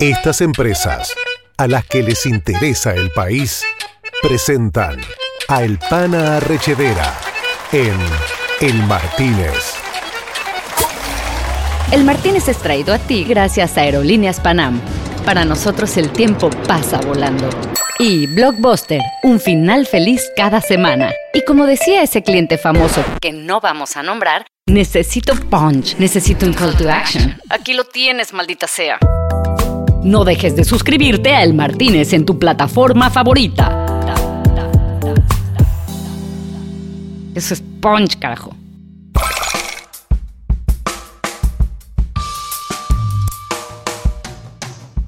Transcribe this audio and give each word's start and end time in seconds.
Estas 0.00 0.40
empresas, 0.42 1.12
a 1.56 1.66
las 1.66 1.84
que 1.84 2.04
les 2.04 2.24
interesa 2.24 2.94
el 2.94 3.10
país, 3.10 3.64
presentan 4.22 5.00
a 5.48 5.64
El 5.64 5.78
Pana 5.78 6.36
Arrechedera 6.36 7.18
en 7.72 7.96
El 8.60 8.74
Martínez. 8.84 9.74
El 11.90 12.04
Martínez 12.04 12.48
es 12.48 12.58
traído 12.58 12.94
a 12.94 12.98
ti 12.98 13.24
gracias 13.24 13.76
a 13.76 13.80
Aerolíneas 13.80 14.38
Panam. 14.40 14.80
Para 15.24 15.44
nosotros 15.44 15.96
el 15.96 16.10
tiempo 16.10 16.48
pasa 16.68 17.00
volando. 17.00 17.48
Y 17.98 18.28
Blockbuster, 18.28 19.00
un 19.24 19.40
final 19.40 19.86
feliz 19.86 20.30
cada 20.36 20.60
semana. 20.60 21.12
Y 21.34 21.44
como 21.44 21.66
decía 21.66 22.02
ese 22.02 22.22
cliente 22.22 22.56
famoso 22.56 23.02
que 23.20 23.32
no 23.32 23.60
vamos 23.60 23.96
a 23.96 24.04
nombrar, 24.04 24.46
necesito 24.68 25.34
punch, 25.34 25.96
necesito 25.98 26.46
un 26.46 26.52
call 26.52 26.76
to 26.76 26.88
action. 26.88 27.36
Aquí 27.48 27.72
lo 27.72 27.84
tienes, 27.84 28.32
maldita 28.32 28.66
sea. 28.66 28.98
No 30.02 30.24
dejes 30.24 30.54
de 30.54 30.64
suscribirte 30.64 31.34
a 31.34 31.42
El 31.42 31.54
Martínez 31.54 32.12
en 32.12 32.24
tu 32.24 32.38
plataforma 32.38 33.10
favorita. 33.10 33.86
Eso 37.34 37.54
es 37.54 37.62
punch, 37.80 38.18
carajo. 38.18 38.54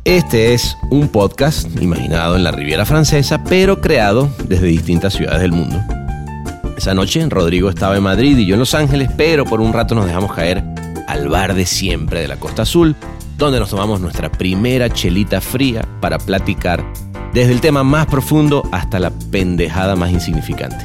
Este 0.04 0.54
es 0.54 0.77
un 0.90 1.09
podcast 1.09 1.68
imaginado 1.80 2.34
en 2.34 2.42
la 2.42 2.51
Riviera 2.51 2.84
Francesa, 2.84 3.45
pero 3.45 3.80
creado 3.80 4.29
desde 4.48 4.66
distintas 4.66 5.12
ciudades 5.12 5.42
del 5.42 5.52
mundo. 5.52 5.79
Esa 6.80 6.94
noche 6.94 7.22
Rodrigo 7.28 7.68
estaba 7.68 7.98
en 7.98 8.02
Madrid 8.02 8.38
y 8.38 8.46
yo 8.46 8.54
en 8.54 8.60
Los 8.60 8.74
Ángeles, 8.74 9.10
pero 9.14 9.44
por 9.44 9.60
un 9.60 9.74
rato 9.74 9.94
nos 9.94 10.06
dejamos 10.06 10.32
caer 10.32 10.64
al 11.08 11.28
bar 11.28 11.52
de 11.52 11.66
siempre 11.66 12.22
de 12.22 12.26
la 12.26 12.36
Costa 12.36 12.62
Azul, 12.62 12.96
donde 13.36 13.60
nos 13.60 13.68
tomamos 13.68 14.00
nuestra 14.00 14.32
primera 14.32 14.88
chelita 14.88 15.42
fría 15.42 15.84
para 16.00 16.16
platicar 16.16 16.82
desde 17.34 17.52
el 17.52 17.60
tema 17.60 17.84
más 17.84 18.06
profundo 18.06 18.66
hasta 18.72 18.98
la 18.98 19.10
pendejada 19.30 19.95
más 19.95 20.10
insignificante. 20.10 20.82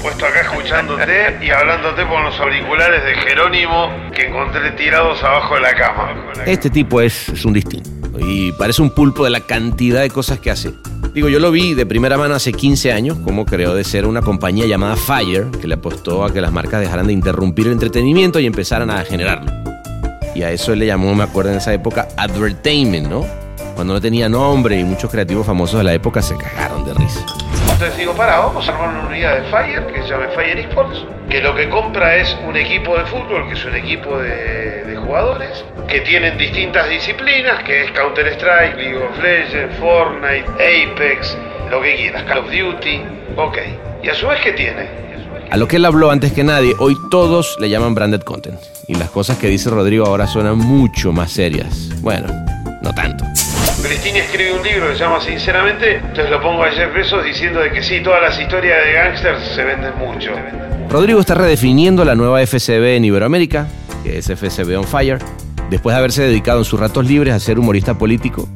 Puesto 0.00 0.26
acá 0.26 0.42
escuchándote 0.42 1.38
y 1.44 1.50
hablándote 1.50 2.06
con 2.06 2.22
los 2.22 2.38
auriculares 2.38 3.02
de 3.04 3.14
Jerónimo 3.16 3.90
que 4.14 4.28
encontré 4.28 4.70
tirados 4.76 5.20
abajo 5.24 5.56
de 5.56 5.60
la 5.60 5.74
cama. 5.74 6.32
Este 6.46 6.70
tipo 6.70 7.00
es, 7.00 7.30
es 7.30 7.44
un 7.44 7.52
distinto 7.52 7.90
y 8.20 8.52
parece 8.52 8.80
un 8.80 8.90
pulpo 8.90 9.24
de 9.24 9.30
la 9.30 9.40
cantidad 9.40 10.02
de 10.02 10.10
cosas 10.10 10.38
que 10.38 10.52
hace. 10.52 10.72
Digo, 11.14 11.28
yo 11.28 11.38
lo 11.38 11.52
vi 11.52 11.74
de 11.74 11.86
primera 11.86 12.18
mano 12.18 12.34
hace 12.34 12.52
15 12.52 12.90
años, 12.90 13.18
como 13.22 13.46
creó 13.46 13.72
de 13.72 13.84
ser 13.84 14.04
una 14.04 14.20
compañía 14.20 14.66
llamada 14.66 14.96
Fire, 14.96 15.48
que 15.60 15.68
le 15.68 15.74
apostó 15.74 16.24
a 16.24 16.32
que 16.32 16.40
las 16.40 16.50
marcas 16.50 16.80
dejaran 16.80 17.06
de 17.06 17.12
interrumpir 17.12 17.68
el 17.68 17.74
entretenimiento 17.74 18.40
y 18.40 18.46
empezaran 18.46 18.90
a 18.90 19.04
generarlo. 19.04 19.52
Y 20.34 20.42
a 20.42 20.50
eso 20.50 20.74
le 20.74 20.86
llamó, 20.86 21.14
me 21.14 21.22
acuerdo 21.22 21.52
en 21.52 21.58
esa 21.58 21.72
época, 21.72 22.08
advertainment, 22.16 23.06
¿no? 23.06 23.24
Cuando 23.76 23.94
no 23.94 24.00
tenía 24.00 24.28
nombre 24.28 24.80
y 24.80 24.82
muchos 24.82 25.08
creativos 25.08 25.46
famosos 25.46 25.78
de 25.78 25.84
la 25.84 25.94
época 25.94 26.20
se 26.20 26.36
cagaron 26.36 26.84
de 26.84 26.94
risa. 26.94 27.24
Entonces 27.74 27.98
digo, 27.98 28.14
para, 28.14 28.38
vamos 28.38 28.68
a 28.68 28.72
armar 28.72 28.90
una 28.90 29.08
unidad 29.08 29.34
de 29.34 29.50
Fire 29.50 29.84
que 29.92 30.02
se 30.02 30.08
llama 30.08 30.28
Fire 30.28 30.56
Esports, 30.56 31.04
que 31.28 31.40
lo 31.40 31.56
que 31.56 31.68
compra 31.68 32.14
es 32.16 32.36
un 32.46 32.56
equipo 32.56 32.96
de 32.96 33.04
fútbol, 33.04 33.48
que 33.48 33.54
es 33.54 33.64
un 33.64 33.74
equipo 33.74 34.16
de, 34.16 34.96
jugadores, 35.04 35.64
que 35.88 36.00
tienen 36.00 36.38
distintas 36.38 36.88
disciplinas, 36.88 37.64
que 37.64 37.84
es 37.84 37.90
Counter-Strike, 37.90 38.76
League 38.76 38.96
of 38.96 39.20
Legends, 39.20 39.76
Fortnite, 39.78 40.46
Apex, 40.52 41.36
lo 41.68 41.82
que 41.82 41.96
quieras, 41.96 42.22
Call 42.22 42.38
of 42.38 42.46
Duty, 42.46 43.02
ok. 43.36 43.58
Y 44.04 44.08
a 44.08 44.14
su 44.14 44.28
vez, 44.28 44.40
¿qué 44.40 44.52
tiene? 44.52 44.88
A 45.50 45.56
lo 45.56 45.66
que 45.66 45.76
él 45.76 45.84
habló 45.84 46.12
antes 46.12 46.32
que 46.32 46.44
nadie, 46.44 46.74
hoy 46.78 46.96
todos 47.10 47.56
le 47.58 47.68
llaman 47.68 47.94
branded 47.94 48.22
content. 48.22 48.60
Y 48.86 48.94
las 48.94 49.10
cosas 49.10 49.36
que 49.36 49.48
dice 49.48 49.68
Rodrigo 49.68 50.06
ahora 50.06 50.28
suenan 50.28 50.58
mucho 50.58 51.12
más 51.12 51.32
serias. 51.32 51.90
Bueno, 52.00 52.28
no 52.82 52.94
tanto. 52.94 53.24
Cristina 53.84 54.20
escribe 54.20 54.54
un 54.54 54.62
libro 54.62 54.88
que 54.88 54.94
se 54.94 55.00
llama 55.00 55.20
Sinceramente, 55.20 55.96
entonces 55.96 56.30
lo 56.30 56.40
pongo 56.40 56.64
a 56.64 56.70
Jeff 56.70 56.94
Bezos 56.94 57.22
diciendo 57.22 57.60
de 57.60 57.70
que 57.70 57.82
sí, 57.82 58.00
todas 58.02 58.22
las 58.22 58.40
historias 58.40 58.82
de 58.82 58.92
gangsters 58.94 59.44
se 59.54 59.62
venden 59.62 59.92
mucho. 59.98 60.30
Rodrigo 60.88 61.20
está 61.20 61.34
redefiniendo 61.34 62.02
la 62.02 62.14
nueva 62.14 62.40
FCB 62.40 62.96
en 62.96 63.04
Iberoamérica, 63.04 63.68
que 64.02 64.16
es 64.16 64.26
FCB 64.26 64.78
on 64.78 64.84
Fire, 64.84 65.18
después 65.68 65.94
de 65.94 65.98
haberse 65.98 66.22
dedicado 66.22 66.60
en 66.60 66.64
sus 66.64 66.80
ratos 66.80 67.06
libres 67.06 67.34
a 67.34 67.38
ser 67.38 67.58
humorista 67.58 67.98
político, 67.98 68.48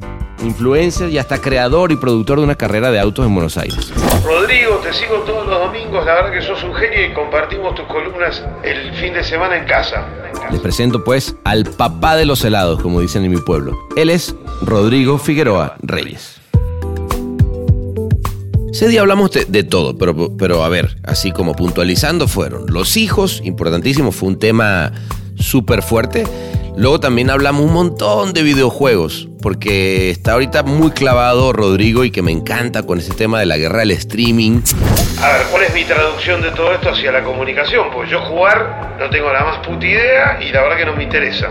influencer 0.43 1.11
y 1.11 1.19
hasta 1.19 1.37
creador 1.37 1.93
y 1.93 1.97
productor 1.97 2.39
de 2.39 2.45
una 2.45 2.55
carrera 2.55 2.91
de 2.91 2.99
autos 2.99 3.27
en 3.27 3.35
Buenos 3.35 3.59
Aires. 3.59 3.93
Rodrigo, 4.25 4.77
te 4.83 4.93
sigo 4.93 5.17
todos 5.21 5.47
los 5.47 5.59
domingos, 5.61 6.05
la 6.05 6.15
verdad 6.15 6.33
que 6.33 6.43
sos 6.43 6.63
un 6.63 6.75
genio 6.75 7.07
y 7.07 7.15
compartimos 7.15 7.75
tus 7.75 7.87
columnas 7.87 8.43
el 8.63 8.93
fin 8.95 9.15
de 9.15 9.25
semana 9.25 9.57
en 9.57 9.65
casa. 9.65 10.07
Les 10.51 10.61
presento 10.61 11.05
pues 11.05 11.35
al 11.45 11.65
papá 11.65 12.17
de 12.17 12.27
los 12.27 12.45
helados, 12.45 12.81
como 12.81 13.01
dicen 13.01 13.25
en 13.25 13.31
mi 13.31 13.39
pueblo. 13.39 13.79
Él 13.97 14.11
es 14.11 14.35
Rodrigo 14.63 15.19
Figueroa 15.19 15.77
Reyes. 15.83 16.41
Ese 18.73 18.89
día 18.89 19.01
hablamos 19.01 19.31
de, 19.33 19.65
todo, 19.65 19.97
pero, 19.97 20.37
pero 20.37 20.63
a 20.63 20.69
ver, 20.69 20.99
así 21.05 21.33
como 21.33 21.55
puntualizando 21.55 22.29
fueron 22.29 22.67
los 22.69 22.97
hijos, 22.97 23.41
importantísimo, 23.45 24.13
fue 24.13 24.29
un 24.29 24.39
tema 24.39 24.93
súper 25.37 25.83
fuerte. 25.83 26.25
Luego 26.77 27.01
también 27.01 27.31
hablamos 27.31 27.63
un 27.65 27.73
montón 27.73 28.33
de 28.33 28.43
videojuegos, 28.43 29.28
porque 29.41 30.11
está 30.11 30.33
ahorita 30.33 30.63
muy 30.63 30.91
clavado 30.91 31.53
Rodrigo 31.53 32.05
y 32.05 32.11
que 32.11 32.23
me 32.23 32.33
encanta 32.33 32.83
con 32.83 32.99
ese 32.99 33.15
tema 33.15 33.41
de 33.41 33.47
la 33.47 33.57
guerra 33.57 33.81
del 33.81 33.93
streaming. 33.93 34.61
A 35.23 35.29
ver, 35.29 35.47
¿cuál 35.51 35.65
es 35.65 35.75
mi 35.75 35.85
traducción 35.85 36.43
de 36.43 36.51
todo 36.51 36.73
esto 36.75 36.91
hacia 36.91 37.13
la 37.13 37.25
comunicación? 37.25 37.89
Pues 37.93 38.11
yo 38.11 38.21
jugar 38.21 38.97
no 38.99 39.11
tengo 39.11 39.33
la 39.33 39.45
más 39.45 39.67
puta 39.67 39.87
idea 39.87 40.39
y 40.41 40.53
la 40.53 40.63
verdad 40.63 40.77
que 40.77 40.87
no 40.87 40.95
me 40.95 41.05
interesa. 41.05 41.49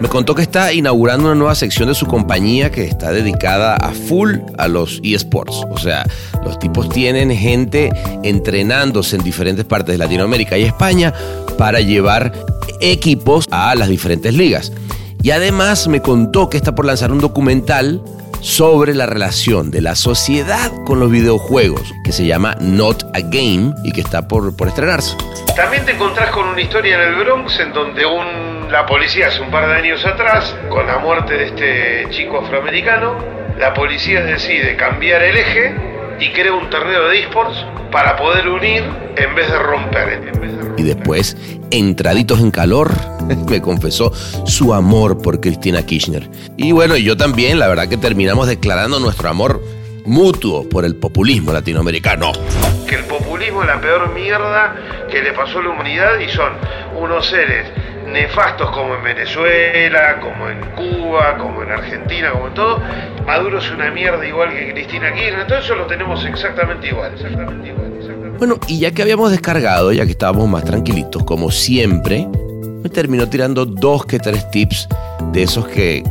Me 0.00 0.08
contó 0.08 0.34
que 0.36 0.42
está 0.42 0.72
inaugurando 0.72 1.26
una 1.26 1.34
nueva 1.34 1.54
sección 1.56 1.88
de 1.88 1.94
su 1.94 2.06
compañía 2.06 2.70
que 2.70 2.84
está 2.84 3.10
dedicada 3.10 3.74
a 3.74 3.90
full 3.90 4.36
a 4.56 4.68
los 4.68 5.00
eSports. 5.02 5.60
O 5.70 5.78
sea, 5.78 6.04
los 6.44 6.58
tipos 6.60 6.88
tienen 6.88 7.36
gente 7.36 7.90
entrenándose 8.22 9.16
en 9.16 9.24
diferentes 9.24 9.64
partes 9.64 9.94
de 9.94 9.98
Latinoamérica 9.98 10.56
y 10.56 10.64
España 10.64 11.12
para 11.56 11.80
llevar 11.80 12.32
equipos 12.80 13.46
a 13.50 13.74
las 13.74 13.88
diferentes 13.88 14.34
ligas. 14.34 14.72
Y 15.22 15.30
además 15.30 15.88
me 15.88 16.00
contó 16.00 16.48
que 16.48 16.56
está 16.56 16.74
por 16.74 16.84
lanzar 16.84 17.10
un 17.12 17.18
documental 17.18 18.02
sobre 18.40 18.94
la 18.94 19.06
relación 19.06 19.70
de 19.70 19.80
la 19.80 19.94
sociedad 19.94 20.70
con 20.86 21.00
los 21.00 21.10
videojuegos, 21.10 21.92
que 22.04 22.12
se 22.12 22.24
llama 22.24 22.56
Not 22.60 23.04
a 23.14 23.20
Game 23.20 23.74
y 23.82 23.92
que 23.92 24.00
está 24.00 24.28
por, 24.28 24.56
por 24.56 24.68
estrenarse. 24.68 25.16
También 25.56 25.84
te 25.84 25.92
encontrás 25.92 26.30
con 26.30 26.46
una 26.46 26.60
historia 26.60 26.94
en 27.02 27.08
el 27.08 27.24
Bronx 27.24 27.58
en 27.58 27.72
donde 27.72 28.04
la 28.70 28.86
policía 28.86 29.28
hace 29.28 29.40
un 29.40 29.50
par 29.50 29.66
de 29.66 29.74
años 29.74 30.04
atrás, 30.06 30.54
con 30.68 30.86
la 30.86 30.98
muerte 30.98 31.34
de 31.34 31.46
este 31.46 32.06
chico 32.10 32.38
afroamericano, 32.38 33.16
la 33.58 33.74
policía 33.74 34.20
decide 34.20 34.76
cambiar 34.76 35.22
el 35.22 35.36
eje 35.36 35.74
y 36.20 36.30
crea 36.32 36.52
un 36.52 36.70
torneo 36.70 37.08
de 37.08 37.20
esports 37.20 37.64
para 37.90 38.16
poder 38.16 38.48
unir. 38.48 38.84
En 39.16 39.34
vez 39.34 39.50
de 39.50 39.58
romper. 39.58 40.32
Y 40.78 40.84
después, 40.84 41.36
entraditos 41.70 42.40
en 42.40 42.50
calor, 42.50 42.90
me 43.50 43.60
confesó 43.60 44.12
su 44.46 44.72
amor 44.72 45.20
por 45.20 45.40
Cristina 45.40 45.84
Kirchner. 45.84 46.28
Y 46.56 46.72
bueno, 46.72 46.96
yo 46.96 47.16
también, 47.16 47.58
la 47.58 47.68
verdad 47.68 47.88
que 47.88 47.96
terminamos 47.96 48.46
declarando 48.46 48.98
nuestro 49.00 49.28
amor 49.28 49.62
mutuo 50.06 50.66
por 50.68 50.84
el 50.84 50.96
populismo 50.96 51.52
latinoamericano. 51.52 52.32
Que 52.88 52.94
el 52.94 53.04
populismo 53.04 53.62
es 53.62 53.68
la 53.68 53.80
peor 53.80 54.14
mierda 54.14 54.74
que 55.10 55.22
le 55.22 55.32
pasó 55.32 55.58
a 55.58 55.62
la 55.64 55.70
humanidad 55.70 56.18
y 56.18 56.28
son 56.30 56.52
unos 56.98 57.26
seres 57.26 57.66
nefastos 58.06 58.70
como 58.70 58.94
en 58.94 59.04
Venezuela, 59.04 60.18
como 60.20 60.48
en 60.48 60.60
Cuba, 60.70 61.36
como 61.36 61.62
en 61.62 61.70
Argentina, 61.70 62.30
como 62.32 62.48
en 62.48 62.54
todo. 62.54 62.82
Maduro 63.26 63.58
es 63.58 63.70
una 63.70 63.90
mierda 63.90 64.26
igual 64.26 64.50
que 64.50 64.72
Cristina 64.72 65.12
Kirchner, 65.12 65.46
todo 65.46 65.58
eso 65.58 65.74
lo 65.74 65.86
tenemos 65.86 66.24
exactamente 66.24 66.88
igual, 66.88 67.12
exactamente 67.12 67.68
igual, 67.68 67.97
Bueno, 68.38 68.56
y 68.68 68.78
ya 68.78 68.92
que 68.92 69.02
habíamos 69.02 69.32
descargado, 69.32 69.90
ya 69.90 70.04
que 70.04 70.12
estábamos 70.12 70.48
más 70.48 70.64
tranquilitos, 70.64 71.24
como 71.24 71.50
siempre, 71.50 72.28
me 72.84 72.88
terminó 72.88 73.28
tirando 73.28 73.66
dos 73.66 74.06
que 74.06 74.20
tres 74.20 74.48
tips 74.52 74.86
de 75.32 75.42
esos 75.42 75.66
que, 75.66 76.04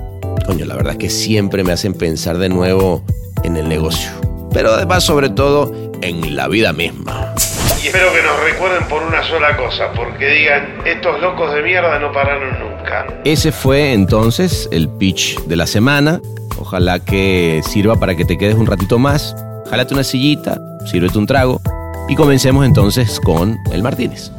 coño, 0.46 0.66
la 0.66 0.76
verdad 0.76 0.94
es 0.94 1.00
que 1.00 1.10
siempre 1.10 1.64
me 1.64 1.72
hacen 1.72 1.94
pensar 1.94 2.38
de 2.38 2.50
nuevo 2.50 3.02
en 3.44 3.56
el 3.56 3.70
negocio. 3.70 4.12
Pero 4.52 4.74
además, 4.74 5.06
sobre 5.06 5.30
todo, 5.30 5.72
en 6.02 6.36
la 6.36 6.50
vida 6.50 6.74
misma. 6.74 7.34
Y 7.82 7.88
espero 7.88 8.12
que 8.12 8.22
nos 8.22 8.44
recuerden 8.44 8.86
por 8.90 9.04
una 9.04 9.24
sola 9.24 9.56
cosa, 9.56 9.94
porque 9.96 10.28
digan, 10.28 10.82
estos 10.86 11.22
locos 11.22 11.54
de 11.54 11.64
mierda 11.64 11.98
no 11.98 12.12
pararon 12.12 12.60
nunca. 12.60 13.06
Ese 13.24 13.54
fue 13.54 13.94
entonces 13.94 14.68
el 14.74 14.90
pitch 14.90 15.40
de 15.46 15.56
la 15.56 15.66
semana. 15.66 16.20
Ojalá 16.60 17.00
que 17.00 17.62
sirva 17.66 17.96
para 17.96 18.16
que 18.16 18.26
te 18.26 18.38
quedes 18.38 18.56
un 18.56 18.66
ratito 18.66 19.00
más. 19.00 19.34
Jálate 19.70 19.94
una 19.94 20.04
sillita, 20.04 20.60
sírvete 20.86 21.18
un 21.18 21.26
trago 21.26 21.62
y 22.10 22.16
comencemos 22.16 22.66
entonces 22.66 23.20
con 23.20 23.60
el 23.72 23.84
Martínez. 23.84 24.32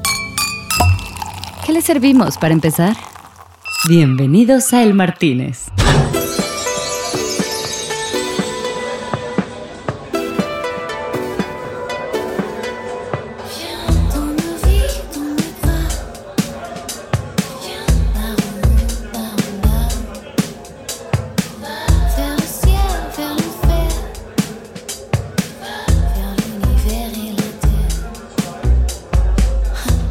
¿Qué 1.65 1.73
le 1.73 1.83
servimos 1.83 2.39
para 2.39 2.55
empezar? 2.55 2.97
Bienvenidos 3.89 4.73
a 4.73 4.83
El 4.83 4.95
Martínez. 4.95 5.67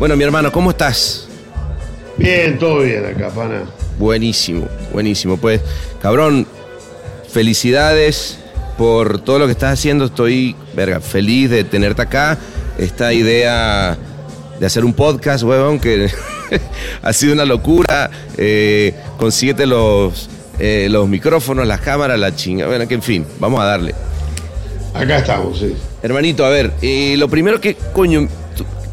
Bueno, 0.07 0.19
mi 0.19 0.23
hermano, 0.23 0.53
¿cómo 0.53 0.69
estás? 0.69 1.27
Bien, 2.15 2.57
todo 2.57 2.79
bien 2.79 3.05
acá, 3.05 3.27
pana. 3.27 3.63
Buenísimo, 3.99 4.65
buenísimo. 4.93 5.35
Pues, 5.35 5.59
cabrón, 6.01 6.47
felicidades 7.29 8.39
por 8.77 9.19
todo 9.19 9.37
lo 9.37 9.47
que 9.47 9.51
estás 9.51 9.73
haciendo. 9.73 10.05
Estoy, 10.05 10.55
verga, 10.73 11.01
feliz 11.01 11.49
de 11.49 11.65
tenerte 11.65 12.03
acá. 12.03 12.37
Esta 12.77 13.11
idea 13.11 13.97
de 14.57 14.65
hacer 14.65 14.85
un 14.85 14.93
podcast, 14.93 15.43
huevón, 15.43 15.77
que 15.77 16.09
ha 17.01 17.11
sido 17.11 17.33
una 17.33 17.43
locura. 17.43 18.09
Eh, 18.37 18.95
consíguete 19.17 19.65
los, 19.65 20.29
eh, 20.57 20.87
los 20.89 21.09
micrófonos, 21.09 21.67
las 21.67 21.81
cámaras, 21.81 22.17
la 22.17 22.33
chinga. 22.33 22.65
Bueno, 22.65 22.87
que 22.87 22.93
en 22.93 23.03
fin, 23.03 23.25
vamos 23.41 23.59
a 23.59 23.65
darle. 23.65 23.93
Acá 24.93 25.17
estamos, 25.17 25.59
sí. 25.59 25.75
Hermanito, 26.01 26.45
a 26.45 26.49
ver, 26.49 26.71
eh, 26.81 27.15
lo 27.17 27.27
primero 27.27 27.59
que, 27.59 27.75
coño, 27.75 28.29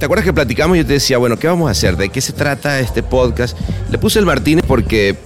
¿te 0.04 0.06
acuerdas 0.06 0.26
que 0.26 0.34
platicamos 0.34 0.76
y 0.76 0.80
yo 0.80 0.86
te 0.86 0.92
decía, 0.92 1.16
bueno, 1.16 1.38
¿qué 1.38 1.46
vamos 1.46 1.66
a 1.66 1.70
hacer? 1.70 1.96
¿De 1.96 2.10
qué 2.10 2.20
se 2.20 2.34
trata 2.34 2.78
este 2.78 3.02
podcast? 3.02 3.56
Le 3.90 3.96
puse 3.96 4.18
el 4.18 4.26
Martínez 4.26 4.62
porque, 4.68 5.16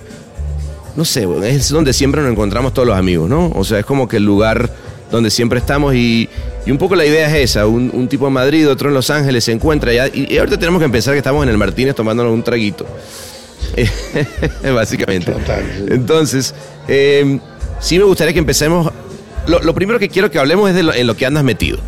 no 0.95 1.05
sé, 1.05 1.27
es 1.47 1.71
donde 1.71 1.93
siempre 1.93 2.23
nos 2.23 2.31
encontramos 2.31 2.73
todos 2.73 2.87
los 2.87 2.97
amigos, 2.97 3.29
¿no? 3.29 3.51
O 3.57 3.65
sea, 3.65 3.81
es 3.81 3.85
como 3.85 4.07
que 4.07 4.19
el 4.19 4.25
lugar 4.25 4.71
donde 5.11 5.31
siempre 5.31 5.59
estamos 5.59 5.97
y, 5.97 6.29
y 6.65 6.71
un 6.71 6.79
poco 6.79 6.95
la 6.95 7.05
idea 7.05 7.27
es 7.27 7.51
esa, 7.51 7.67
un, 7.67 7.91
un 7.93 8.07
tipo 8.07 8.29
en 8.29 8.35
Madrid, 8.35 8.71
otro 8.71 8.89
en 8.89 8.95
Los 8.95 9.11
Ángeles, 9.11 9.43
se 9.43 9.51
encuentra 9.51 9.93
ya, 9.93 10.07
y, 10.07 10.33
y 10.33 10.39
ahorita 10.39 10.61
tenemos 10.61 10.81
que 10.81 10.89
pensar 10.89 11.13
que 11.13 11.19
estamos 11.19 11.43
en 11.43 11.49
el 11.49 11.59
Martínez 11.59 11.97
tomándonos 11.97 12.33
un 12.33 12.45
traguito. 12.45 12.87
Básicamente. 14.63 15.35
Entonces, 15.89 16.55
eh, 16.87 17.41
sí 17.81 17.99
me 17.99 18.05
gustaría 18.05 18.33
que 18.33 18.39
empecemos. 18.39 18.93
Lo, 19.49 19.59
lo 19.59 19.75
primero 19.75 19.99
que 19.99 20.09
quiero 20.09 20.31
que 20.31 20.39
hablemos 20.39 20.71
es 20.71 20.77
de 20.77 20.85
lo, 20.85 20.95
en 20.95 21.05
lo 21.09 21.17
que 21.17 21.27
andas 21.27 21.43
metido. 21.43 21.81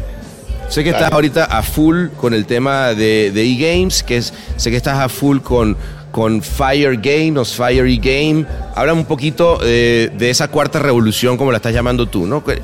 Sé 0.71 0.85
que 0.85 0.91
estás 0.91 1.11
ahorita 1.11 1.47
a 1.47 1.63
full 1.63 2.11
con 2.17 2.33
el 2.33 2.47
tema 2.47 2.95
de, 2.95 3.33
de 3.35 3.43
e-games, 3.43 4.05
que 4.05 4.19
es, 4.19 4.33
sé 4.57 4.71
que 4.71 4.77
estás 4.77 5.01
a 5.01 5.09
full 5.09 5.39
con, 5.39 5.77
con 6.13 6.41
Fire 6.43 6.97
Game 6.97 7.37
o 7.41 7.45
Fire 7.45 7.87
e-game. 7.87 8.47
Habla 8.77 8.95
un 8.95 9.05
poquito 9.05 9.59
eh, 9.65 10.13
de 10.17 10.31
esa 10.31 10.47
cuarta 10.47 10.79
revolución, 10.79 11.37
como 11.37 11.51
la 11.51 11.57
estás 11.57 11.75
llamando 11.75 12.07
tú, 12.07 12.25
¿no? 12.25 12.45
Que, 12.45 12.63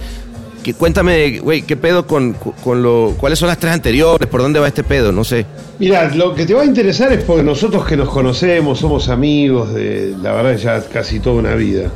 que 0.62 0.72
cuéntame, 0.74 1.40
güey, 1.40 1.62
¿qué 1.62 1.76
pedo 1.76 2.06
con, 2.06 2.34
con 2.34 2.80
lo. 2.80 3.16
¿Cuáles 3.18 3.40
son 3.40 3.48
las 3.48 3.58
tres 3.58 3.72
anteriores? 3.72 4.28
¿Por 4.28 4.40
dónde 4.40 4.60
va 4.60 4.68
este 4.68 4.84
pedo? 4.84 5.10
No 5.10 5.24
sé. 5.24 5.44
Mira, 5.80 6.08
lo 6.14 6.32
que 6.32 6.46
te 6.46 6.54
va 6.54 6.62
a 6.62 6.64
interesar 6.64 7.12
es 7.12 7.24
porque 7.24 7.42
nosotros 7.42 7.84
que 7.86 7.96
nos 7.96 8.08
conocemos, 8.08 8.78
somos 8.78 9.08
amigos 9.08 9.74
de, 9.74 10.14
la 10.22 10.30
verdad, 10.30 10.56
ya 10.56 10.88
casi 10.88 11.18
toda 11.18 11.40
una 11.40 11.56
vida. 11.56 11.90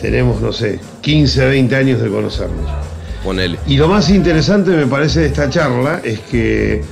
Tenemos, 0.00 0.40
no 0.40 0.52
sé, 0.52 0.80
15, 1.02 1.46
20 1.46 1.76
años 1.76 2.02
de 2.02 2.08
conocernos. 2.08 2.68
Ponele. 3.24 3.58
Y 3.66 3.76
lo 3.76 3.88
más 3.88 4.08
interesante 4.10 4.70
me 4.70 4.86
parece 4.86 5.20
de 5.20 5.26
esta 5.26 5.48
charla 5.50 6.00
es 6.02 6.20
que 6.20 6.82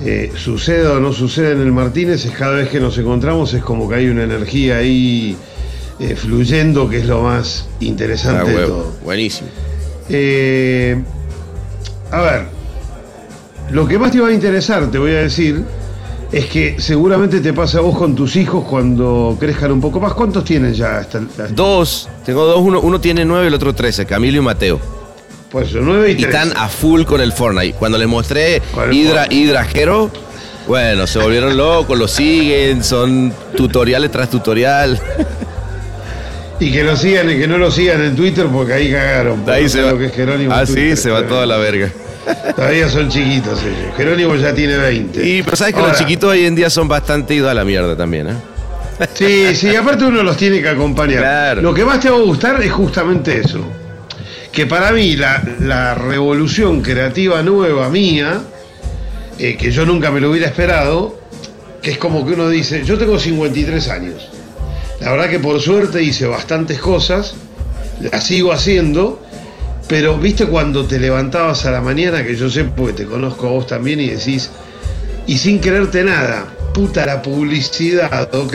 eh, 0.00 0.32
suceda 0.36 0.92
o 0.94 1.00
no 1.00 1.12
suceda 1.12 1.50
en 1.50 1.60
el 1.60 1.72
Martínez, 1.72 2.24
es 2.24 2.30
cada 2.32 2.52
vez 2.52 2.68
que 2.68 2.80
nos 2.80 2.96
encontramos 2.98 3.52
es 3.54 3.62
como 3.62 3.88
que 3.88 3.96
hay 3.96 4.08
una 4.08 4.24
energía 4.24 4.78
ahí 4.78 5.36
eh, 6.00 6.14
fluyendo 6.16 6.88
que 6.88 6.98
es 6.98 7.06
lo 7.06 7.22
más 7.22 7.66
Ah, 7.68 7.76
interesante 7.80 8.50
de 8.52 8.66
todo. 8.66 8.92
Buenísimo. 9.04 9.48
Eh, 10.08 11.02
a 12.10 12.20
ver, 12.22 12.42
lo 13.70 13.86
que 13.86 13.98
más 13.98 14.10
te 14.12 14.20
va 14.20 14.28
a 14.28 14.32
interesar, 14.32 14.90
te 14.90 14.98
voy 14.98 15.10
a 15.10 15.18
decir, 15.22 15.62
es 16.32 16.46
que 16.46 16.76
seguramente 16.80 17.40
te 17.40 17.52
pasa 17.52 17.78
a 17.78 17.80
vos 17.82 17.96
con 17.98 18.14
tus 18.14 18.36
hijos 18.36 18.64
cuando 18.64 19.36
crezcan 19.38 19.72
un 19.72 19.80
poco 19.80 20.00
más. 20.00 20.14
¿Cuántos 20.14 20.44
tienen 20.44 20.72
ya? 20.72 20.98
Hasta, 20.98 21.18
hasta- 21.18 21.48
Dos, 21.48 22.08
tengo 22.24 22.46
dos, 22.46 22.60
uno, 22.60 22.80
uno 22.80 23.00
tiene 23.00 23.24
nueve 23.26 23.48
el 23.48 23.54
otro 23.54 23.74
trece, 23.74 24.06
Camilo 24.06 24.38
y 24.38 24.40
Mateo. 24.40 24.80
Pues 25.50 25.72
nueve 25.74 26.12
y, 26.12 26.20
Y 26.20 26.24
están 26.24 26.52
a 26.56 26.68
full 26.68 27.04
con 27.04 27.20
el 27.20 27.32
Fortnite. 27.32 27.74
Cuando 27.78 27.98
les 27.98 28.08
mostré 28.08 28.62
Hydra. 28.90 29.26
Hydra 29.30 29.66
Hero, 29.72 30.10
bueno, 30.66 31.06
se 31.06 31.18
volvieron 31.18 31.56
locos, 31.56 31.98
lo 31.98 32.06
siguen, 32.06 32.84
son 32.84 33.32
tutoriales 33.56 34.10
tras 34.10 34.28
tutorial. 34.28 35.00
Y 36.60 36.72
que 36.72 36.82
lo 36.82 36.96
sigan 36.96 37.30
y 37.30 37.38
que 37.38 37.46
no 37.46 37.56
lo 37.56 37.70
sigan 37.70 38.02
en 38.02 38.16
Twitter 38.16 38.46
porque 38.52 38.72
ahí 38.72 38.90
cagaron. 38.90 39.46
De 39.46 39.52
ahí 39.52 39.68
se 39.68 39.80
va. 39.80 39.92
lo 39.92 39.98
que 39.98 40.06
es 40.06 40.12
Jerónimo 40.12 40.52
Ah, 40.52 40.66
sí, 40.66 40.96
se 40.96 41.10
va 41.10 41.26
toda 41.26 41.46
la 41.46 41.56
verga. 41.56 41.90
Todavía 42.54 42.88
son 42.88 43.08
chiquitos 43.08 43.60
ellos. 43.62 43.96
Jerónimo 43.96 44.34
ya 44.34 44.52
tiene 44.52 44.76
20. 44.76 45.26
Y 45.26 45.42
pero 45.42 45.56
sabes 45.56 45.72
que 45.72 45.80
Ahora, 45.80 45.92
los 45.92 46.00
chiquitos 46.00 46.30
hoy 46.30 46.44
en 46.44 46.54
día 46.54 46.68
son 46.68 46.88
bastante 46.88 47.34
idos 47.34 47.50
a 47.50 47.54
la 47.54 47.64
mierda 47.64 47.96
también, 47.96 48.28
¿eh? 48.28 49.06
Sí, 49.14 49.54
sí, 49.54 49.76
aparte 49.76 50.04
uno 50.04 50.22
los 50.24 50.36
tiene 50.36 50.60
que 50.60 50.68
acompañar. 50.68 51.20
Claro. 51.20 51.62
Lo 51.62 51.72
que 51.72 51.84
más 51.84 52.00
te 52.00 52.10
va 52.10 52.16
a 52.16 52.20
gustar 52.20 52.60
es 52.60 52.72
justamente 52.72 53.38
eso. 53.38 53.64
Que 54.52 54.66
para 54.66 54.92
mí 54.92 55.16
la, 55.16 55.42
la 55.60 55.94
revolución 55.94 56.80
creativa 56.80 57.42
nueva 57.42 57.88
mía, 57.90 58.42
eh, 59.38 59.56
que 59.56 59.70
yo 59.70 59.86
nunca 59.86 60.10
me 60.10 60.20
lo 60.20 60.30
hubiera 60.30 60.48
esperado, 60.48 61.18
que 61.80 61.92
es 61.92 61.98
como 61.98 62.26
que 62.26 62.32
uno 62.32 62.48
dice, 62.48 62.84
yo 62.84 62.98
tengo 62.98 63.18
53 63.18 63.88
años. 63.88 64.28
La 65.00 65.12
verdad 65.12 65.30
que 65.30 65.38
por 65.38 65.60
suerte 65.60 66.02
hice 66.02 66.26
bastantes 66.26 66.80
cosas, 66.80 67.34
las 68.00 68.24
sigo 68.24 68.52
haciendo, 68.52 69.22
pero 69.88 70.18
viste 70.18 70.46
cuando 70.46 70.86
te 70.86 70.98
levantabas 70.98 71.64
a 71.66 71.70
la 71.70 71.80
mañana, 71.80 72.24
que 72.24 72.34
yo 72.34 72.50
sé 72.50 72.64
porque 72.64 72.92
te 72.92 73.06
conozco 73.06 73.46
a 73.46 73.50
vos 73.50 73.66
también, 73.66 74.00
y 74.00 74.08
decís, 74.08 74.50
y 75.26 75.38
sin 75.38 75.58
creerte 75.58 76.02
nada, 76.02 76.46
puta 76.74 77.06
la 77.06 77.22
publicidad, 77.22 78.34
ok. 78.34 78.54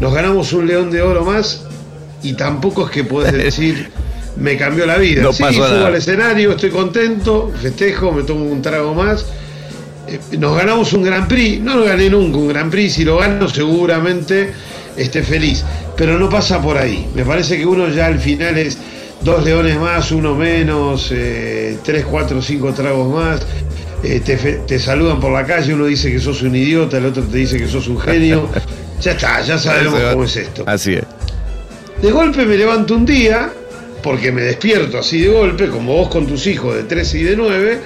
Nos 0.00 0.14
ganamos 0.14 0.52
un 0.52 0.66
león 0.66 0.90
de 0.90 1.02
oro 1.02 1.24
más 1.24 1.64
y 2.22 2.34
tampoco 2.34 2.86
es 2.86 2.92
que 2.92 3.04
puedes 3.04 3.32
decir 3.44 3.90
me 4.36 4.56
cambió 4.56 4.86
la 4.86 4.98
vida. 4.98 5.22
No 5.22 5.32
sí, 5.32 5.42
subo 5.42 5.64
nada. 5.66 5.86
al 5.88 5.94
escenario, 5.94 6.52
estoy 6.52 6.70
contento, 6.70 7.52
festejo, 7.60 8.12
me 8.12 8.22
tomo 8.22 8.44
un 8.44 8.60
trago 8.62 8.94
más. 8.94 9.24
Eh, 10.08 10.18
Nos 10.38 10.56
ganamos 10.56 10.92
un 10.92 11.02
Gran 11.02 11.26
Prix, 11.26 11.60
no 11.60 11.76
lo 11.76 11.84
gané 11.84 12.10
nunca 12.10 12.38
un 12.38 12.48
Gran 12.48 12.70
Prix, 12.70 12.94
si 12.94 13.04
lo 13.04 13.18
gano 13.18 13.48
seguramente 13.48 14.52
esté 14.96 15.22
feliz, 15.22 15.64
pero 15.96 16.18
no 16.18 16.28
pasa 16.28 16.60
por 16.60 16.76
ahí. 16.78 17.06
Me 17.14 17.24
parece 17.24 17.56
que 17.58 17.66
uno 17.66 17.88
ya 17.88 18.06
al 18.06 18.18
final 18.20 18.56
es 18.58 18.78
dos 19.22 19.44
leones 19.44 19.78
más, 19.78 20.10
uno 20.12 20.34
menos, 20.34 21.10
eh, 21.12 21.78
tres, 21.82 22.04
cuatro, 22.04 22.40
cinco 22.42 22.72
tragos 22.72 23.12
más. 23.12 23.40
eh, 24.02 24.20
te 24.66 24.78
saludan 24.78 25.18
por 25.20 25.32
la 25.32 25.44
calle, 25.44 25.74
uno 25.74 25.86
dice 25.86 26.12
que 26.12 26.20
sos 26.20 26.42
un 26.42 26.54
idiota, 26.54 26.98
el 26.98 27.06
otro 27.06 27.22
te 27.24 27.38
dice 27.38 27.58
que 27.58 27.66
sos 27.68 27.88
un 27.88 27.98
genio. 27.98 28.48
Ya 28.98 29.10
está, 29.12 29.42
ya 29.42 29.58
sabemos 29.58 30.00
cómo 30.10 30.24
es 30.24 30.36
esto. 30.36 30.64
Así 30.66 30.94
es. 30.94 31.02
De 32.00 32.10
golpe 32.10 32.46
me 32.46 32.56
levanto 32.56 32.94
un 32.94 33.04
día, 33.04 33.52
porque 34.06 34.30
me 34.30 34.40
despierto 34.42 34.98
así 34.98 35.18
de 35.22 35.30
golpe, 35.30 35.66
como 35.66 35.94
vos 35.94 36.08
con 36.08 36.28
tus 36.28 36.46
hijos 36.46 36.76
de 36.76 36.84
13 36.84 37.18
y 37.18 37.22
de 37.24 37.36
9, 37.36 37.78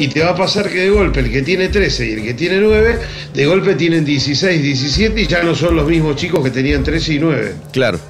y 0.00 0.08
te 0.08 0.24
va 0.24 0.30
a 0.30 0.34
pasar 0.34 0.68
que 0.68 0.80
de 0.80 0.90
golpe 0.90 1.20
el 1.20 1.30
que 1.30 1.42
tiene 1.42 1.68
13 1.68 2.04
y 2.08 2.12
el 2.14 2.22
que 2.24 2.34
tiene 2.34 2.56
9, 2.58 2.98
de 3.32 3.46
golpe 3.46 3.76
tienen 3.76 4.04
16, 4.04 4.60
17 4.60 5.20
y 5.20 5.26
ya 5.28 5.44
no 5.44 5.54
son 5.54 5.76
los 5.76 5.86
mismos 5.86 6.16
chicos 6.16 6.42
que 6.42 6.50
tenían 6.50 6.82
13 6.82 7.14
y 7.14 7.18
9. 7.20 7.52
Claro. 7.70 8.00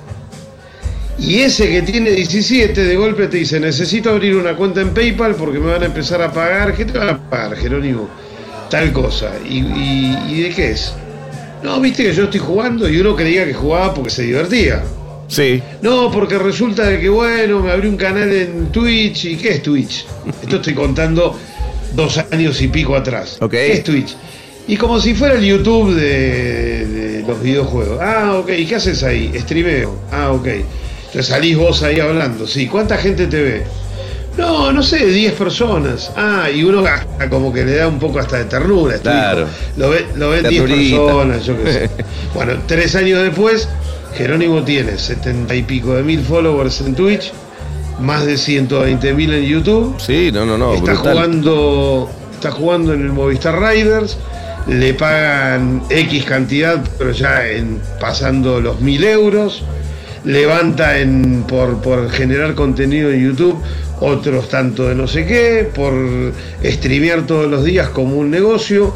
Y 1.18 1.40
ese 1.40 1.68
que 1.68 1.82
tiene 1.82 2.12
17, 2.12 2.84
de 2.84 2.96
golpe 2.96 3.26
te 3.26 3.37
dice, 3.37 3.60
necesito 3.60 4.08
abrir 4.08 4.34
una 4.37 4.56
cuenta 4.56 4.80
en 4.80 4.94
PayPal 4.94 5.34
porque 5.34 5.58
me 5.58 5.70
van 5.70 5.82
a 5.82 5.87
empezar 5.87 6.22
a 6.22 6.32
pagar. 6.32 6.75
¿Qué 6.75 6.87
te 6.87 6.96
van 6.96 7.10
a 7.10 7.28
pagar, 7.28 7.54
Jerónimo? 7.58 8.08
Tal 8.70 8.94
cosa. 8.94 9.32
¿Y, 9.46 9.58
y- 9.58 10.18
y 10.30 10.40
de 10.40 10.48
qué 10.54 10.70
es? 10.70 10.94
No, 11.62 11.78
viste 11.82 12.02
que 12.04 12.14
yo 12.14 12.25
estoy 12.25 12.40
jugando 12.40 12.88
y 12.88 12.98
uno 12.98 13.14
creía 13.14 13.44
que 13.44 13.52
jugaba 13.52 13.92
porque 13.92 14.08
se 14.08 14.22
divertía. 14.22 14.82
Sí. 15.28 15.62
No, 15.82 16.11
porque 16.11 16.38
resulta 16.38 16.85
de 16.85 17.00
que, 17.00 17.08
bueno, 17.08 17.61
me 17.61 17.70
abrí 17.70 17.87
un 17.88 17.97
canal 17.97 18.32
en 18.32 18.66
Twitch. 18.73 19.26
¿Y 19.26 19.37
qué 19.37 19.50
es 19.54 19.62
Twitch? 19.62 20.06
Esto 20.42 20.56
estoy 20.56 20.75
contando 20.75 21.38
dos 21.94 22.18
años 22.30 22.61
y 22.62 22.68
pico 22.68 22.97
atrás. 22.97 23.37
Ok. 23.40 23.50
¿Qué 23.52 23.73
es 23.75 23.85
Twitch? 23.85 24.16
Y 24.66 24.76
como 24.76 25.00
si 25.00 25.14
fuera 25.14 25.35
el 25.35 25.44
YouTube 25.44 25.94
de, 25.94 26.87
de 26.87 27.25
los 27.26 27.40
videojuegos. 27.42 27.99
Ah, 28.02 28.35
ok. 28.38 28.50
¿Y 28.56 28.66
qué 28.66 28.76
haces 28.76 29.02
ahí? 29.02 29.32
Streameo. 29.38 29.99
Ah, 30.11 30.32
ok. 30.32 30.47
Entonces 30.47 31.26
salís 31.26 31.56
vos 31.56 31.82
ahí 31.82 32.00
hablando. 32.00 32.47
Sí. 32.47 32.66
¿Cuánta 32.66 32.97
gente 32.97 33.26
te 33.26 33.42
ve? 33.42 33.62
No, 34.37 34.70
no 34.73 34.82
sé, 34.82 35.04
10 35.06 35.32
personas. 35.35 36.11
Ah, 36.16 36.49
y 36.54 36.62
uno 36.62 36.85
hasta 36.87 37.28
como 37.28 37.52
que 37.52 37.64
le 37.64 37.75
da 37.75 37.88
un 37.88 37.99
poco 37.99 38.18
hasta 38.18 38.38
de 38.38 38.44
ternura. 38.44 38.94
es 38.94 39.02
tu 39.02 39.08
Claro. 39.11 39.47
Lo, 39.76 39.90
ve- 39.90 40.06
lo 40.16 40.30
ven 40.30 40.47
10 40.49 40.62
Ternurita. 40.62 40.97
personas, 40.97 41.44
yo 41.44 41.62
qué 41.64 41.73
sé. 41.73 41.90
Bueno, 42.35 42.52
tres 42.66 42.94
años 42.94 43.23
después, 43.23 43.68
Jerónimo 44.14 44.62
tiene 44.62 44.98
70 44.98 45.54
y 45.54 45.62
pico 45.62 45.94
de 45.94 46.02
mil 46.02 46.20
followers 46.20 46.80
en 46.80 46.94
Twitch, 46.94 47.32
más 48.00 48.24
de 48.26 48.36
120 48.36 49.14
mil 49.14 49.32
en 49.32 49.44
YouTube. 49.44 49.96
Sí, 50.00 50.30
no, 50.32 50.44
no, 50.44 50.58
no. 50.58 50.74
está 50.74 50.92
brutal. 50.92 51.12
jugando 51.12 52.10
está 52.38 52.52
jugando 52.52 52.94
en 52.94 53.02
el 53.02 53.12
Movistar 53.12 53.60
Riders, 53.60 54.16
le 54.68 54.94
pagan 54.94 55.82
X 55.90 56.24
cantidad, 56.24 56.82
pero 56.96 57.10
ya 57.10 57.48
en, 57.48 57.80
pasando 57.98 58.60
los 58.60 58.80
mil 58.80 59.02
euros, 59.02 59.64
levanta 60.24 60.98
en, 60.98 61.42
por, 61.48 61.80
por 61.80 62.08
generar 62.10 62.54
contenido 62.54 63.10
en 63.10 63.24
YouTube 63.24 63.60
otros 64.00 64.48
tanto 64.48 64.88
de 64.88 64.94
no 64.94 65.08
sé 65.08 65.26
qué, 65.26 65.68
por 65.74 65.92
streamear 66.64 67.26
todos 67.26 67.50
los 67.50 67.64
días 67.64 67.88
como 67.88 68.16
un 68.16 68.30
negocio, 68.30 68.94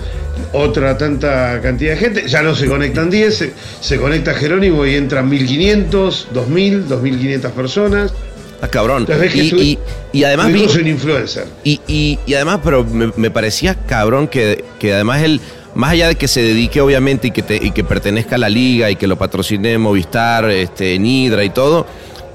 otra 0.52 0.96
tanta 0.98 1.60
cantidad 1.62 1.92
de 1.92 1.96
gente, 1.98 2.28
ya 2.28 2.42
no 2.42 2.54
se 2.54 2.66
conectan 2.66 3.10
10, 3.10 3.34
se, 3.36 3.52
se 3.80 3.98
conecta 3.98 4.34
Jerónimo 4.34 4.84
y 4.86 4.94
entran 4.96 5.28
1500, 5.28 6.28
2000, 6.32 6.88
2500 6.88 7.52
personas. 7.52 8.12
Ah, 8.60 8.68
cabrón. 8.68 9.06
Y, 9.34 9.40
y- 9.60 9.78
y 10.12 10.24
además 10.24 10.52
vi- 10.52 10.64
es 10.64 10.76
un 10.76 10.86
influencer. 10.86 11.44
Y, 11.64 11.80
y- 11.88 12.18
y 12.26 12.34
además, 12.34 12.60
pero 12.62 12.84
me, 12.84 13.10
me 13.16 13.30
parecía 13.30 13.74
cabrón 13.74 14.28
que, 14.28 14.64
que 14.78 14.94
además 14.94 15.22
él 15.22 15.40
más 15.74 15.92
allá 15.92 16.08
de 16.08 16.16
que 16.16 16.28
se 16.28 16.42
dedique 16.42 16.80
obviamente 16.80 17.28
y 17.28 17.30
que, 17.30 17.42
te- 17.42 17.56
y 17.60 17.70
que 17.72 17.82
pertenezca 17.82 18.34
a 18.34 18.38
la 18.38 18.48
liga 18.50 18.90
y 18.90 18.96
que 18.96 19.06
lo 19.06 19.16
patrocine 19.16 19.78
Movistar, 19.78 20.48
este, 20.50 20.98
Nidra 20.98 21.42
y 21.44 21.50
todo, 21.50 21.86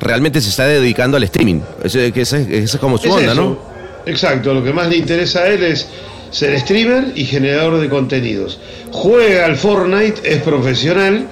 realmente 0.01 0.41
se 0.41 0.49
está 0.49 0.65
dedicando 0.65 1.17
al 1.17 1.23
streaming. 1.23 1.61
Ese, 1.83 2.11
que 2.11 2.21
ese- 2.21 2.41
esa 2.63 2.77
es 2.77 2.81
como 2.81 2.97
su 2.97 3.07
Es 3.07 3.13
onda, 3.13 3.31
eso. 3.33 3.41
¿no? 3.41 3.59
Exacto, 4.05 4.53
lo 4.53 4.63
que 4.63 4.73
más 4.73 4.89
le 4.89 4.97
interesa 4.97 5.41
a 5.41 5.47
él 5.49 5.63
es 5.63 5.87
ser 6.31 6.59
streamer 6.59 7.13
y 7.15 7.25
generador 7.25 7.79
de 7.79 7.89
contenidos. 7.89 8.59
Juega 8.91 9.45
al 9.45 9.57
Fortnite, 9.57 10.21
es 10.23 10.41
profesional, 10.41 11.27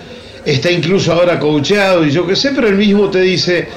está 0.46 0.72
incluso 0.72 1.14
ahora 1.14 1.40
coacheado 1.40 2.06
y 2.06 2.12
yo 2.12 2.28
qué 2.28 2.36
sé, 2.36 2.52
pero 2.54 2.68
él 2.68 2.76
mismo 2.76 3.10
te 3.10 3.22
dice, 3.22 3.68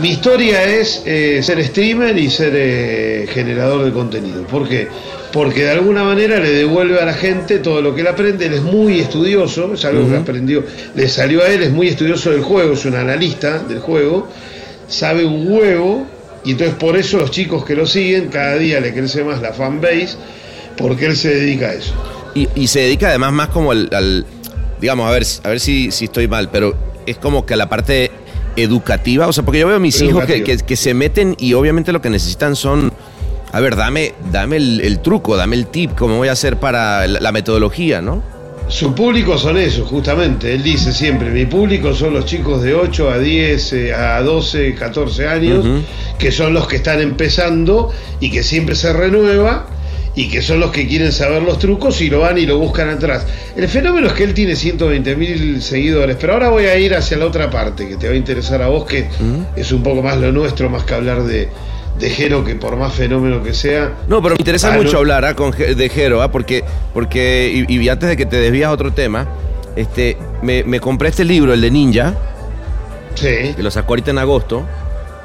mi 0.00 0.10
historia 0.10 0.64
es 0.64 1.02
eh, 1.06 1.40
ser 1.42 1.62
streamer 1.64 2.16
y 2.16 2.30
ser 2.30 2.52
eh, 2.54 3.26
generador 3.32 3.84
de 3.84 3.92
contenido. 3.92 4.46
¿Por 4.46 4.68
qué? 4.68 4.88
Porque 5.32 5.64
de 5.64 5.70
alguna 5.70 6.04
manera 6.04 6.38
le 6.38 6.50
devuelve 6.50 7.00
a 7.00 7.06
la 7.06 7.14
gente 7.14 7.58
todo 7.58 7.80
lo 7.80 7.94
que 7.94 8.02
él 8.02 8.06
aprende, 8.06 8.46
él 8.46 8.54
es 8.54 8.62
muy 8.62 9.00
estudioso, 9.00 9.72
es 9.72 9.84
algo 9.84 10.08
que 10.08 10.16
aprendió, 10.16 10.62
le 10.94 11.08
salió 11.08 11.42
a 11.42 11.48
él, 11.48 11.62
es 11.62 11.70
muy 11.70 11.88
estudioso 11.88 12.30
del 12.30 12.42
juego, 12.42 12.74
es 12.74 12.84
un 12.84 12.96
analista 12.96 13.58
del 13.60 13.78
juego, 13.78 14.28
sabe 14.88 15.24
un 15.24 15.50
huevo 15.50 16.06
y 16.44 16.52
entonces 16.52 16.76
por 16.76 16.96
eso 16.96 17.18
los 17.18 17.30
chicos 17.30 17.64
que 17.64 17.74
lo 17.74 17.86
siguen 17.86 18.28
cada 18.28 18.56
día 18.56 18.80
le 18.80 18.92
crece 18.92 19.24
más 19.24 19.40
la 19.40 19.52
fanbase 19.52 20.16
porque 20.76 21.06
él 21.06 21.16
se 21.16 21.34
dedica 21.34 21.66
a 21.68 21.74
eso. 21.74 21.92
Y, 22.34 22.48
y 22.54 22.66
se 22.66 22.80
dedica 22.80 23.08
además 23.08 23.32
más 23.32 23.48
como 23.48 23.72
al, 23.72 23.88
al- 23.92 24.26
digamos, 24.80 25.06
a 25.08 25.12
ver, 25.12 25.24
a 25.44 25.48
ver 25.48 25.60
si, 25.60 25.90
si 25.90 26.06
estoy 26.06 26.28
mal, 26.28 26.48
pero 26.50 26.74
es 27.06 27.16
como 27.18 27.44
que 27.46 27.54
a 27.54 27.56
la 27.56 27.68
parte 27.68 28.10
educativa, 28.56 29.26
o 29.26 29.32
sea, 29.32 29.44
porque 29.44 29.60
yo 29.60 29.66
veo 29.66 29.76
a 29.76 29.80
mis 29.80 30.00
hijos 30.02 30.24
que, 30.26 30.42
que- 30.44 30.56
que 30.58 30.76
se 30.76 30.94
meten 30.94 31.34
y 31.38 31.54
obviamente 31.54 31.92
lo 31.92 32.00
que 32.00 32.10
necesitan 32.10 32.54
son, 32.56 32.92
a 33.52 33.60
ver, 33.60 33.76
dame, 33.76 34.14
dame 34.30 34.56
el, 34.56 34.80
el 34.80 35.00
truco, 35.00 35.36
dame 35.36 35.56
el 35.56 35.66
tip, 35.66 35.92
cómo 35.96 36.16
voy 36.18 36.28
a 36.28 36.32
hacer 36.32 36.56
para 36.58 37.06
la, 37.06 37.20
la 37.20 37.32
metodología, 37.32 38.00
¿no? 38.02 38.22
Su 38.68 38.94
público 38.94 39.36
son 39.38 39.58
esos, 39.58 39.88
justamente. 39.88 40.54
Él 40.54 40.62
dice 40.62 40.92
siempre, 40.92 41.30
mi 41.30 41.44
público 41.46 41.92
son 41.94 42.14
los 42.14 42.24
chicos 42.26 42.62
de 42.62 42.74
8 42.74 43.10
a 43.10 43.18
10, 43.18 43.72
eh, 43.72 43.94
a 43.94 44.22
12, 44.22 44.74
14 44.74 45.26
años, 45.28 45.66
que 46.18 46.30
son 46.30 46.54
los 46.54 46.66
que 46.68 46.76
están 46.76 47.00
empezando 47.00 47.90
y 48.20 48.30
que 48.30 48.42
siempre 48.42 48.74
se 48.74 48.92
renueva 48.92 49.66
y 50.14 50.28
que 50.28 50.42
son 50.42 50.60
los 50.60 50.70
que 50.70 50.86
quieren 50.86 51.10
saber 51.12 51.42
los 51.42 51.58
trucos 51.58 52.00
y 52.02 52.10
lo 52.10 52.20
van 52.20 52.36
y 52.38 52.44
lo 52.46 52.58
buscan 52.58 52.88
atrás. 52.90 53.26
El 53.56 53.66
fenómeno 53.68 54.08
es 54.08 54.12
que 54.12 54.24
él 54.24 54.34
tiene 54.34 54.56
120 54.56 55.16
mil 55.16 55.62
seguidores, 55.62 56.16
pero 56.20 56.34
ahora 56.34 56.50
voy 56.50 56.66
a 56.66 56.76
ir 56.76 56.94
hacia 56.94 57.16
la 57.16 57.26
otra 57.26 57.48
parte 57.50 57.88
que 57.88 57.96
te 57.96 58.08
va 58.08 58.12
a 58.12 58.16
interesar 58.16 58.60
a 58.62 58.68
vos, 58.68 58.84
que 58.84 59.06
es 59.56 59.72
un 59.72 59.82
poco 59.82 60.02
más 60.02 60.18
lo 60.18 60.30
nuestro, 60.32 60.68
más 60.68 60.84
que 60.84 60.94
hablar 60.94 61.22
de, 61.22 61.48
de 61.98 62.10
Jero, 62.10 62.44
que 62.44 62.54
por 62.56 62.76
más 62.76 62.92
fenómeno 62.92 63.42
que 63.42 63.54
sea, 63.54 63.92
No, 64.06 64.20
pero 64.22 64.34
me 64.34 64.40
interesa 64.40 64.72
Ah, 64.74 64.76
mucho 64.76 64.92
no. 64.92 64.98
hablar 64.98 65.24
ah, 65.24 65.34
con, 65.34 65.50
de 65.52 65.88
Jero, 65.88 66.20
ah, 66.20 66.30
porque, 66.30 66.62
porque 66.92 67.64
y, 67.68 67.78
y 67.80 67.88
antes 67.88 68.08
de 68.10 68.16
que 68.16 68.26
te 68.26 68.36
desvías 68.36 68.68
a 68.68 68.72
otro 68.72 68.92
tema, 68.92 69.26
este, 69.76 70.18
me, 70.42 70.62
me 70.64 70.78
compré 70.80 71.08
este 71.08 71.24
libro, 71.24 71.54
el 71.54 71.60
de 71.62 71.70
Ninja, 71.70 72.14
sí. 73.14 73.54
que 73.56 73.62
lo 73.62 73.70
sacó 73.70 73.92
ahorita 73.92 74.10
en 74.10 74.18
agosto, 74.18 74.64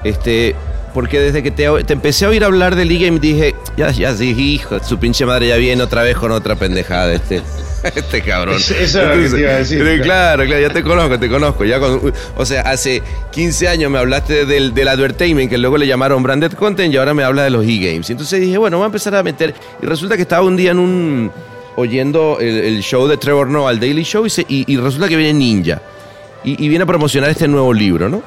este, 0.06 0.56
porque 0.98 1.20
desde 1.20 1.44
que 1.44 1.51
te, 1.51 1.68
te 1.84 1.94
empecé 1.94 2.25
a 2.25 2.30
oír 2.30 2.44
hablar 2.44 2.75
de 2.75 2.84
Liga 2.84 3.06
y 3.06 3.20
dije, 3.20 3.54
ya, 3.77 3.92
ya, 3.92 4.16
sí, 4.16 4.32
hijo, 4.36 4.80
su 4.84 4.98
pinche 4.98 5.27
madre 5.27 5.48
ya 5.50 5.56
viene 5.58 5.84
otra 5.84 6.01
vez 6.01 6.18
con 6.18 6.32
otra 6.32 6.56
pendejada, 6.56 7.13
este, 7.13 7.44
este 7.96 8.22
cabrón. 8.24 8.56
Es- 8.56 8.72
eso 8.72 9.01
era 9.04 9.13
lo 9.16 9.22
que 9.22 9.30
te 9.30 9.39
iba 9.42 9.51
a 9.51 9.58
decir, 9.58 9.77
Claro, 9.84 10.01
claro. 10.04 10.44
claro, 10.48 10.60
ya 10.60 10.70
te 10.74 10.82
conozco, 10.82 11.20
te 11.20 11.30
conozco. 11.30 11.66
Ya 11.66 11.80
con- 11.80 12.12
o 12.36 12.46
sea, 12.48 12.62
hace 12.63 13.04
15 13.32 13.68
años 13.68 13.92
me 13.92 14.00
hablaste 14.00 14.48
del, 14.48 14.74
del 14.74 14.88
advertisement, 14.88 15.51
que 15.51 15.60
luego 15.60 15.77
le 15.77 15.86
llamaron 15.86 16.24
branded 16.24 16.54
content, 16.54 16.92
y 16.92 16.98
ahora 16.98 17.13
me 17.13 17.24
habla 17.24 17.44
de 17.44 17.51
los 17.51 17.63
e-games. 17.63 18.10
Y 18.10 18.13
entonces 18.13 18.42
dije, 18.42 18.58
bueno, 18.58 18.77
voy 18.77 18.86
a 18.86 18.88
empezar 18.88 19.13
a 19.13 19.22
meter. 19.22 19.54
Y 19.80 19.86
resulta 19.86 20.16
que 20.16 20.24
estaba 20.24 20.42
un 20.48 20.58
día 20.58 20.72
en 20.72 20.80
un. 20.80 21.32
oyendo 21.75 22.39
el, 22.42 22.56
el 22.58 22.82
show 22.82 23.08
de 23.08 23.18
Trevor 23.18 23.48
Noah, 23.50 23.70
el 23.72 23.80
Daily 23.80 24.01
Show, 24.04 24.25
y, 24.25 24.32
se- 24.32 24.48
y- 24.50 24.63
y 24.66 24.77
resulta 24.77 25.08
que 25.08 25.16
viene 25.16 25.34
Ninja. 25.36 25.80
Y, 26.44 26.66
y 26.66 26.70
viene 26.70 26.86
a 26.86 26.88
promocionar 26.88 27.30
este 27.30 27.48
nuevo 27.48 27.72
libro, 27.72 28.10
¿no? 28.10 28.24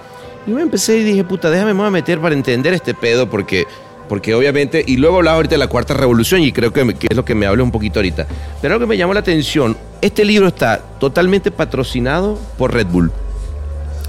Y 0.47 0.51
me 0.51 0.63
empecé 0.63 0.99
y 0.99 1.05
dije, 1.05 1.25
puta, 1.25 1.51
déjame 1.51 1.75
me 1.75 1.81
voy 1.81 1.89
a 1.89 1.91
meter 1.91 2.21
para 2.21 2.35
entender 2.35 2.73
este 2.73 2.95
pedo, 2.95 3.29
porque, 3.29 3.67
porque 4.09 4.35
obviamente, 4.35 4.83
y 4.87 4.97
luego 4.97 5.19
hablaba 5.19 5.37
ahorita 5.37 5.55
de 5.55 5.59
la 5.59 5.69
cuarta 5.69 5.95
revolución, 5.95 6.41
y 6.43 6.53
creo 6.53 6.73
que, 6.73 6.81
es 7.09 7.17
lo 7.17 7.25
que 7.25 7.35
me 7.35 7.47
habló 7.47 7.63
un 7.63 7.71
poquito 7.71 7.99
ahorita. 8.01 8.27
Pero 8.61 8.75
algo 8.75 8.87
que 8.87 8.89
me 8.89 8.97
llamó 8.97 9.15
la 9.15 9.21
atención, 9.21 9.77
este 10.01 10.25
libro 10.25 10.49
está 10.49 10.81
totalmente 10.99 11.51
patrocinado 11.51 12.39
por 12.59 12.73
Red 12.73 12.87
Bull. 12.87 13.13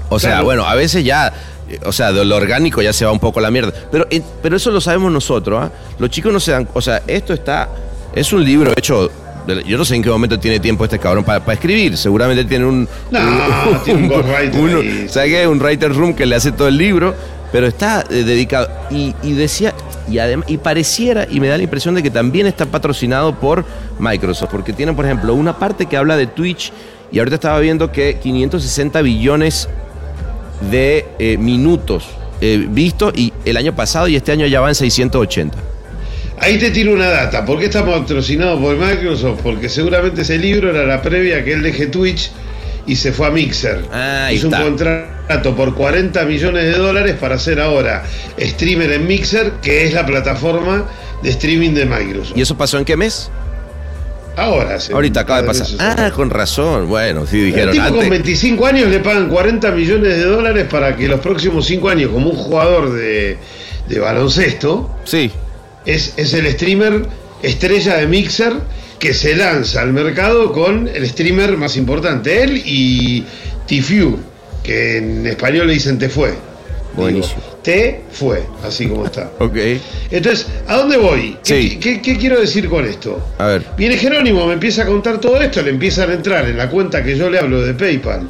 O 0.08 0.18
sea, 0.18 0.30
Claro. 0.30 0.44
bueno, 0.44 0.64
a 0.64 0.74
veces 0.74 1.04
ya, 1.04 1.32
eh, 1.68 1.78
o 1.84 1.92
sea, 1.92 2.12
de 2.12 2.24
lo 2.24 2.36
orgánico 2.36 2.82
ya 2.82 2.92
se 2.92 3.04
va 3.04 3.12
un 3.12 3.20
poco 3.20 3.38
a 3.38 3.42
la 3.42 3.50
mierda. 3.50 3.72
Pero, 3.90 4.06
eh, 4.10 4.22
pero 4.42 4.56
eso 4.56 4.70
lo 4.70 4.80
sabemos 4.80 5.12
nosotros, 5.12 5.60
¿ah? 5.62 5.70
Los 5.98 6.10
chicos 6.10 6.32
no 6.32 6.40
se 6.40 6.52
dan, 6.52 6.68
o 6.74 6.80
sea, 6.80 7.02
esto 7.06 7.32
está, 7.32 7.68
es 8.14 8.32
un 8.32 8.44
libro 8.44 8.72
hecho, 8.76 9.10
yo 9.66 9.78
no 9.78 9.84
sé 9.84 9.96
en 9.96 10.02
qué 10.02 10.10
momento 10.10 10.38
tiene 10.38 10.60
tiempo 10.60 10.84
este 10.84 10.98
cabrón 10.98 11.24
para, 11.24 11.40
para 11.40 11.54
escribir. 11.54 11.96
Seguramente 11.96 12.44
tiene 12.44 12.64
un... 12.64 12.88
No, 13.10 13.20
tiene 13.84 14.02
un 14.02 14.08
ghostwriter 14.08 14.76
ahí. 14.76 15.08
¿Sabes? 15.08 15.46
Un 15.46 15.60
writer 15.60 15.94
room 15.94 16.14
que 16.14 16.26
le 16.26 16.36
hace 16.36 16.52
todo 16.52 16.68
el 16.68 16.76
libro, 16.76 17.14
pero 17.50 17.66
está 17.66 18.04
eh, 18.10 18.24
dedicado. 18.24 18.68
Y, 18.90 19.14
y 19.22 19.32
decía, 19.32 19.74
y 20.08 20.18
además, 20.18 20.46
y 20.48 20.58
pareciera, 20.58 21.26
y 21.28 21.40
me 21.40 21.48
da 21.48 21.56
la 21.56 21.62
impresión 21.62 21.94
de 21.94 22.02
que 22.02 22.10
también 22.10 22.46
está 22.46 22.66
patrocinado 22.66 23.34
por 23.34 23.64
Microsoft, 23.98 24.50
porque 24.50 24.72
tiene, 24.72 24.92
por 24.92 25.04
ejemplo, 25.04 25.34
una 25.34 25.58
parte 25.58 25.86
que 25.86 25.96
habla 25.96 26.16
de 26.16 26.26
Twitch, 26.26 26.72
y 27.10 27.18
ahorita 27.18 27.34
estaba 27.36 27.58
viendo 27.60 27.92
que 27.92 28.18
560 28.18 29.02
billones 29.02 29.68
de 30.70 31.06
eh, 31.18 31.36
minutos 31.36 32.06
eh, 32.40 32.66
vistos, 32.68 33.12
y 33.16 33.32
el 33.44 33.56
año 33.56 33.74
pasado 33.74 34.08
y 34.08 34.16
este 34.16 34.32
año 34.32 34.46
ya 34.46 34.60
van 34.60 34.74
680. 34.74 35.71
Ahí 36.42 36.58
te 36.58 36.70
tiro 36.72 36.92
una 36.92 37.08
data. 37.08 37.44
¿Por 37.44 37.58
qué 37.58 37.66
está 37.66 37.84
patrocinado 37.86 38.60
por 38.60 38.76
Microsoft? 38.76 39.40
Porque 39.42 39.68
seguramente 39.68 40.22
ese 40.22 40.38
libro 40.38 40.70
era 40.70 40.84
la 40.84 41.00
previa 41.00 41.38
a 41.38 41.44
que 41.44 41.52
él 41.52 41.62
deje 41.62 41.86
Twitch 41.86 42.30
y 42.86 42.96
se 42.96 43.12
fue 43.12 43.28
a 43.28 43.30
Mixer. 43.30 43.84
Ah, 43.92 44.28
Hizo 44.32 44.48
un 44.48 44.54
contrato 44.54 45.54
por 45.54 45.74
40 45.74 46.24
millones 46.24 46.64
de 46.64 46.72
dólares 46.72 47.16
para 47.20 47.36
hacer 47.36 47.60
ahora 47.60 48.02
streamer 48.40 48.90
en 48.92 49.06
Mixer, 49.06 49.52
que 49.62 49.86
es 49.86 49.94
la 49.94 50.04
plataforma 50.04 50.86
de 51.22 51.30
streaming 51.30 51.74
de 51.74 51.86
Microsoft. 51.86 52.36
¿Y 52.36 52.42
eso 52.42 52.56
pasó 52.56 52.76
en 52.78 52.84
qué 52.84 52.96
mes? 52.96 53.30
Ahora, 54.34 54.76
hace 54.76 54.92
Ahorita 54.94 55.20
acaba 55.20 55.42
de 55.42 55.46
pasar. 55.48 55.66
Ah, 55.78 56.10
con 56.12 56.30
razón. 56.30 56.88
Bueno, 56.88 57.26
sí 57.26 57.38
El 57.38 57.46
dijeron 57.46 57.70
tipo 57.72 57.84
con 57.84 57.94
antes. 57.96 58.10
25 58.10 58.66
años 58.66 58.88
le 58.88 58.98
pagan 59.00 59.28
40 59.28 59.70
millones 59.72 60.16
de 60.16 60.24
dólares 60.24 60.66
para 60.70 60.96
que 60.96 61.06
los 61.06 61.20
próximos 61.20 61.66
5 61.66 61.88
años, 61.88 62.10
como 62.10 62.30
un 62.30 62.36
jugador 62.36 62.92
de, 62.94 63.36
de 63.88 63.98
baloncesto, 64.00 64.90
Sí. 65.04 65.30
Es, 65.86 66.14
es 66.16 66.32
el 66.34 66.50
streamer 66.52 67.06
estrella 67.42 67.96
de 67.96 68.06
Mixer 68.06 68.52
que 68.98 69.12
se 69.14 69.34
lanza 69.34 69.82
al 69.82 69.92
mercado 69.92 70.52
con 70.52 70.88
el 70.88 71.08
streamer 71.08 71.56
más 71.56 71.76
importante, 71.76 72.42
él 72.42 72.62
y 72.64 73.24
Tifiu, 73.66 74.16
que 74.62 74.98
en 74.98 75.26
español 75.26 75.66
le 75.66 75.72
dicen 75.74 75.98
te 75.98 76.08
fue. 76.08 76.34
Buenísimo. 76.94 77.36
Digo, 77.40 77.58
te 77.62 78.00
fue, 78.12 78.42
así 78.62 78.86
como 78.86 79.06
está. 79.06 79.30
Ok. 79.38 79.56
Entonces, 80.10 80.46
¿a 80.68 80.76
dónde 80.76 80.98
voy? 80.98 81.36
¿Qué, 81.44 81.62
Sí. 81.62 81.78
qué- 81.80 82.00
qué 82.02 82.16
quiero 82.18 82.38
decir 82.40 82.68
con 82.68 82.84
esto? 82.84 83.18
A 83.38 83.46
ver. 83.46 83.64
Viene 83.76 83.96
Jerónimo, 83.96 84.46
me 84.46 84.52
empieza 84.54 84.82
a 84.82 84.86
contar 84.86 85.18
todo 85.18 85.40
esto, 85.40 85.62
le 85.62 85.70
empiezan 85.70 86.10
a 86.10 86.14
entrar 86.14 86.46
en 86.48 86.56
la 86.58 86.68
cuenta 86.68 87.02
que 87.02 87.16
yo 87.16 87.30
le 87.30 87.38
hablo 87.38 87.62
de 87.62 87.74
PayPal. 87.74 88.28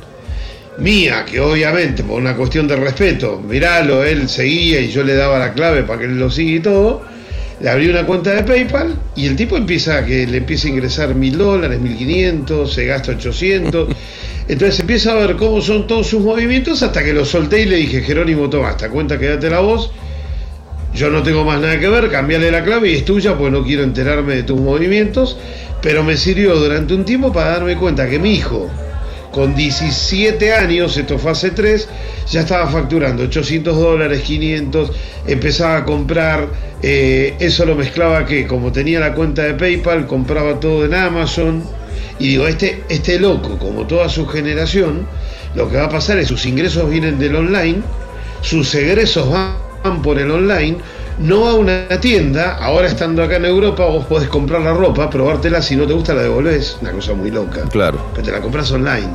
Mía, 0.78 1.26
que 1.30 1.38
obviamente 1.40 2.02
por 2.02 2.18
una 2.20 2.34
cuestión 2.34 2.66
de 2.66 2.76
respeto, 2.76 3.38
miralo, 3.46 4.04
él 4.04 4.28
seguía 4.28 4.80
y 4.80 4.88
yo 4.90 5.02
le 5.04 5.14
daba 5.16 5.38
la 5.38 5.52
clave 5.52 5.82
para 5.82 5.98
que 5.98 6.04
él 6.06 6.18
lo 6.18 6.30
siga 6.30 6.56
y 6.56 6.60
todo. 6.60 7.02
Le 7.62 7.70
abrí 7.70 7.88
una 7.88 8.04
cuenta 8.04 8.34
de 8.34 8.42
PayPal 8.42 8.96
y 9.14 9.26
el 9.26 9.36
tipo 9.36 9.56
empieza 9.56 9.98
a 9.98 10.04
que 10.04 10.26
le 10.26 10.38
empieza 10.38 10.66
a 10.66 10.70
ingresar 10.72 11.14
mil 11.14 11.38
dólares, 11.38 11.78
mil 11.78 11.96
quinientos, 11.96 12.74
se 12.74 12.86
gasta 12.86 13.12
800. 13.12 13.88
Entonces 14.48 14.80
empieza 14.80 15.12
a 15.12 15.14
ver 15.14 15.36
cómo 15.36 15.60
son 15.60 15.86
todos 15.86 16.08
sus 16.08 16.20
movimientos 16.20 16.82
hasta 16.82 17.04
que 17.04 17.12
lo 17.12 17.24
solté 17.24 17.62
y 17.62 17.66
le 17.66 17.76
dije, 17.76 18.02
Jerónimo, 18.02 18.50
toma, 18.50 18.70
esta 18.70 18.90
cuenta 18.90 19.16
quédate 19.16 19.48
la 19.48 19.60
voz. 19.60 19.92
Yo 20.92 21.08
no 21.08 21.22
tengo 21.22 21.44
más 21.44 21.60
nada 21.60 21.78
que 21.78 21.88
ver, 21.88 22.10
cambiale 22.10 22.50
la 22.50 22.64
clave 22.64 22.90
y 22.90 22.96
es 22.96 23.04
tuya, 23.04 23.38
pues 23.38 23.52
no 23.52 23.62
quiero 23.62 23.84
enterarme 23.84 24.34
de 24.34 24.42
tus 24.42 24.60
movimientos. 24.60 25.38
Pero 25.80 26.02
me 26.02 26.16
sirvió 26.16 26.56
durante 26.56 26.94
un 26.94 27.04
tiempo 27.04 27.32
para 27.32 27.50
darme 27.50 27.76
cuenta 27.76 28.10
que 28.10 28.18
mi 28.18 28.34
hijo, 28.34 28.68
con 29.32 29.54
17 29.54 30.52
años, 30.52 30.96
esto 30.96 31.18
fue 31.18 31.32
hace 31.32 31.50
3, 31.50 31.88
ya 32.30 32.40
estaba 32.40 32.68
facturando 32.68 33.24
800 33.24 33.76
dólares, 33.76 34.20
500, 34.22 34.92
empezaba 35.26 35.78
a 35.78 35.84
comprar, 35.84 36.46
eh, 36.82 37.34
eso 37.40 37.64
lo 37.64 37.74
mezclaba 37.74 38.26
que 38.26 38.46
como 38.46 38.70
tenía 38.70 39.00
la 39.00 39.14
cuenta 39.14 39.42
de 39.42 39.54
PayPal, 39.54 40.06
compraba 40.06 40.60
todo 40.60 40.84
en 40.84 40.94
Amazon. 40.94 41.64
Y 42.18 42.28
digo, 42.28 42.46
este, 42.46 42.84
este 42.88 43.18
loco, 43.18 43.58
como 43.58 43.86
toda 43.86 44.08
su 44.08 44.26
generación, 44.26 45.06
lo 45.54 45.68
que 45.68 45.76
va 45.78 45.84
a 45.84 45.88
pasar 45.88 46.18
es 46.18 46.28
sus 46.28 46.46
ingresos 46.46 46.88
vienen 46.88 47.18
del 47.18 47.34
online, 47.34 47.82
sus 48.42 48.74
egresos 48.74 49.28
van 49.30 50.02
por 50.02 50.18
el 50.18 50.30
online, 50.30 50.76
no 51.18 51.46
a 51.48 51.54
una 51.54 51.88
tienda, 52.00 52.56
ahora 52.56 52.88
estando 52.88 53.22
acá 53.22 53.36
en 53.36 53.44
Europa 53.44 53.84
vos 53.86 54.04
podés 54.06 54.28
comprar 54.28 54.62
la 54.62 54.72
ropa, 54.74 55.08
probártela, 55.10 55.60
si 55.62 55.76
no 55.76 55.86
te 55.86 55.92
gusta 55.92 56.14
la 56.14 56.22
devolvés, 56.22 56.78
una 56.80 56.92
cosa 56.92 57.14
muy 57.14 57.30
loca. 57.30 57.62
Claro. 57.70 57.98
Pero 58.12 58.24
te 58.26 58.32
la 58.32 58.40
compras 58.40 58.70
online. 58.72 59.08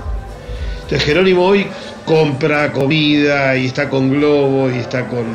Entonces 0.84 1.04
Jerónimo 1.04 1.46
hoy 1.46 1.68
compra 2.06 2.72
comida 2.72 3.56
y 3.58 3.66
está 3.66 3.90
con 3.90 4.10
Globo 4.10 4.70
y 4.70 4.78
está 4.78 5.06
con, 5.08 5.26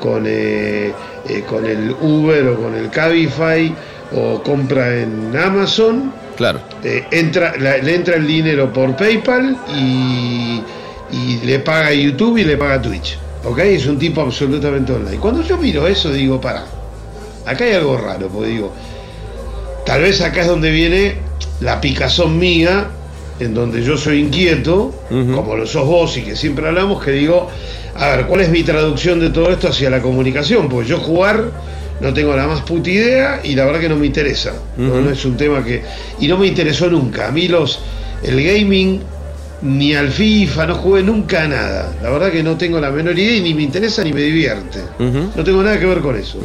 con, 0.00 0.24
eh, 0.26 0.92
eh, 1.28 1.44
con 1.48 1.64
el 1.66 1.94
Uber 2.00 2.48
o 2.48 2.56
con 2.62 2.74
el 2.74 2.90
Cabify 2.90 3.72
o 4.14 4.42
compra 4.42 4.96
en 4.98 5.36
Amazon 5.36 6.12
Claro. 6.36 6.60
Eh, 6.82 7.04
entra, 7.12 7.54
la- 7.58 7.76
le 7.76 7.94
entra 7.94 8.16
el 8.16 8.26
dinero 8.26 8.72
por 8.72 8.96
PayPal 8.96 9.56
y, 9.76 10.62
y 11.12 11.40
le 11.44 11.58
paga 11.60 11.88
a 11.88 11.92
YouTube 11.92 12.38
y 12.38 12.44
le 12.44 12.56
paga 12.56 12.74
a 12.74 12.82
Twitch. 12.82 13.18
¿Ok? 13.44 13.58
Es 13.58 13.86
un 13.86 13.98
tipo 13.98 14.20
absolutamente 14.20 14.92
online. 14.92 15.18
Cuando 15.18 15.42
yo 15.42 15.56
miro 15.56 15.86
eso, 15.86 16.12
digo, 16.12 16.40
para, 16.40 16.64
acá 17.44 17.64
hay 17.64 17.72
algo 17.72 17.96
raro, 17.96 18.28
porque 18.28 18.50
digo, 18.50 18.72
tal 19.84 20.02
vez 20.02 20.20
acá 20.20 20.42
es 20.42 20.46
donde 20.46 20.70
viene 20.70 21.16
la 21.60 21.80
picazón 21.80 22.38
mía, 22.38 22.88
en 23.40 23.54
donde 23.54 23.82
yo 23.82 23.96
soy 23.96 24.20
inquieto, 24.20 24.94
como 25.08 25.56
lo 25.56 25.66
sos 25.66 25.86
vos 25.86 26.16
y 26.16 26.22
que 26.22 26.36
siempre 26.36 26.68
hablamos, 26.68 27.02
que 27.02 27.10
digo, 27.12 27.48
a 27.96 28.16
ver, 28.16 28.26
¿cuál 28.26 28.42
es 28.42 28.50
mi 28.50 28.62
traducción 28.62 29.18
de 29.20 29.30
todo 29.30 29.50
esto 29.50 29.68
hacia 29.68 29.90
la 29.90 30.00
comunicación? 30.00 30.68
Porque 30.68 30.88
yo 30.90 30.98
jugar 30.98 31.50
no 32.00 32.12
tengo 32.12 32.34
la 32.36 32.46
más 32.46 32.62
puta 32.62 32.90
idea 32.90 33.40
y 33.42 33.54
la 33.54 33.64
verdad 33.64 33.80
que 33.80 33.88
no 33.88 33.96
me 33.96 34.06
interesa. 34.06 34.52
no, 34.76 35.00
no 35.00 35.10
es 35.10 35.24
un 35.24 35.36
tema 35.36 35.64
que... 35.64 35.82
Y 36.20 36.28
no 36.28 36.36
me 36.36 36.46
interesó 36.46 36.88
nunca. 36.88 37.28
A 37.28 37.30
mí 37.30 37.48
los... 37.48 37.80
El 38.22 38.42
gaming, 38.42 39.00
ni 39.62 39.94
al 39.94 40.10
FIFA, 40.10 40.66
no 40.66 40.74
jugué 40.76 41.02
nunca 41.02 41.44
a 41.44 41.48
nada. 41.48 41.92
La 42.02 42.10
verdad 42.10 42.30
que 42.30 42.42
no 42.42 42.56
tengo 42.56 42.80
la 42.80 42.90
menor 42.90 43.18
idea 43.18 43.36
y 43.36 43.40
ni 43.42 43.54
me 43.54 43.62
interesa 43.62 44.02
ni 44.02 44.12
me 44.12 44.20
divierte. 44.22 44.80
No 44.98 45.44
tengo 45.44 45.62
nada 45.62 45.78
que 45.78 45.86
ver 45.86 46.00
con 46.00 46.16
eso. 46.16 46.38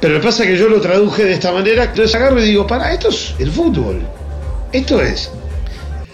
Pero 0.00 0.14
lo 0.14 0.20
que 0.20 0.26
pasa 0.26 0.42
es 0.44 0.50
que 0.50 0.56
yo 0.58 0.68
lo 0.68 0.80
traduje 0.80 1.24
de 1.24 1.32
esta 1.34 1.52
manera, 1.52 1.84
entonces 1.84 2.14
agarro 2.14 2.40
y 2.40 2.44
digo, 2.46 2.66
para, 2.66 2.92
esto 2.92 3.08
es 3.08 3.34
el 3.38 3.50
fútbol. 3.50 4.00
Esto 4.72 5.00
es. 5.00 5.30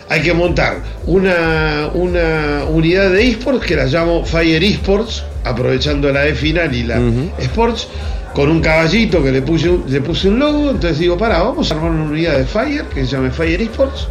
Hay 0.08 0.22
que 0.22 0.32
montar 0.34 0.82
una, 1.06 1.88
una 1.94 2.64
unidad 2.68 3.10
de 3.10 3.28
esports 3.28 3.64
que 3.64 3.76
la 3.76 3.86
llamo 3.86 4.24
Fire 4.24 4.62
Esports, 4.62 5.22
aprovechando 5.44 6.12
la 6.12 6.26
E 6.26 6.34
final 6.34 6.74
y 6.74 6.82
la 6.82 6.98
Ujú. 7.00 7.30
Sports, 7.38 7.86
con 8.34 8.50
un 8.50 8.60
caballito 8.60 9.22
que 9.22 9.30
le 9.32 9.42
puse, 9.42 9.70
le 9.88 10.00
puse 10.00 10.28
un 10.28 10.38
logo. 10.40 10.70
Entonces 10.70 10.98
digo, 10.98 11.16
para, 11.16 11.40
vamos 11.42 11.70
a 11.70 11.74
armar 11.76 11.92
una 11.92 12.04
unidad 12.04 12.36
de 12.38 12.44
Fire 12.44 12.84
que 12.92 13.06
se 13.06 13.12
llame 13.12 13.30
Fire 13.30 13.60
Esports, 13.62 14.08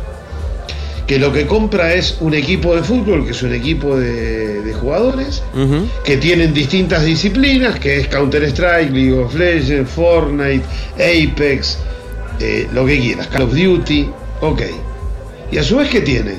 que 1.09 1.17
lo 1.17 1.33
que 1.33 1.47
compra 1.47 1.95
es 1.95 2.17
un 2.19 2.35
equipo 2.35 2.75
de 2.75 2.83
fútbol, 2.83 3.25
que 3.25 3.31
es 3.31 3.41
un 3.41 3.51
equipo 3.51 3.97
de, 3.97 4.61
de 4.61 4.73
jugadores, 4.75 5.41
que 6.03 6.17
tienen 6.17 6.53
distintas 6.53 7.03
disciplinas, 7.03 7.79
que 7.79 8.01
es 8.01 8.07
Counter-Strike, 8.09 8.91
League 8.91 9.13
of 9.13 9.33
Legends, 9.33 9.89
Fortnite, 9.89 10.63
Apex, 10.93 11.79
eh, 12.39 12.67
lo 12.71 12.85
que 12.85 12.99
quieras, 12.99 13.25
Call 13.25 13.41
of 13.41 13.55
Duty, 13.55 14.07
ok. 14.41 14.61
Y 15.51 15.57
a 15.57 15.63
su 15.63 15.77
vez, 15.77 15.89
¿qué 15.89 16.01
tiene? 16.01 16.35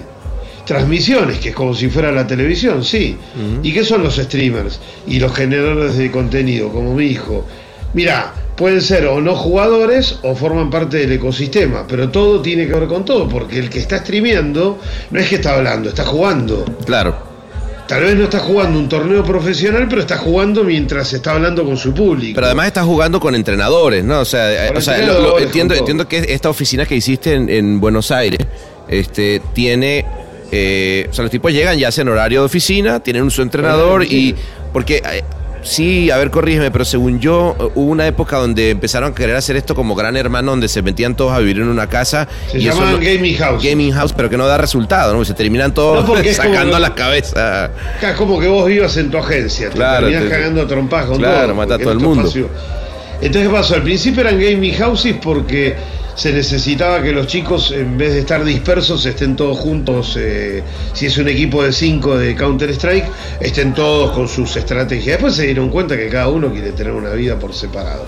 Transmisiones, 0.65 1.41
que 1.41 1.49
es 1.49 1.55
como 1.57 1.75
si 1.75 1.89
fuera 1.89 2.12
la 2.12 2.25
televisión, 2.25 2.85
sí. 2.85 3.17
¿Y 3.65 3.73
qué 3.73 3.83
son 3.83 4.05
los 4.05 4.19
streamers? 4.19 4.79
Y 5.05 5.19
los 5.19 5.35
generadores 5.35 5.97
de 5.97 6.12
contenido, 6.12 6.69
como 6.69 6.95
mi 6.95 7.07
hijo. 7.07 7.45
Mira, 7.93 8.33
pueden 8.61 8.83
ser 8.83 9.07
o 9.07 9.21
no 9.23 9.35
jugadores 9.35 10.19
o 10.23 10.35
forman 10.37 10.69
parte 10.71 10.99
del 10.99 11.12
ecosistema, 11.12 11.87
pero 11.88 12.11
todo 12.11 12.40
tiene 12.43 12.67
que 12.67 12.75
ver 12.75 12.87
con 12.87 13.05
todo, 13.07 13.26
porque 13.29 13.59
el 13.59 13.71
que 13.71 13.79
está 13.79 13.99
streameando 13.99 14.79
no 15.11 15.19
es 15.19 15.29
que 15.31 15.37
está 15.37 15.57
hablando, 15.57 15.88
está 15.88 16.05
jugando. 16.05 16.64
Claro. 16.85 17.17
Tal 17.88 18.02
vez 18.02 18.14
no 18.14 18.25
está 18.25 18.38
jugando 18.38 18.79
un 18.79 18.88
torneo 18.88 19.25
profesional, 19.25 19.87
pero 19.88 20.02
está 20.02 20.19
jugando 20.19 20.62
mientras 20.62 21.12
está 21.12 21.33
hablando 21.33 21.64
con 21.64 21.76
su 21.76 21.93
público. 21.95 22.35
Pero 22.37 22.47
además 22.49 22.67
estás 22.69 22.85
jugando 22.85 23.19
con 23.19 23.35
entrenadores, 23.35 24.05
¿no? 24.05 24.21
O 24.21 24.25
sea, 24.25 24.67
eh, 24.67 24.69
Con 24.69 24.76
o 24.76 24.81
sea, 24.83 24.99
lo- 24.99 25.05
lo- 25.07 25.12
entrenadores, 25.14 25.47
entiendo, 25.47 25.75
entiendo 25.75 26.07
que 26.07 26.19
esta 26.29 26.50
oficina 26.50 26.85
que 26.87 26.95
hiciste 26.97 27.33
en, 27.35 27.49
en 27.49 27.81
Buenos 27.81 28.11
Aires 28.12 28.38
este, 28.88 29.40
tiene. 29.55 30.05
eh, 30.52 31.09
o 31.11 31.12
sea, 31.14 31.23
los 31.23 31.31
tipos 31.33 31.50
llegan 31.52 31.79
ya 31.79 31.88
hacen 31.88 32.07
horario 32.09 32.40
de 32.40 32.47
oficina, 32.47 33.00
tienen 33.00 33.23
un 33.23 33.31
su 33.31 33.40
entrenador 33.42 34.05
y. 34.05 34.37
Porque. 34.73 35.03
Sí, 35.62 36.11
a 36.11 36.16
ver, 36.16 36.31
corrígeme, 36.31 36.70
pero 36.70 36.85
según 36.85 37.20
yo, 37.20 37.55
eh, 37.61 37.64
hubo 37.75 37.90
una 37.90 38.07
época 38.07 38.38
donde 38.38 38.70
empezaron 38.70 39.12
a 39.12 39.14
querer 39.14 39.37
hacer 39.37 39.57
esto 39.57 39.75
como 39.75 39.94
gran 39.94 40.16
hermano, 40.16 40.53
donde 40.53 40.68
se 40.68 40.81
metían 40.83 41.14
todos 41.16 41.33
a 41.33 41.38
vivir 41.38 41.59
en 41.59 41.68
una 41.68 41.87
casa. 41.87 42.27
Se 42.51 42.59
y 42.59 42.66
eso 42.68 42.77
llamaban 42.79 43.01
no- 43.01 43.07
Gaming 43.07 43.37
House. 43.37 43.62
Gaming 43.62 43.92
House, 43.92 44.12
pero 44.14 44.31
que 44.31 44.37
no 44.38 44.46
da 44.46 44.57
resultado, 44.57 45.12
¿no? 45.12 45.25
Se 45.25 45.35
terminan 45.35 45.75
todos 45.75 46.07
No, 46.09 46.14
sacando 46.35 46.73
lo- 46.73 46.79
la 46.79 46.94
cabeza. 46.94 47.70
Es 48.01 48.12
como 48.16 48.40
que 48.40 48.49
vos 48.49 48.66
vivas 48.66 48.96
en 48.96 49.11
tu 49.11 49.18
agencia, 49.18 49.68
te 49.68 49.75
Claro, 49.77 50.07
terminás 50.09 50.25
te- 50.25 50.31
cagando 50.31 50.62
a 50.62 50.66
trompadas 50.66 51.07
con 51.07 51.18
claro, 51.18 51.46
todo. 51.49 51.55
mata 51.57 51.75
a 51.75 51.79
todo 51.79 51.92
el 51.92 51.99
tu 51.99 52.05
mundo. 52.05 52.23
espacio- 52.29 52.49
Entonces, 53.23 53.49
¿qué 53.51 53.55
pasó? 53.55 53.75
Al 53.75 53.83
principio 53.83 54.23
eran 54.23 54.40
gaming 54.40 54.75
houses 54.79 55.14
porque 55.23 55.75
se 56.14 56.33
necesitaba 56.33 57.03
que 57.03 57.12
los 57.12 57.27
chicos, 57.27 57.73
en 57.73 57.96
vez 57.96 58.12
de 58.14 58.20
estar 58.20 58.44
dispersos, 58.44 59.05
estén 59.07 59.37
todos 59.37 59.59
juntos. 59.59 60.16
eh, 60.18 60.62
si 60.92 61.07
es 61.07 61.18
un 61.18 61.29
equipo 61.29 61.62
de 61.62 61.73
5 61.73 62.18
de 62.18 62.35
Counter-Strike, 62.37 63.07
estén 63.40 63.75
todos 63.75 64.12
con 64.12 64.29
sus 64.29 64.57
estrategias. 64.57 65.16
Después 65.16 65.35
se 65.35 65.44
dieron 65.46 65.70
cuenta 65.70 65.96
que 65.96 66.09
cada 66.09 66.29
uno 66.29 66.51
quiere 66.53 66.73
tener 66.73 66.92
una 66.92 67.11
vida 67.11 67.38
por 67.38 67.55
separado. 67.55 68.05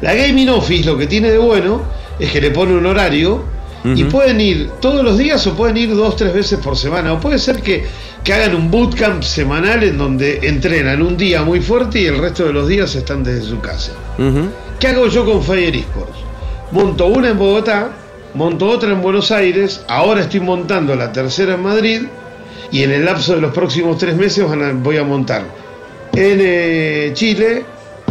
La 0.00 0.14
Gaming 0.14 0.48
Office 0.48 0.84
lo 0.84 0.96
que 0.96 1.06
tiene 1.06 1.30
de 1.30 1.38
bueno 1.38 1.82
es 2.18 2.30
que 2.30 2.40
le 2.40 2.50
pone 2.50 2.74
un 2.74 2.86
horario 2.86 3.44
y 3.82 4.04
pueden 4.04 4.40
ir 4.40 4.70
todos 4.80 5.02
los 5.02 5.16
días 5.16 5.46
o 5.46 5.54
pueden 5.54 5.76
ir 5.78 5.94
dos, 5.94 6.14
tres 6.16 6.34
veces 6.34 6.58
por 6.58 6.76
semana. 6.76 7.14
O 7.14 7.20
puede 7.20 7.38
ser 7.38 7.62
que, 7.62 7.84
que 8.22 8.32
hagan 8.32 8.54
un 8.54 8.70
bootcamp 8.70 9.22
semanal 9.22 9.82
en 9.82 9.96
donde 9.96 10.40
entrenan 10.42 11.00
un 11.00 11.16
día 11.16 11.42
muy 11.42 11.60
fuerte 11.60 12.00
y 12.00 12.06
el 12.06 12.18
resto 12.18 12.44
de 12.44 12.52
los 12.52 12.68
días 12.68 12.94
están 12.94 13.24
desde 13.24 13.48
su 13.48 13.58
casa. 13.60 13.92
¿Qué 14.78 14.88
hago 14.88 15.06
yo 15.08 15.24
con 15.24 15.42
Fire 15.42 15.74
Esports? 15.74 16.18
Monto 16.72 17.06
una 17.06 17.30
en 17.30 17.38
Bogotá, 17.38 17.90
monto 18.34 18.68
otra 18.68 18.92
en 18.92 19.02
Buenos 19.02 19.30
Aires, 19.32 19.82
ahora 19.88 20.20
estoy 20.22 20.40
montando 20.40 20.94
la 20.94 21.10
tercera 21.12 21.54
en 21.54 21.62
Madrid 21.62 22.02
y 22.70 22.82
en 22.84 22.92
el 22.92 23.04
lapso 23.04 23.34
de 23.34 23.40
los 23.40 23.52
próximos 23.52 23.98
tres 23.98 24.14
meses 24.16 24.44
voy 24.82 24.96
a 24.96 25.02
montar 25.04 25.42
en 26.12 26.38
eh, 26.40 27.10
Chile, 27.14 27.64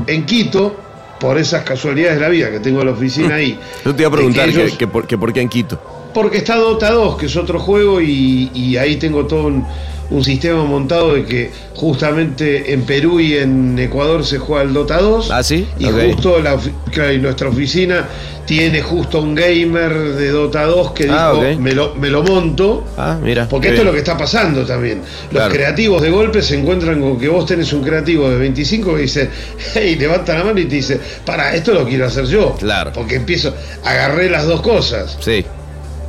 en 0.07 0.25
Quito, 0.25 0.75
por 1.19 1.37
esas 1.37 1.63
casualidades 1.63 2.15
de 2.15 2.21
la 2.21 2.29
vida 2.29 2.49
que 2.51 2.59
tengo 2.59 2.83
la 2.83 2.91
oficina 2.91 3.35
ahí. 3.35 3.57
Yo 3.85 3.95
te 3.95 4.01
iba 4.03 4.09
a 4.09 4.11
preguntar 4.13 4.47
que 4.47 4.53
que, 4.53 4.61
ellos- 4.63 4.77
que 4.77 4.87
por, 4.87 5.07
que 5.07 5.17
por 5.17 5.31
qué 5.33 5.41
en 5.41 5.49
Quito. 5.49 5.81
porque 6.13 6.37
está 6.39 6.55
Dota 6.55 6.91
2, 6.91 7.17
que 7.17 7.25
es 7.27 7.35
otro 7.37 7.59
juego, 7.59 8.01
y, 8.01 8.49
y 8.53 8.75
ahí 8.77 8.97
tengo 8.97 9.25
todo 9.25 9.47
un, 9.47 9.65
un 10.11 10.23
sistema 10.23 10.63
montado 10.63 11.13
de 11.13 11.25
que 11.25 11.51
justamente 11.75 12.73
en 12.73 12.81
Perú 12.83 13.19
y 13.19 13.37
en 13.37 13.77
Ecuador 13.77 14.25
se 14.25 14.37
juega 14.39 14.63
el 14.63 14.73
Dota 14.73 14.99
2. 14.99 15.29
Ah, 15.31 15.43
¿sí? 15.43 15.67
Y 15.77 15.85
justo 15.85 16.39
la, 16.39 16.55
ofi- 16.55 16.73
claro, 16.91 17.13
y 17.13 17.19
nuestra 17.19 17.49
oficina 17.49 18.07
tiene 18.45 18.81
justo 18.81 19.21
un 19.21 19.35
gamer 19.35 19.93
de 20.15 20.29
Dota 20.29 20.63
2 20.65 20.91
que 20.93 21.03
dijo, 21.03 21.15
Ah, 21.15 21.33
me, 21.59 21.73
lo, 21.73 21.93
me 21.95 22.09
lo 22.09 22.23
monto. 22.23 22.83
Ah, 22.97 23.17
mira. 23.21 23.47
Porque 23.47 23.67
esto 23.69 23.81
es 23.81 23.85
lo 23.85 23.91
que 23.91 23.99
está 23.99 24.17
pasando 24.17 24.65
también. 24.65 25.01
Los 25.29 25.29
Claro. 25.41 25.53
creativos 25.53 26.01
de 26.01 26.09
golpe 26.09 26.41
se 26.41 26.57
encuentran 26.59 26.99
con 26.99 27.19
que 27.19 27.27
vos 27.27 27.45
tenés 27.45 27.71
un 27.73 27.83
creativo 27.83 28.27
de 28.29 28.37
25 28.37 28.95
que 28.95 29.01
dice, 29.03 29.29
hey, 29.75 29.95
levanta 29.99 30.35
la 30.37 30.43
mano 30.43 30.59
y 30.59 30.65
te 30.65 30.75
dice, 30.75 30.99
para, 31.25 31.53
esto 31.53 31.73
lo 31.73 31.85
quiero 31.87 32.07
hacer 32.07 32.25
yo. 32.25 32.55
Claro. 32.57 32.91
Porque 32.93 33.15
empiezo, 33.15 33.53
agarré 33.83 34.29
las 34.29 34.47
dos 34.47 34.61
cosas. 34.61 35.17
Sí. 35.21 35.45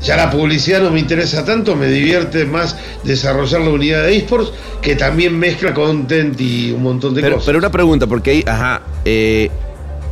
Ya 0.02 0.16
la 0.16 0.30
publicidad 0.30 0.80
no 0.80 0.90
me 0.90 0.98
interesa 1.00 1.44
tanto, 1.44 1.76
me 1.76 1.86
divierte 1.86 2.46
más 2.46 2.76
desarrollar 3.04 3.60
la 3.60 3.70
unidad 3.70 4.02
de 4.04 4.16
esports 4.16 4.50
que 4.80 4.96
también 4.96 5.38
mezcla 5.38 5.74
content 5.74 6.40
y 6.40 6.72
un 6.72 6.82
montón 6.82 7.14
de 7.14 7.20
Pero, 7.20 7.34
cosas. 7.36 7.46
pero 7.46 7.58
una 7.58 7.70
pregunta, 7.70 8.06
porque 8.06 8.30
ahí, 8.30 8.44
ajá, 8.46 8.80
eh, 9.04 9.50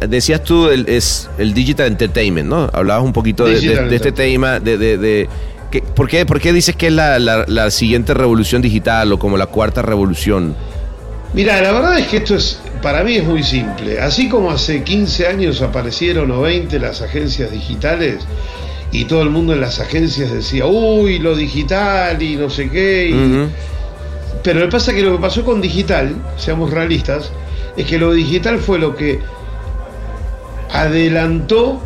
decías 0.06 0.44
tú 0.44 0.68
el, 0.68 0.86
es 0.88 1.30
el 1.38 1.54
digital 1.54 1.86
entertainment, 1.86 2.48
¿no? 2.48 2.68
Hablabas 2.72 3.02
un 3.04 3.12
poquito 3.14 3.44
de, 3.46 3.54
de- 3.54 3.60
Digital 3.60 3.88
de 3.90 3.96
este 3.96 4.12
tema, 4.12 4.60
de, 4.60 4.76
de, 4.76 4.98
de- 4.98 5.28
que- 5.70 5.80
¿por, 5.80 6.06
qué, 6.08 6.26
¿por 6.26 6.38
qué 6.40 6.52
dices 6.52 6.76
que 6.76 6.88
es 6.88 6.92
la, 6.92 7.18
la- 7.18 7.44
la 7.48 7.70
siguiente 7.70 8.12
revolución 8.12 8.60
digital 8.60 9.10
o 9.12 9.18
como 9.18 9.38
la 9.38 9.46
cuarta 9.46 9.80
revolución? 9.80 10.54
Mira, 11.32 11.60
la 11.62 11.72
verdad 11.72 11.98
es 11.98 12.06
que 12.08 12.18
esto 12.18 12.36
es, 12.36 12.60
para 12.82 13.02
mí 13.04 13.16
es 13.16 13.24
muy 13.24 13.42
simple. 13.42 14.00
Así 14.00 14.28
como 14.28 14.50
hace 14.50 14.82
15 14.82 15.26
años 15.26 15.60
aparecieron 15.62 16.30
o 16.30 16.42
20 16.42 16.78
las 16.78 17.00
agencias 17.02 17.50
digitales 17.50 18.18
y 18.90 19.04
todo 19.04 19.22
el 19.22 19.30
mundo 19.30 19.52
en 19.52 19.60
las 19.60 19.80
agencias 19.80 20.30
decía, 20.30 20.66
uy, 20.66 21.18
lo 21.18 21.36
digital 21.36 22.22
y 22.22 22.36
no 22.36 22.48
sé 22.48 22.70
qué. 22.70 23.10
y-. 23.10 23.48
Pero 24.42 24.60
lo 24.60 24.66
que 24.66 24.72
pasa 24.72 24.90
es 24.92 24.96
que 24.96 25.02
lo 25.02 25.16
que 25.16 25.22
pasó 25.22 25.44
con 25.44 25.60
digital, 25.60 26.14
seamos 26.36 26.70
realistas, 26.70 27.32
es 27.76 27.86
que 27.86 27.98
lo 27.98 28.12
digital 28.12 28.58
fue 28.58 28.78
lo 28.78 28.96
que 28.96 29.20
adelantó 30.72 31.82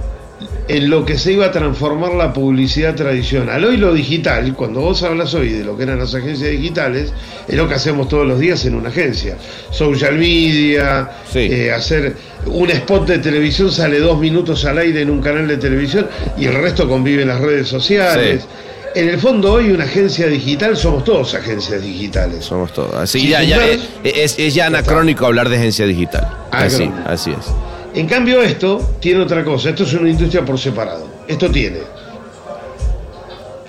en 0.69 0.91
lo 0.91 1.05
que 1.05 1.19
se 1.19 1.33
iba 1.33 1.47
a 1.47 1.53
transformar 1.53 2.13
la 2.15 2.33
publicidad 2.33 2.95
tradicional. 2.95 3.65
Hoy 3.65 3.77
lo 3.77 3.93
digital, 3.93 4.55
cuando 4.55 4.81
vos 4.81 5.03
hablas 5.03 5.35
hoy 5.35 5.51
de 5.51 5.65
lo 5.65 5.77
que 5.77 5.83
eran 5.85 5.99
las 5.99 6.15
agencias 6.15 6.51
digitales, 6.51 7.13
es 7.49 7.55
lo 7.57 7.69
que 7.69 7.75
hacemos 7.75 8.09
todos 8.09 8.27
los 8.27 8.39
días 8.39 8.65
en 8.65 8.75
una 8.75 8.89
agencia. 8.91 9.37
Social 9.71 10.17
media, 10.19 11.11
Sí. 11.33 11.41
eh, 11.51 11.73
hacer 11.73 12.15
un 12.47 12.71
spot 12.71 13.07
de 13.09 13.19
televisión 13.19 13.71
sale 13.71 13.99
dos 14.01 14.19
minutos 14.19 14.65
al 14.65 14.79
aire 14.79 15.03
en 15.03 15.11
un 15.11 15.21
canal 15.21 15.47
de 15.49 15.57
televisión 15.57 16.07
y 16.39 16.47
el 16.47 16.55
resto 16.55 16.89
convive 16.89 17.23
en 17.23 17.29
las 17.29 17.41
redes 17.41 17.69
sociales. 17.69 18.43
Sí. 18.43 18.49
En 18.95 19.09
el 19.09 19.19
fondo 19.19 19.55
hoy 19.55 19.71
una 19.71 19.85
agencia 19.85 20.27
digital 20.27 20.77
somos 20.77 21.03
todos 21.05 21.35
agencias 21.35 21.81
digitales. 21.83 22.45
Somos 22.45 22.75
todos. 22.75 22.95
Así 22.95 23.21
Si 23.21 23.29
ya, 23.29 23.43
ya, 23.43 23.57
juntaras- 23.57 23.81
es, 24.05 24.35
es- 24.39 24.55
ya 24.55 24.67
anacrónico 24.67 25.25
hablar 25.25 25.49
de 25.49 25.57
agencia 25.57 25.87
digital. 25.87 26.29
Así, 26.51 26.91
así 27.07 27.31
es. 27.31 27.47
En 27.95 28.07
cambio 28.07 28.43
esto 28.43 28.97
tiene 29.01 29.21
otra 29.21 29.45
cosa, 29.45 29.71
esto 29.71 29.85
es 29.85 29.93
una 29.95 30.09
industria 30.09 30.45
por 30.45 30.59
separado. 30.59 31.07
Esto 31.29 31.51
tiene 31.51 31.81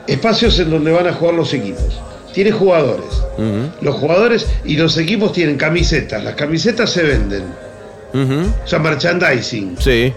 espacios 0.07 0.59
en 0.59 0.69
donde 0.69 0.91
van 0.91 1.07
a 1.07 1.13
jugar 1.13 1.35
los 1.35 1.53
equipos. 1.53 2.01
Tiene 2.33 2.51
jugadores. 2.51 3.21
Los 3.81 3.95
jugadores 3.95 4.47
y 4.65 4.75
los 4.75 4.97
equipos 4.97 5.33
tienen 5.33 5.55
camisetas. 5.55 6.23
Las 6.23 6.35
camisetas 6.35 6.89
se 6.89 7.03
venden. 7.03 7.43
O 8.13 8.67
sea, 8.67 8.79
merchandising. 8.79 9.75
Sí. 9.79 10.13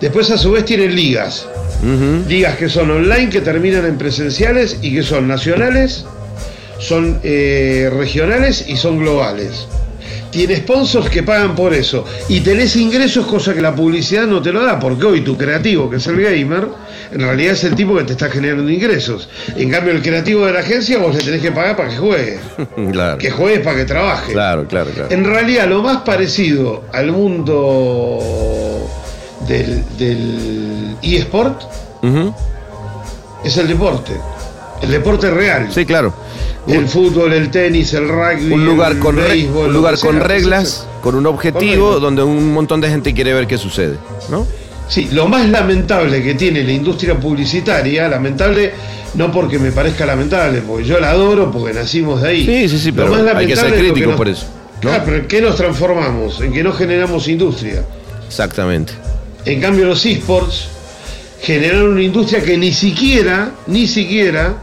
Después 0.00 0.30
a 0.30 0.38
su 0.38 0.52
vez 0.52 0.64
tienen 0.64 0.94
ligas. 0.94 1.46
Ligas 2.28 2.56
que 2.56 2.68
son 2.68 2.90
online, 2.90 3.28
que 3.28 3.40
terminan 3.40 3.84
en 3.84 3.98
presenciales 3.98 4.78
y 4.82 4.94
que 4.94 5.02
son 5.02 5.28
nacionales, 5.28 6.04
son 6.78 7.20
eh, 7.22 7.90
regionales 7.94 8.64
y 8.66 8.76
son 8.76 8.98
globales. 8.98 9.66
Tiene 10.30 10.56
sponsors 10.56 11.10
que 11.10 11.22
pagan 11.24 11.54
por 11.56 11.74
eso. 11.74 12.04
Y 12.28 12.40
tenés 12.40 12.76
ingresos, 12.76 13.26
cosa 13.26 13.52
que 13.52 13.60
la 13.60 13.74
publicidad 13.74 14.26
no 14.26 14.40
te 14.40 14.52
lo 14.52 14.64
da, 14.64 14.78
porque 14.78 15.04
hoy 15.06 15.20
tu 15.22 15.36
creativo, 15.36 15.90
que 15.90 15.96
es 15.96 16.06
el 16.06 16.20
gamer, 16.22 16.68
en 17.10 17.20
realidad 17.20 17.54
es 17.54 17.64
el 17.64 17.74
tipo 17.74 17.96
que 17.96 18.04
te 18.04 18.12
está 18.12 18.28
generando 18.30 18.70
ingresos. 18.70 19.28
En 19.56 19.70
cambio, 19.70 19.92
el 19.92 20.02
creativo 20.02 20.46
de 20.46 20.52
la 20.52 20.60
agencia 20.60 20.98
vos 20.98 21.14
le 21.16 21.22
tenés 21.22 21.42
que 21.42 21.50
pagar 21.50 21.76
para 21.76 21.88
que 21.88 21.96
juegue. 21.96 22.38
Claro. 22.92 23.18
Que 23.18 23.30
juegue 23.30 23.58
para 23.60 23.76
que 23.78 23.84
trabaje. 23.84 24.32
Claro, 24.32 24.66
claro, 24.66 24.90
claro. 24.92 25.08
En 25.10 25.24
realidad, 25.24 25.66
lo 25.68 25.82
más 25.82 25.98
parecido 26.02 26.84
al 26.92 27.10
mundo 27.12 28.18
del, 29.48 29.82
del 29.98 30.96
eSport 31.02 31.62
Ujú. 32.02 32.34
es 33.44 33.56
el 33.56 33.68
deporte. 33.68 34.12
El 34.82 34.90
deporte 34.90 35.30
real. 35.30 35.68
Sí, 35.72 35.84
claro. 35.84 36.14
El 36.68 36.86
fútbol, 36.88 37.32
el 37.32 37.50
tenis, 37.50 37.94
el 37.94 38.08
rugby. 38.08 38.52
Un 38.52 38.64
lugar 38.64 38.92
el 38.92 38.98
con, 38.98 39.16
béisbol, 39.16 39.68
un 39.68 39.72
lugar 39.72 39.98
con 39.98 40.16
sea, 40.16 40.22
reglas, 40.26 40.86
con 41.00 41.14
un 41.14 41.26
objetivo, 41.26 41.84
Correcto. 41.86 42.00
donde 42.00 42.22
un 42.22 42.52
montón 42.52 42.80
de 42.80 42.88
gente 42.90 43.14
quiere 43.14 43.32
ver 43.32 43.46
qué 43.46 43.56
sucede, 43.58 43.96
¿no? 44.30 44.46
Sí, 44.88 45.08
lo 45.12 45.26
más 45.28 45.48
lamentable 45.48 46.22
que 46.22 46.34
tiene 46.34 46.62
la 46.64 46.72
industria 46.72 47.18
publicitaria, 47.18 48.08
lamentable 48.08 48.72
no 49.14 49.30
porque 49.32 49.58
me 49.58 49.72
parezca 49.72 50.04
lamentable, 50.04 50.62
porque 50.66 50.84
yo 50.84 51.00
la 51.00 51.10
adoro, 51.10 51.50
porque 51.50 51.72
nacimos 51.72 52.22
de 52.22 52.28
ahí. 52.28 52.44
Sí, 52.46 52.68
sí, 52.68 52.78
sí, 52.78 52.90
Lo 52.92 52.96
pero 53.10 53.10
más 53.24 53.36
hay 53.36 53.46
que 53.46 53.56
ser 53.56 53.72
es 53.74 53.80
crítico 53.80 54.08
nos- 54.10 54.16
por 54.16 54.28
eso, 54.28 54.46
¿no? 54.82 54.90
Claro, 54.90 55.02
pero 55.04 55.16
¿en 55.18 55.26
qué 55.26 55.40
nos 55.40 55.56
transformamos? 55.56 56.40
En 56.40 56.52
que 56.52 56.62
no 56.62 56.72
generamos 56.72 57.26
industria. 57.28 57.84
Exactamente. 58.26 58.92
En 59.44 59.60
cambio, 59.60 59.86
los 59.86 60.04
esports 60.04 60.68
generaron 61.40 61.92
una 61.92 62.02
industria 62.02 62.42
que 62.42 62.56
ni 62.58 62.72
siquiera, 62.72 63.52
ni 63.66 63.86
siquiera 63.86 64.54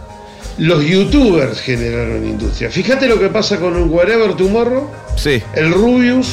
los 0.57 0.83
youtubers 0.83 1.59
generaron 1.61 2.25
industria. 2.25 2.69
Fíjate 2.69 3.07
lo 3.07 3.19
que 3.19 3.27
pasa 3.29 3.57
con 3.59 3.75
un 3.75 3.89
Wherever 3.91 4.33
Tomorrow, 4.33 4.89
Sí. 5.15 5.41
el 5.55 5.71
Rubius, 5.71 6.29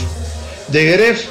The 0.73 0.85
Gref, 0.93 1.27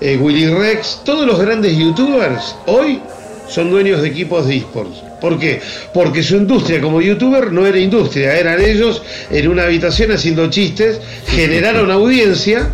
eh, 0.00 0.16
Willy 0.16 0.46
Rex, 0.48 1.00
todos 1.04 1.26
los 1.26 1.38
grandes 1.40 1.76
youtubers 1.76 2.54
hoy 2.66 3.00
son 3.48 3.70
dueños 3.70 4.00
de 4.02 4.08
equipos 4.08 4.46
de 4.46 4.56
esports. 4.58 5.02
¿Por 5.20 5.38
qué? 5.38 5.60
Porque 5.92 6.22
su 6.22 6.36
industria 6.36 6.80
como 6.80 7.00
youtuber 7.00 7.50
no 7.52 7.66
era 7.66 7.78
industria, 7.78 8.36
eran 8.38 8.60
ellos 8.60 9.02
en 9.30 9.48
una 9.48 9.64
habitación 9.64 10.12
haciendo 10.12 10.48
chistes, 10.48 11.00
generaron 11.26 11.90
audiencia, 11.90 12.68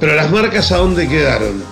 pero 0.00 0.14
las 0.16 0.30
marcas 0.30 0.72
a 0.72 0.78
dónde 0.78 1.06
quedaron? 1.08 1.62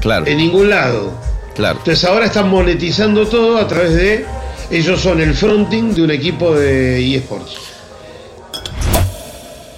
Claro, 0.00 0.26
En 0.26 0.36
ningún 0.38 0.70
lado. 0.70 1.12
claro. 1.54 1.78
Entonces 1.78 2.04
ahora 2.04 2.26
están 2.26 2.48
monetizando 2.48 3.26
todo 3.26 3.58
a 3.58 3.66
través 3.68 3.94
de. 3.94 4.24
Ellos 4.72 5.00
son 5.02 5.20
el 5.20 5.34
fronting 5.34 5.92
de 5.94 6.02
un 6.02 6.10
equipo 6.10 6.54
de 6.54 7.14
eSports. 7.16 7.58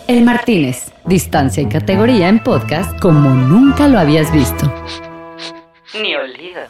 El 0.07 0.23
Martínez, 0.25 0.93
distancia 1.05 1.63
y 1.63 1.67
categoría 1.67 2.29
en 2.29 2.43
podcast 2.43 2.99
como 3.01 3.31
nunca 3.35 3.89
lo 3.89 3.99
habías 3.99 4.33
visto. 4.33 4.73
Ni 6.01 6.15
olvido. 6.15 6.61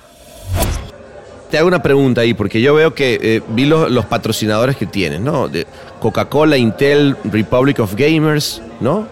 Te 1.51 1.59
hago 1.59 1.69
una 1.69 1.83
pregunta 1.83 2.23
ahí, 2.23 2.33
porque 2.35 2.61
yo 2.61 2.75
veo 2.75 2.95
que 2.95 3.19
eh, 3.23 3.43
vi 3.51 3.67
los, 3.67 3.91
los 3.91 4.07
patrocinadores 4.07 4.77
que 4.77 4.87
tienen, 4.87 5.23
¿no? 5.23 5.47
De 5.49 5.67
Coca-Cola, 6.01 6.57
Intel, 6.57 7.17
Republic 7.25 7.79
of 7.81 7.95
Gamers, 7.95 8.63
¿no? 8.81 9.07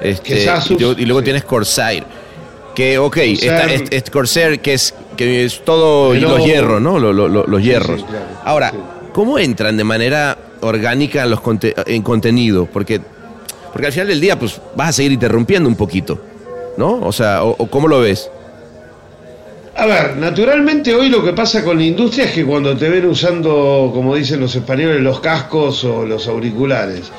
Este, 0.00 0.22
Que 0.34 0.42
es 0.42 0.48
Asus, 0.48 0.72
y, 0.72 0.78
luego- 0.78 1.00
y 1.00 1.04
luego 1.06 1.20
sí. 1.20 1.24
tienes 1.24 1.44
Corsair. 1.44 2.04
Que, 2.78 2.96
ok, 2.96 3.14
Corsair. 3.16 3.34
está, 3.42 3.64
es, 3.72 3.82
es 3.90 4.10
Corsair, 4.10 4.60
que 4.60 4.72
es, 4.74 4.94
que 5.16 5.44
es 5.44 5.64
todo 5.64 6.12
Pero- 6.12 6.28
los 6.38 6.46
hierros, 6.46 6.80
¿no? 6.80 6.98
Lo- 7.00 7.12
lo- 7.12 7.26
lo- 7.28 7.44
los 7.44 7.60
hierros. 7.62 8.00
sí, 8.00 8.06
claro, 8.08 8.24
Ahora, 8.44 8.70
sí. 8.70 8.76
¿cómo 9.12 9.36
entran 9.38 9.76
de 9.76 9.82
manera 9.82 10.38
orgánica 10.60 11.24
en, 11.24 11.30
los 11.30 11.40
conte- 11.40 11.74
en 11.86 12.02
contenido? 12.02 12.66
Porque, 12.72 13.00
porque 13.72 13.86
al 13.88 13.92
final 13.92 14.06
del 14.06 14.20
día, 14.20 14.38
pues, 14.38 14.60
vas 14.76 14.90
a 14.90 14.92
seguir 14.92 15.10
interrumpiendo 15.10 15.68
un 15.68 15.74
poquito, 15.74 16.20
¿no? 16.76 17.00
O 17.02 17.10
sea, 17.10 17.42
o- 17.42 17.56
o 17.58 17.66
¿cómo 17.66 17.88
lo 17.88 17.98
ves? 18.00 18.30
A 19.76 19.86
ver, 19.86 20.16
naturalmente 20.16 20.94
hoy 20.94 21.08
lo 21.08 21.24
que 21.24 21.32
pasa 21.32 21.64
con 21.64 21.78
la 21.78 21.84
industria 21.84 22.26
es 22.26 22.30
que 22.32 22.44
cuando 22.44 22.76
te 22.76 22.88
ven 22.88 23.06
usando, 23.06 23.90
como 23.92 24.14
dicen 24.14 24.38
los 24.40 24.54
españoles, 24.54 25.00
los 25.00 25.18
cascos 25.20 25.82
o 25.84 26.04
los 26.06 26.28
auriculares, 26.28 27.10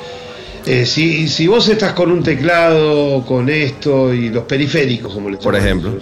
eh, 0.66 0.84
si, 0.86 1.28
si 1.28 1.46
vos 1.46 1.68
estás 1.68 1.92
con 1.92 2.10
un 2.10 2.22
teclado, 2.22 3.24
con 3.26 3.48
esto 3.48 4.12
y 4.12 4.28
los 4.28 4.44
periféricos, 4.44 5.12
como 5.14 5.30
les 5.30 5.38
Por 5.40 5.56
ejemplo. 5.56 5.98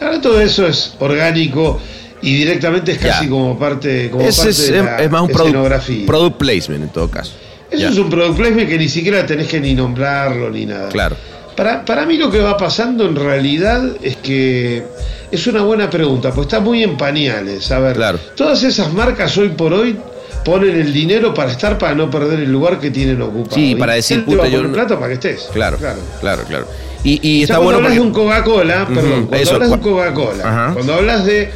ahora 0.00 0.20
todo 0.20 0.40
eso 0.40 0.66
es 0.66 0.94
orgánico 0.98 1.80
y 2.22 2.34
directamente 2.36 2.92
es 2.92 2.98
casi 2.98 3.28
como 3.28 3.58
parte, 3.58 4.10
como 4.10 4.24
parte 4.24 4.48
es- 4.50 4.70
de 4.70 4.82
la 4.82 5.02
es 5.02 5.10
más 5.10 5.22
un 5.22 5.28
product, 5.28 6.06
product 6.06 6.36
placement 6.36 6.84
en 6.84 6.90
todo 6.90 7.10
caso. 7.10 7.32
Eso 7.70 7.88
es 7.88 7.98
un 7.98 8.08
product 8.08 8.36
placement 8.38 8.68
que 8.68 8.78
ni 8.78 8.88
siquiera 8.88 9.26
tenés 9.26 9.46
que 9.48 9.60
ni 9.60 9.74
nombrarlo 9.74 10.48
ni 10.50 10.64
nada. 10.66 10.88
Claro. 10.88 11.16
Para, 11.54 11.84
para 11.84 12.06
mí 12.06 12.16
lo 12.16 12.30
que 12.30 12.38
va 12.38 12.56
pasando 12.56 13.04
en 13.06 13.16
realidad 13.16 13.82
es 14.00 14.16
que 14.16 14.84
es 15.30 15.46
una 15.48 15.62
buena 15.62 15.90
pregunta, 15.90 16.30
pues 16.32 16.46
está 16.46 16.60
muy 16.60 16.82
en 16.84 16.96
pañales. 16.96 17.70
A 17.72 17.80
ver, 17.80 17.96
Claro. 17.96 18.18
todas 18.36 18.62
esas 18.62 18.92
marcas 18.92 19.36
hoy 19.36 19.48
por 19.50 19.72
hoy 19.72 19.96
ponen 20.44 20.78
el 20.80 20.92
dinero 20.92 21.34
para 21.34 21.50
estar 21.52 21.76
para 21.78 21.94
no 21.94 22.10
perder 22.10 22.40
el 22.40 22.50
lugar 22.50 22.78
que 22.80 22.90
tienen 22.90 23.20
ocupado. 23.22 23.56
Sí, 23.56 23.74
para 23.74 23.94
decir, 23.94 24.24
¿Quién 24.24 24.30
te 24.30 24.36
va 24.36 24.44
puta, 24.44 24.54
yo 24.56 24.62
no- 24.62 24.72
plata 24.72 24.94
para 24.96 25.08
que 25.08 25.14
estés. 25.14 25.48
Claro, 25.52 25.76
claro, 25.76 26.00
claro, 26.20 26.42
claro. 26.44 26.66
Y, 27.04 27.20
y 27.22 27.42
está 27.42 27.54
cuando 27.58 27.64
bueno 27.64 27.78
hablas 27.88 27.98
porque... 27.98 28.00
de 28.00 28.06
un 28.06 28.12
Coca-Cola, 28.26 28.86
perdón, 28.88 29.26
cuando 29.26 29.36
eso, 29.36 29.54
hablas 29.54 29.68
de 29.70 29.74
un 29.76 29.80
Coca-Cola, 29.82 30.70
cuando 30.74 30.94
hablas 30.94 31.24
de, 31.26 31.50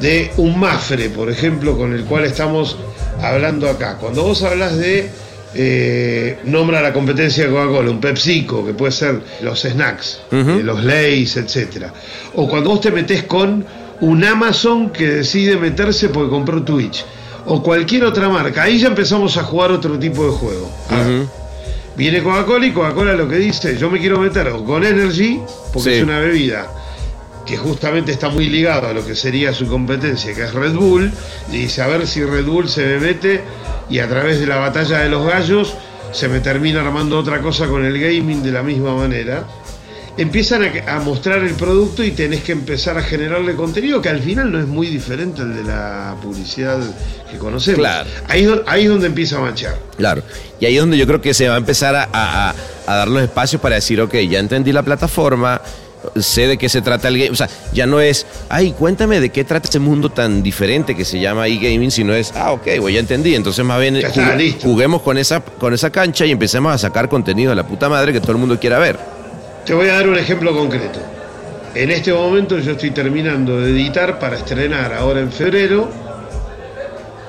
de 0.00 0.30
un 0.38 0.58
Mafre, 0.58 1.10
por 1.10 1.30
ejemplo, 1.30 1.76
con 1.76 1.92
el 1.94 2.04
cual 2.04 2.24
estamos 2.24 2.76
hablando 3.22 3.68
acá, 3.68 3.96
cuando 4.00 4.22
vos 4.24 4.42
hablas 4.42 4.76
de 4.76 5.08
eh, 5.54 6.38
nombra 6.44 6.80
la 6.82 6.92
competencia 6.92 7.44
de 7.44 7.50
Coca-Cola, 7.50 7.90
un 7.90 8.00
PepsiCo, 8.00 8.66
que 8.66 8.74
puede 8.74 8.92
ser 8.92 9.20
los 9.42 9.60
snacks, 9.62 10.20
Ujú. 10.32 10.50
eh, 10.50 10.62
los 10.62 10.82
Lays, 10.84 11.36
etcétera. 11.36 11.92
O 12.34 12.48
cuando 12.48 12.70
vos 12.70 12.80
te 12.80 12.90
metés 12.90 13.22
con 13.24 13.64
un 14.00 14.24
Amazon 14.24 14.90
que 14.90 15.06
decide 15.08 15.56
meterse 15.56 16.08
porque 16.08 16.30
compró 16.30 16.62
Twitch. 16.62 17.04
O 17.50 17.62
cualquier 17.62 18.04
otra 18.04 18.28
marca. 18.28 18.62
Ahí 18.64 18.78
ya 18.78 18.88
empezamos 18.88 19.36
a 19.36 19.42
jugar 19.42 19.72
otro 19.72 19.98
tipo 19.98 20.24
de 20.24 20.30
juego. 20.32 20.70
Ujú. 20.90 21.28
Viene 21.96 22.22
Coca-Cola 22.22 22.66
y 22.66 22.72
Coca-Cola 22.72 23.14
lo 23.14 23.26
que 23.28 23.36
dice, 23.36 23.76
yo 23.76 23.90
me 23.90 23.98
quiero 23.98 24.18
meter 24.20 24.50
con 24.66 24.84
Energy, 24.84 25.40
porque 25.72 25.90
Sí. 25.90 25.96
es 25.96 26.02
una 26.04 26.20
bebida 26.20 26.66
que 27.44 27.56
justamente 27.56 28.12
está 28.12 28.28
muy 28.28 28.48
ligado 28.48 28.88
a 28.88 28.92
lo 28.92 29.04
que 29.04 29.16
sería 29.16 29.52
su 29.54 29.66
competencia, 29.66 30.34
que 30.34 30.42
es 30.44 30.52
Red 30.52 30.74
Bull, 30.74 31.10
y 31.50 31.56
dice, 31.56 31.80
a 31.82 31.86
ver 31.86 32.06
si 32.06 32.22
Red 32.22 32.44
Bull 32.44 32.68
se 32.68 32.84
me 32.84 32.98
mete 33.00 33.40
y 33.88 33.98
a 34.00 34.08
través 34.08 34.38
de 34.38 34.46
la 34.46 34.56
batalla 34.56 34.98
de 34.98 35.08
los 35.08 35.26
gallos 35.26 35.74
se 36.12 36.28
me 36.28 36.40
termina 36.40 36.82
armando 36.82 37.18
otra 37.18 37.40
cosa 37.40 37.66
con 37.66 37.84
el 37.84 37.98
gaming 37.98 38.42
de 38.42 38.52
la 38.52 38.62
misma 38.62 38.94
manera. 38.94 39.44
Empiezan 40.18 40.62
a, 40.64 40.96
a 40.96 40.98
mostrar 41.00 41.38
el 41.38 41.54
producto 41.54 42.02
y 42.02 42.10
tenés 42.10 42.42
que 42.42 42.52
empezar 42.52 42.98
a 42.98 43.02
generarle 43.02 43.54
contenido 43.54 44.02
que 44.02 44.08
al 44.08 44.20
final 44.20 44.50
no 44.50 44.58
es 44.58 44.66
muy 44.66 44.88
diferente 44.88 45.42
al 45.42 45.54
de 45.54 45.62
la 45.62 46.16
publicidad 46.20 46.78
que 47.30 47.38
conocemos. 47.38 47.78
Claro. 47.78 48.10
Ahí, 48.26 48.46
ahí 48.66 48.82
es 48.84 48.88
donde 48.88 49.06
empieza 49.06 49.36
a 49.38 49.40
manchar. 49.40 49.78
Claro. 49.96 50.22
Y 50.58 50.66
ahí 50.66 50.74
es 50.74 50.80
donde 50.80 50.98
yo 50.98 51.06
creo 51.06 51.20
que 51.20 51.32
se 51.34 51.48
va 51.48 51.54
a 51.54 51.58
empezar 51.58 51.94
a, 51.94 52.08
a- 52.12 52.50
a- 52.50 52.54
a 52.86 52.94
dar 52.96 53.08
los 53.08 53.22
espacios 53.22 53.62
para 53.62 53.76
decir, 53.76 54.00
ok, 54.00 54.14
ya 54.28 54.38
entendí 54.40 54.72
la 54.72 54.82
plataforma, 54.82 55.60
sé 56.16 56.46
de 56.48 56.56
qué 56.58 56.68
se 56.68 56.80
trata 56.82 57.06
el 57.08 57.18
game. 57.18 57.30
O 57.30 57.34
sea, 57.36 57.48
ya 57.72 57.86
no 57.86 58.00
es, 58.00 58.26
ay, 58.48 58.72
cuéntame 58.72 59.20
de 59.20 59.28
qué 59.30 59.44
trata 59.44 59.68
ese 59.68 59.78
mundo 59.78 60.10
tan 60.10 60.42
diferente 60.42 60.96
que 60.96 61.04
se 61.04 61.20
llama 61.20 61.46
e-gaming, 61.46 61.90
sino 61.92 62.12
es, 62.14 62.32
ah, 62.34 62.50
ok, 62.52 62.66
pues 62.80 62.92
ya 62.94 63.00
entendí. 63.00 63.34
Entonces 63.36 63.64
más 63.64 63.78
bien 63.80 64.00
listo. 64.36 64.66
juguemos 64.66 65.02
con 65.02 65.16
esa, 65.18 65.40
con 65.40 65.74
esa 65.74 65.90
cancha 65.90 66.24
y 66.26 66.32
empecemos 66.32 66.74
a 66.74 66.78
sacar 66.78 67.08
contenido 67.08 67.50
de 67.50 67.56
la 67.56 67.66
puta 67.66 67.88
madre 67.88 68.12
que 68.12 68.20
todo 68.20 68.32
el 68.32 68.38
mundo 68.38 68.58
quiera 68.58 68.78
ver. 68.80 68.98
Te 69.68 69.74
voy 69.74 69.88
a 69.88 69.96
dar 69.96 70.08
un 70.08 70.16
ejemplo 70.16 70.54
concreto. 70.56 70.98
En 71.74 71.90
este 71.90 72.10
momento 72.10 72.58
yo 72.58 72.72
estoy 72.72 72.90
terminando 72.90 73.60
de 73.60 73.70
editar 73.70 74.18
para 74.18 74.36
estrenar 74.36 74.94
ahora 74.94 75.20
en 75.20 75.30
febrero 75.30 75.90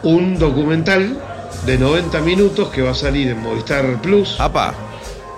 un 0.04 0.40
documental 0.40 1.18
de 1.66 1.78
90 1.78 2.22
minutos 2.22 2.70
que 2.70 2.82
va 2.82 2.92
a 2.92 2.96
salir 2.96 3.28
en 3.28 3.40
Movistar 3.42 4.02
Plus. 4.02 4.40
Apa, 4.40 4.74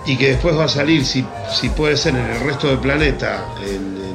y 0.06 0.16
que 0.16 0.28
después 0.30 0.56
va 0.56 0.66
a 0.66 0.68
salir, 0.68 1.04
si, 1.04 1.26
si 1.52 1.70
puede 1.70 1.96
ser, 1.96 2.14
en 2.14 2.24
el 2.24 2.38
resto 2.40 2.68
del 2.68 2.78
planeta, 2.78 3.46
en, 3.66 3.74
en- 3.74 4.12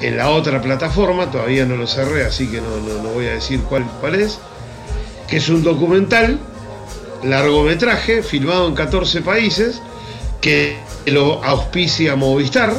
en 0.00 0.16
la 0.16 0.30
otra 0.30 0.62
plataforma, 0.62 1.30
todavía 1.30 1.66
no 1.66 1.76
lo 1.76 1.86
cerré, 1.86 2.24
así 2.24 2.46
que 2.48 2.62
no, 2.62 2.76
no- 2.78 3.02
no 3.02 3.10
voy 3.10 3.26
a 3.26 3.32
decir 3.34 3.60
cuál, 3.68 3.84
cuál 4.00 4.14
es, 4.14 4.38
que 5.28 5.36
es 5.36 5.48
un 5.50 5.62
documental, 5.62 6.38
largometraje, 7.22 8.22
filmado 8.22 8.66
en 8.68 8.74
14 8.74 9.20
países, 9.20 9.82
que 10.40 10.76
lo 11.06 11.42
auspicia 11.44 12.16
Movistar. 12.16 12.72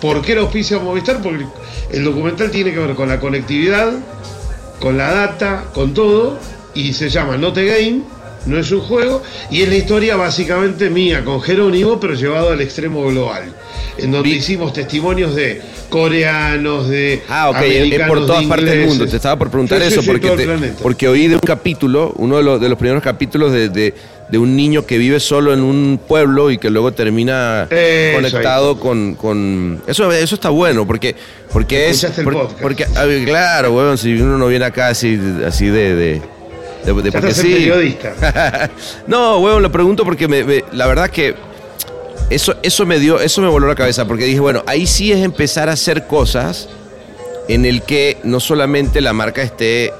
¿Por 0.00 0.20
qué 0.22 0.34
lo 0.34 0.42
auspicia 0.42 0.78
Movistar? 0.78 1.22
Porque 1.22 1.46
el 1.92 2.04
documental 2.04 2.50
tiene 2.50 2.72
que 2.72 2.78
ver 2.78 2.94
con 2.94 3.08
la 3.08 3.20
conectividad, 3.20 3.92
con 4.80 4.98
la 4.98 5.10
data, 5.12 5.64
con 5.72 5.94
todo, 5.94 6.38
y 6.74 6.92
se 6.92 7.08
llama 7.08 7.36
Note 7.36 7.64
Game, 7.64 8.00
no 8.46 8.58
es 8.58 8.70
un 8.72 8.80
juego, 8.80 9.22
y 9.50 9.62
es 9.62 9.68
la 9.70 9.76
historia 9.76 10.16
básicamente 10.16 10.90
mía 10.90 11.24
con 11.24 11.40
Jerónimo, 11.40 11.98
pero 11.98 12.12
llevado 12.14 12.50
al 12.50 12.60
extremo 12.60 13.06
global, 13.06 13.44
en 13.96 14.10
donde 14.12 14.28
hicimos 14.30 14.74
testimonios 14.74 15.34
de 15.34 15.62
coreanos, 15.88 16.88
de 16.88 17.22
Ah, 17.28 17.48
ok, 17.50 17.56
es 17.62 17.62
americanos, 17.82 18.08
por 18.18 18.26
todas 18.26 18.42
de 18.42 18.48
partes 18.48 18.70
del 18.70 18.86
mundo. 18.86 19.06
Te 19.06 19.16
estaba 19.16 19.38
por 19.38 19.48
preguntar 19.50 19.80
Sí, 19.80 19.88
eso, 19.88 20.02
sí, 20.02 20.06
porque, 20.06 20.30
te- 20.30 20.68
porque 20.82 21.08
oí 21.08 21.28
de 21.28 21.36
un 21.36 21.40
capítulo, 21.40 22.12
uno 22.16 22.36
de 22.36 22.42
los, 22.42 22.60
de 22.60 22.68
los 22.68 22.76
primeros 22.78 23.02
capítulos 23.02 23.52
de, 23.52 23.70
de- 23.70 23.94
de 24.28 24.38
un 24.38 24.56
niño 24.56 24.86
que 24.86 24.96
vive 24.98 25.20
solo 25.20 25.52
en 25.52 25.60
un 25.62 26.00
pueblo 26.08 26.50
y 26.50 26.58
que 26.58 26.70
luego 26.70 26.92
termina 26.92 27.66
Eso 27.70 28.16
conectado 28.16 28.80
con, 28.80 29.14
con... 29.14 29.82
Eso, 29.86 30.10
eso 30.12 30.34
está 30.34 30.48
bueno, 30.50 30.86
porque, 30.86 31.14
porque 31.52 31.90
es... 31.90 32.02
El 32.04 32.24
por- 32.24 32.32
podcast. 32.34 32.60
porque, 32.62 32.86
ver, 33.06 33.24
claro, 33.26 33.72
weón, 33.74 33.98
si 33.98 34.14
uno 34.14 34.38
no 34.38 34.46
viene 34.46 34.64
acá 34.64 34.88
así, 34.88 35.18
así 35.46 35.66
de... 35.66 35.94
de 35.94 36.22
de- 36.84 36.92
de- 36.92 37.10
Ya 37.10 37.18
porque 37.20 37.34
sí. 37.34 37.50
periodista. 37.52 38.70
no, 39.06 39.38
huevón, 39.38 39.62
lo 39.62 39.72
pregunto 39.72 40.04
porque 40.04 40.28
me- 40.28 40.44
me- 40.44 40.64
la 40.72 40.86
verdad 40.86 41.08
que 41.08 41.34
eso, 42.30 42.56
eso 42.62 42.84
me 42.86 42.98
dio, 42.98 43.20
eso 43.20 43.40
me 43.40 43.48
voló 43.48 43.66
la 43.68 43.74
cabeza, 43.74 44.06
porque 44.06 44.24
dije, 44.24 44.40
bueno, 44.40 44.62
ahí 44.66 44.86
sí 44.86 45.10
es 45.12 45.22
empezar 45.24 45.68
a 45.68 45.72
hacer 45.72 46.06
cosas 46.06 46.68
en 47.48 47.64
el 47.64 47.82
que 47.82 48.18
no 48.24 48.38
solamente 48.40 49.00
la 49.00 49.12
marca 49.12 49.42
esté 49.42 49.86
eh, 49.86 49.92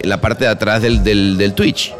en 0.00 0.08
la 0.08 0.20
parte 0.20 0.44
de 0.44 0.50
atrás 0.50 0.80
del, 0.82 1.02
del, 1.04 1.36
del 1.38 1.52
Twitch. 1.54 1.94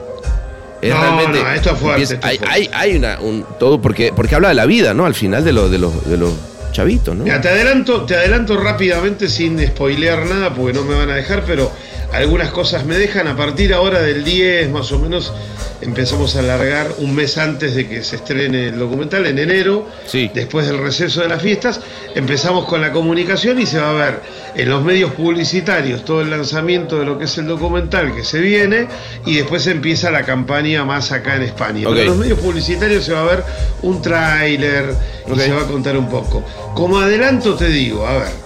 Es 0.85 0.95
No, 0.95 1.01
realmente. 1.01 1.43
no, 1.43 1.51
esto 1.51 1.71
es 1.73 1.79
fuerte, 1.79 2.03
empieza- 2.03 2.15
esto 2.31 2.45
es 2.45 2.51
hay, 2.51 2.69
hay, 2.73 2.91
hay 2.91 2.97
una, 2.97 3.19
un, 3.21 3.45
todo 3.59 3.81
porque, 3.81 4.13
porque 4.15 4.35
habla 4.35 4.49
de 4.49 4.55
la 4.55 4.67
vida, 4.67 4.93
¿no? 4.95 5.07
Al 5.07 5.15
final 5.15 5.45
de, 5.45 5.53
los 5.53 5.71
de, 5.71 5.79
los, 5.79 6.09
de 6.09 6.17
los 6.19 6.33
chavitos, 6.73 7.17
¿no? 7.17 7.25
Mira, 7.25 7.41
te 7.41 7.49
adelanto, 7.49 8.03
te 8.05 8.15
adelanto 8.17 8.57
rápidamente 8.57 9.29
sin 9.29 9.59
spoilear 9.67 10.27
nada 10.27 10.53
porque 10.55 10.73
no 10.75 10.85
me 10.85 10.95
van 10.95 11.09
a 11.11 11.15
dejar, 11.15 11.45
pero 11.47 11.71
algunas 12.17 12.51
cosas 12.51 12.85
me 12.85 12.97
dejan. 12.97 13.29
A 13.29 13.37
partir 13.37 13.73
ahora 13.75 14.01
del 14.03 14.25
10 14.25 14.71
más 14.71 14.91
o 14.93 14.99
menos 14.99 15.33
empezamos 15.81 16.37
a 16.37 16.39
alargar 16.39 16.89
un 16.99 17.15
mes 17.15 17.37
antes 17.37 17.75
de 17.75 17.87
que 17.89 18.03
se 18.03 18.17
estrene 18.17 18.69
el 18.69 18.79
documental, 18.79 19.27
en 19.27 19.39
enero, 19.39 19.87
Sí. 20.07 20.31
después 20.33 20.67
del 20.67 20.79
receso 20.79 21.21
de 21.21 21.29
las 21.29 21.43
fiestas, 21.43 21.81
empezamos 22.15 22.65
con 22.67 22.81
la 22.81 22.93
comunicación 22.93 23.61
y 23.61 23.67
se 23.67 23.79
va 23.79 23.91
a 23.91 23.93
ver 23.93 24.21
en 24.55 24.71
los 24.71 24.83
medios 24.83 25.13
publicitarios 25.13 26.05
todo 26.05 26.23
el 26.23 26.31
lanzamiento 26.31 26.99
de 26.99 27.05
lo 27.05 27.19
que 27.19 27.25
es 27.25 27.37
el 27.39 27.47
documental 27.47 28.15
que 28.15 28.25
se 28.25 28.41
viene 28.41 28.87
y 29.27 29.37
después 29.37 29.67
empieza 29.67 30.11
la 30.11 30.23
campaña 30.25 30.85
más 30.85 31.13
acá 31.13 31.37
en 31.37 31.43
España. 31.43 31.87
Ok. 31.89 31.95
Pero 31.95 32.01
en 32.01 32.07
los 32.07 32.17
medios 32.17 32.39
publicitarios 32.39 33.05
se 33.05 33.13
va 33.13 33.23
a 33.23 33.25
ver 33.27 33.45
un 33.83 34.01
tráiler 34.01 34.95
y 35.27 35.33
Ok. 35.33 35.39
se 35.41 35.53
va 35.53 35.63
a 35.63 35.67
contar 35.67 35.97
un 35.99 36.09
poco. 36.09 36.43
Como 36.75 36.99
adelanto 36.99 37.55
te 37.57 37.69
digo, 37.69 38.07
a 38.07 38.19
ver, 38.19 38.44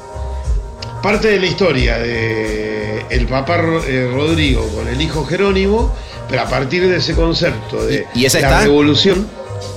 parte 1.03 1.29
de 1.29 1.41
la 1.41 1.47
historia 1.47 1.99
de 1.99 3.05
el 3.11 3.27
papá 3.27 3.59
eh, 3.87 4.11
Rodrigo 4.13 4.67
con 4.69 4.89
el 4.89 5.01
hijo 5.01 5.25
Jerónimo, 5.25 5.95
pero 6.29 6.43
a 6.43 6.47
partir 6.47 6.87
de 6.89 6.97
ese 6.97 7.15
concepto 7.15 7.85
de 7.87 8.07
¿Y- 8.15 8.27
esa 8.27 8.41
la 8.41 8.49
está? 8.49 8.63
revolución. 8.65 9.27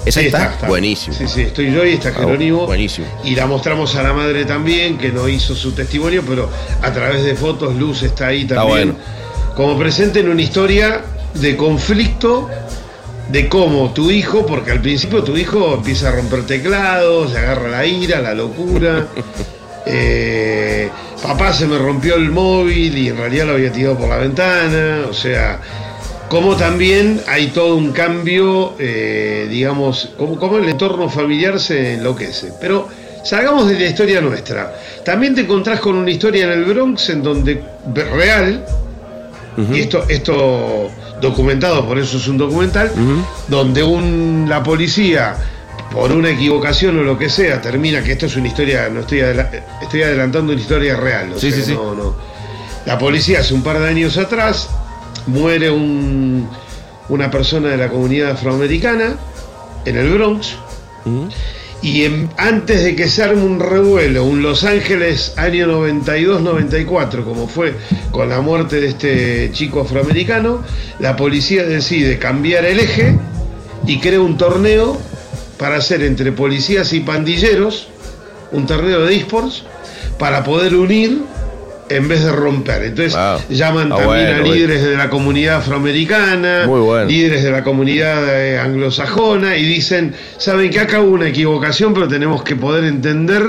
¿Esa 0.05 0.19
Sí, 0.19 0.27
está? 0.27 0.55
Buenísimo. 0.67 1.15
Sí, 1.15 1.27
sí, 1.27 1.41
estoy 1.41 1.71
yo 1.73 1.86
y 1.86 1.93
está 1.93 2.10
Ah, 2.10 2.13
Jerónimo. 2.19 2.65
buenísimo. 2.67 3.07
Y 3.23 3.36
la 3.36 3.45
mostramos 3.47 3.95
a 3.95 4.03
la 4.03 4.13
madre 4.13 4.45
también, 4.45 4.97
que 4.97 5.10
no 5.12 5.27
hizo 5.27 5.55
su 5.55 5.71
testimonio, 5.71 6.23
pero 6.27 6.49
a 6.81 6.91
través 6.91 7.23
de 7.23 7.36
fotos, 7.36 7.75
Luz 7.75 8.03
está 8.03 8.27
ahí 8.27 8.41
Está 8.43 8.55
también. 8.55 8.93
bueno. 8.93 8.95
Como 9.55 9.77
presente 9.79 10.19
en 10.19 10.29
una 10.29 10.41
historia 10.41 11.01
de 11.34 11.55
conflicto 11.57 12.49
de 13.29 13.47
cómo 13.47 13.91
tu 13.91 14.12
hijo, 14.12 14.45
porque 14.45 14.71
al 14.71 14.81
principio 14.81 15.23
tu 15.23 15.38
hijo 15.38 15.75
empieza 15.75 16.10
a 16.10 16.12
romper 16.12 16.45
teclados, 16.45 17.31
le 17.31 17.39
agarra 17.39 17.69
la 17.69 17.86
ira, 17.86 18.19
la 18.21 18.34
locura. 18.34 19.07
Eh, 19.86 20.89
papá 21.22 21.54
se 21.54 21.67
me 21.67 21.78
rompió 21.78 22.15
el 22.15 22.30
móvil 22.32 22.98
y 22.98 23.10
en 23.10 23.17
realidad 23.17 23.48
lo 23.48 23.54
había 23.54 23.72
tirado 23.72 23.98
por 23.98 24.10
la 24.10 24.17
ventana. 24.17 25.06
O 25.10 25.13
sea, 25.13 25.60
como 26.30 26.56
también 26.56 27.22
hay 27.28 27.48
todo 27.48 27.76
un 27.76 27.91
cambio, 27.91 28.76
eh, 28.80 29.48
digamos, 29.50 30.12
como, 30.17 30.38
como 30.38 30.58
el 30.58 30.70
entorno 30.70 31.10
familiar 31.10 31.60
se 31.60 31.96
enloquece. 31.96 32.54
Pero 32.60 32.88
salgamos 33.24 33.67
de 33.67 33.80
la 33.80 33.86
historia 33.86 34.22
nuestra. 34.22 34.74
También 35.04 35.36
te 35.36 35.41
encontrás 35.41 35.80
con 35.80 35.96
una 35.96 36.10
historia 36.10 36.46
en 36.46 36.52
el 36.52 36.65
Bronx 36.65 37.10
en 37.10 37.24
donde 37.24 37.63
real, 37.94 38.65
y 39.72 39.80
esto, 39.80 40.06
esto 40.08 40.89
documentado, 41.22 41.86
por 41.86 42.00
eso 42.00 42.17
es 42.17 42.28
un 42.28 42.38
documental, 42.38 42.91
donde 43.48 43.84
un, 43.84 44.46
la 44.48 44.63
policía, 44.63 45.36
por 45.91 46.12
una 46.12 46.30
equivocación 46.30 46.97
o 46.99 47.04
lo 47.04 47.17
que 47.17 47.30
sea, 47.30 47.62
termina, 47.62 48.01
que 48.04 48.13
esto 48.13 48.25
es 48.27 48.36
una 48.38 48.47
historia, 48.47 48.89
no 48.89 49.01
estoy, 49.01 49.19
adela- 49.21 49.49
estoy 49.82 50.04
adelantando 50.04 50.54
una 50.54 50.62
historia 50.62 50.95
real. 50.95 51.34
o 51.36 51.39
Sí, 51.39 51.51
sea, 51.51 51.60
sí, 51.60 51.65
sí. 51.67 51.73
no, 51.73 51.93
no. 51.93 52.15
La 52.86 52.97
policía 52.97 53.39
hace 53.41 53.54
un 53.54 53.62
par 53.62 53.80
de 53.80 53.88
años 53.89 54.17
atrás 54.17 54.69
muere 55.27 55.69
un- 55.69 56.47
una 57.10 57.30
persona 57.30 57.69
de 57.69 57.77
la 57.77 57.89
comunidad 57.89 58.32
afroamericana 58.32 59.15
en 59.86 59.97
el 59.97 60.10
Bronx. 60.13 60.56
Y 61.84 62.06
en- 62.06 62.30
antes 62.38 62.84
de 62.84 62.95
que 62.95 63.10
se 63.10 63.23
arme 63.23 63.43
un 63.43 63.60
revuelo, 63.60 64.23
un 64.23 64.41
Los 64.43 64.63
Ángeles 64.63 65.34
año 65.36 65.65
92-94, 65.67 67.23
como 67.25 67.47
fue 67.47 67.75
con 68.12 68.30
la 68.30 68.39
muerte 68.41 68.80
de 68.80 68.88
este 68.88 69.49
chico 69.51 69.82
afroamericano, 69.82 70.62
la 70.99 71.15
policía 71.15 71.63
decide 71.63 72.17
cambiar 72.19 72.65
el 72.65 72.80
eje 72.80 73.15
y 73.88 73.99
crea 73.99 74.21
un 74.21 74.38
torneo 74.38 74.99
para 75.62 75.76
hacer 75.76 76.02
entre 76.02 76.32
policías 76.32 76.91
y 76.91 77.02
pandilleros, 77.02 77.88
un 78.52 78.65
torneo 78.65 79.02
de 79.06 79.15
esports, 79.15 79.62
para 80.17 80.43
poder 80.43 80.74
unir 80.74 81.19
en 81.88 82.08
vez 82.08 82.24
de 82.24 82.32
romper. 82.32 82.82
Entonces 82.86 83.13
Wow. 83.13 83.39
llaman 83.56 83.91
Ah, 83.91 83.97
también 83.97 84.08
bueno, 84.08 84.32
a 84.32 84.39
bueno. 84.39 84.54
líderes 84.56 84.82
de 84.84 84.97
la 84.97 85.10
comunidad 85.12 85.58
afroamericana, 85.58 86.65
bueno. 86.65 87.06
líderes 87.06 87.43
de 87.43 87.52
la 87.52 87.63
comunidad 87.63 88.41
eh, 88.43 88.58
anglosajona 88.58 89.56
y 89.56 89.63
dicen, 89.65 90.15
saben 90.39 90.71
que 90.71 90.80
acá 90.80 91.00
hubo 91.02 91.12
una 91.12 91.28
equivocación, 91.28 91.93
pero 91.93 92.08
tenemos 92.08 92.41
que 92.43 92.56
poder 92.56 92.86
entender 92.86 93.43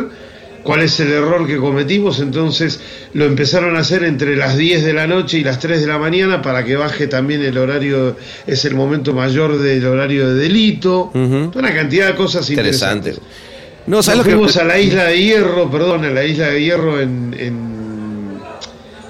cuál 0.62 0.82
es 0.82 0.98
el 1.00 1.12
error 1.12 1.46
que 1.46 1.56
cometimos, 1.56 2.20
entonces 2.20 2.80
lo 3.14 3.24
empezaron 3.24 3.76
a 3.76 3.80
hacer 3.80 4.04
entre 4.04 4.36
las 4.36 4.56
10 4.56 4.84
de 4.84 4.92
la 4.92 5.06
noche 5.06 5.38
y 5.38 5.44
las 5.44 5.58
3 5.58 5.80
de 5.80 5.86
la 5.86 5.98
mañana 5.98 6.40
para 6.42 6.64
que 6.64 6.76
baje 6.76 7.06
también 7.08 7.42
el 7.42 7.58
horario, 7.58 8.16
es 8.46 8.64
el 8.64 8.74
momento 8.74 9.12
mayor 9.12 9.58
del 9.58 9.84
horario 9.86 10.28
de 10.28 10.34
delito, 10.42 11.10
Ujú. 11.14 11.50
una 11.58 11.74
cantidad 11.74 12.08
de 12.08 12.14
cosas 12.14 12.48
Interesante. 12.50 13.10
interesantes. 13.10 13.42
No, 13.86 14.00
¿sabes 14.02 14.18
Nos 14.18 14.26
lo 14.26 14.30
que 14.30 14.36
fuimos 14.36 14.56
a 14.58 14.64
la 14.64 14.78
isla 14.78 15.04
de 15.06 15.18
Hierro, 15.20 15.68
perdón, 15.70 16.04
a 16.04 16.10
la 16.10 16.24
isla 16.24 16.46
de 16.48 16.62
Hierro 16.62 17.00
en- 17.00 17.34
en 17.36 18.38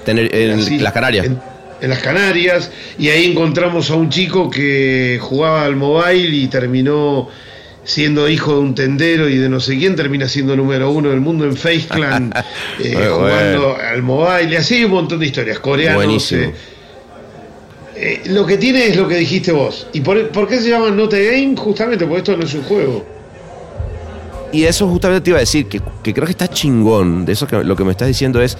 tener 0.05 0.33
en 0.35 0.59
Así, 0.59 0.79
las 0.79 0.93
Canarias? 0.93 1.25
En, 1.27 1.39
en 1.81 1.89
las 1.89 1.99
Canarias, 1.99 2.71
y 2.97 3.09
ahí 3.09 3.25
encontramos 3.31 3.91
a 3.91 3.95
un 3.95 4.09
chico 4.09 4.49
que 4.49 5.19
jugaba 5.21 5.63
al 5.65 5.75
mobile 5.75 6.35
y 6.35 6.47
terminó 6.47 7.29
siendo 7.83 8.29
hijo 8.29 8.53
de 8.53 8.59
un 8.59 8.75
tendero 8.75 9.27
y 9.27 9.37
de 9.37 9.49
no 9.49 9.59
sé 9.59 9.77
quién, 9.77 9.95
termina 9.95 10.27
siendo 10.27 10.55
número 10.55 10.91
uno 10.91 11.09
del 11.09 11.21
mundo 11.21 11.45
en 11.45 11.55
Face 11.55 11.85
Clan, 11.89 12.33
eh, 12.79 12.93
jugando 12.93 13.19
bueno. 13.19 13.75
al 13.75 14.01
mobile, 14.01 14.53
y 14.53 14.55
así 14.55 14.75
hay 14.75 14.83
un 14.85 14.91
montón 14.91 15.19
de 15.19 15.25
historias, 15.25 15.59
coreanos. 15.59 16.31
Eh, 16.31 16.53
eh, 17.95 18.21
lo 18.25 18.45
que 18.45 18.57
tiene 18.57 18.87
es 18.87 18.95
lo 18.95 19.07
que 19.07 19.15
dijiste 19.15 19.51
vos. 19.51 19.87
¿Y 19.93 20.01
por, 20.01 20.29
por 20.29 20.47
qué 20.47 20.59
se 20.59 20.69
llama 20.69 20.89
Not 20.89 21.13
a 21.13 21.19
Game? 21.19 21.55
Justamente 21.55 22.05
porque 22.05 22.19
esto 22.19 22.37
no 22.37 22.43
es 22.43 22.53
un 22.53 22.63
juego. 22.63 23.05
Y 24.51 24.65
eso 24.65 24.87
justamente 24.87 25.21
te 25.21 25.29
iba 25.31 25.37
a 25.37 25.41
decir, 25.41 25.67
que, 25.67 25.81
que 26.03 26.13
creo 26.13 26.25
que 26.25 26.31
está 26.31 26.47
chingón. 26.47 27.25
De 27.25 27.33
eso 27.33 27.47
que 27.47 27.63
lo 27.63 27.75
que 27.75 27.83
me 27.83 27.91
estás 27.91 28.07
diciendo 28.07 28.41
es. 28.41 28.57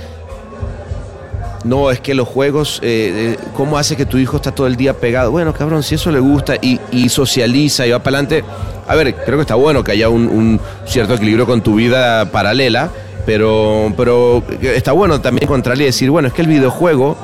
No, 1.64 1.92
es 1.92 2.02
que 2.02 2.14
los 2.14 2.28
juegos, 2.28 2.80
eh, 2.84 3.38
¿cómo 3.56 3.78
hace 3.78 3.96
que 3.96 4.06
tu 4.06 4.18
hijo 4.18 4.36
está 4.36 4.52
todo 4.52 4.68
el 4.68 4.76
día 4.76 4.94
pegado? 4.94 5.32
Bueno, 5.32 5.54
cabrón, 5.54 5.82
si 5.82 5.96
eso 5.96 6.12
le 6.12 6.20
gusta 6.20 6.56
y, 6.62 7.10
socializa 7.10 7.88
y 7.88 7.92
va 7.92 8.00
para 8.00 8.20
adelante. 8.20 8.44
A 8.88 8.96
ver, 8.96 9.16
creo 9.16 9.38
que 9.38 9.44
está 9.44 9.56
bueno 9.56 9.84
que 9.84 9.94
haya 9.94 10.10
un, 10.10 10.60
cierto 10.86 11.14
equilibrio 11.14 11.46
con 11.46 11.62
tu 11.62 11.76
vida 11.76 12.26
paralela, 12.32 12.90
pero, 13.26 13.94
pero 13.96 14.44
está 14.62 14.92
bueno 14.92 15.22
también 15.22 15.44
encontrarle 15.44 15.84
y 15.84 15.88
decir, 15.88 16.10
bueno, 16.10 16.28
es 16.28 16.34
que 16.34 16.42
el 16.42 16.50
videojuego 16.50 17.16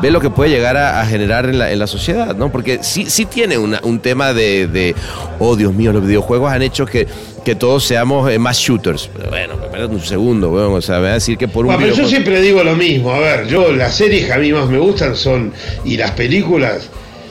ve 0.00 0.12
lo 0.12 0.20
que 0.20 0.30
puede 0.30 0.50
llegar 0.50 0.76
a, 0.76 1.04
generar 1.04 1.46
en 1.46 1.78
la, 1.78 1.86
sociedad, 1.88 2.36
¿no? 2.36 2.52
Porque 2.52 2.78
sí, 2.82 3.10
sí 3.10 3.26
tiene 3.26 3.58
un 3.58 3.98
tema 3.98 4.32
de, 4.32 4.68
de, 4.68 4.94
oh 5.40 5.56
Dios 5.56 5.74
mío, 5.74 5.92
los 5.92 6.06
videojuegos 6.06 6.52
han 6.52 6.62
hecho 6.62 6.86
que, 6.86 7.08
que 7.44 7.54
todos 7.54 7.84
seamos 7.84 8.30
eh, 8.30 8.38
más 8.38 8.58
shooters. 8.58 9.10
Pero 9.16 9.30
bueno, 9.30 9.54
espérate 9.62 9.94
un 9.94 10.04
segundo, 10.04 10.50
weón, 10.50 10.74
o 10.74 10.80
sea, 10.80 10.96
me 10.96 11.04
va 11.04 11.10
a 11.10 11.14
decir 11.14 11.36
que 11.36 11.48
por 11.48 11.64
un 11.64 11.72
Bueno, 11.72 11.88
pero 11.90 12.02
yo 12.02 12.08
siempre 12.08 12.40
digo 12.40 12.62
lo 12.62 12.74
mismo. 12.74 13.12
A 13.12 13.18
ver, 13.18 13.46
yo 13.46 13.72
las 13.72 13.94
series 13.94 14.26
que 14.26 14.32
a 14.32 14.38
mí 14.38 14.52
más 14.52 14.68
me 14.68 14.78
gustan 14.78 15.16
son, 15.16 15.52
y 15.84 15.96
las 15.96 16.12
películas, 16.12 16.88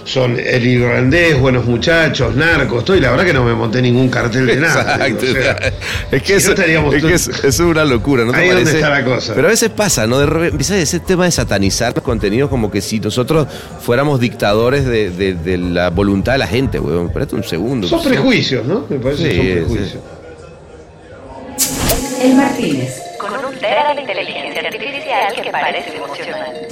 son 0.08 0.40
El 0.40 0.66
Irlandés, 0.66 1.38
Buenos 1.38 1.66
Muchachos, 1.66 2.34
Narcos, 2.36 2.86
todo, 2.86 2.96
y 2.96 3.02
la 3.02 3.12
verdad 3.12 3.26
que 3.26 3.34
no 3.34 3.44
me 3.44 3.54
monté 3.54 3.82
ningún 3.82 4.08
cartel 4.10 4.46
de 4.48 4.56
nada. 4.56 4.98
digo, 5.06 5.20
Exacto. 5.20 5.26
o 5.40 5.42
sea, 5.44 5.74
es 6.12 6.22
que, 6.24 6.28
si 6.28 6.34
eso, 6.34 6.48
no 6.48 6.54
estaríamos 6.54 6.96
es, 6.96 7.28
que 7.42 7.48
es 7.50 7.60
una 7.60 7.84
locura, 7.84 8.24
¿no 8.24 8.32
te 8.32 8.38
Ahí 8.38 8.48
es 8.50 8.56
donde 8.56 8.72
está 8.72 8.90
la 8.90 9.04
cosa. 9.04 9.34
Pero 9.36 9.48
a 9.48 9.52
veces 9.52 9.70
pasa, 9.70 10.08
¿no? 10.08 10.20
De 10.20 10.52
ese 10.82 11.00
tema 11.02 11.26
de 11.26 11.32
satanizar 11.32 11.94
los 11.94 12.04
contenidos 12.04 12.50
como 12.50 12.72
que 12.72 12.80
si 12.80 13.00
nosotros 13.02 13.48
fuéramos 13.82 14.20
dictadores 14.22 14.86
de, 14.86 15.10
de- 15.10 15.34
de 15.36 15.58
la 15.58 15.90
voluntad 15.90 16.32
de 16.32 16.38
la 16.38 16.48
gente, 16.48 16.80
weón. 16.80 17.08
Espérate 17.08 17.36
un 17.36 17.44
segundo. 17.44 17.88
Son 17.88 18.02
prejuicios, 18.02 18.66
¿no? 18.66 18.86
Me 18.90 18.98
parece 19.00 19.24
que 19.24 19.30
Sí, 19.30 19.38
son 19.38 19.46
sí. 19.46 19.54
prejuicios. 19.54 20.04
El 22.24 22.36
Martínez, 22.36 23.02
con 23.20 23.32
un 23.34 23.54
tera 23.60 23.94
de 23.94 24.02
inteligencia 24.02 24.62
artificial 24.62 25.34
que 25.44 25.52
parece 25.52 25.96
emocional. 25.96 26.68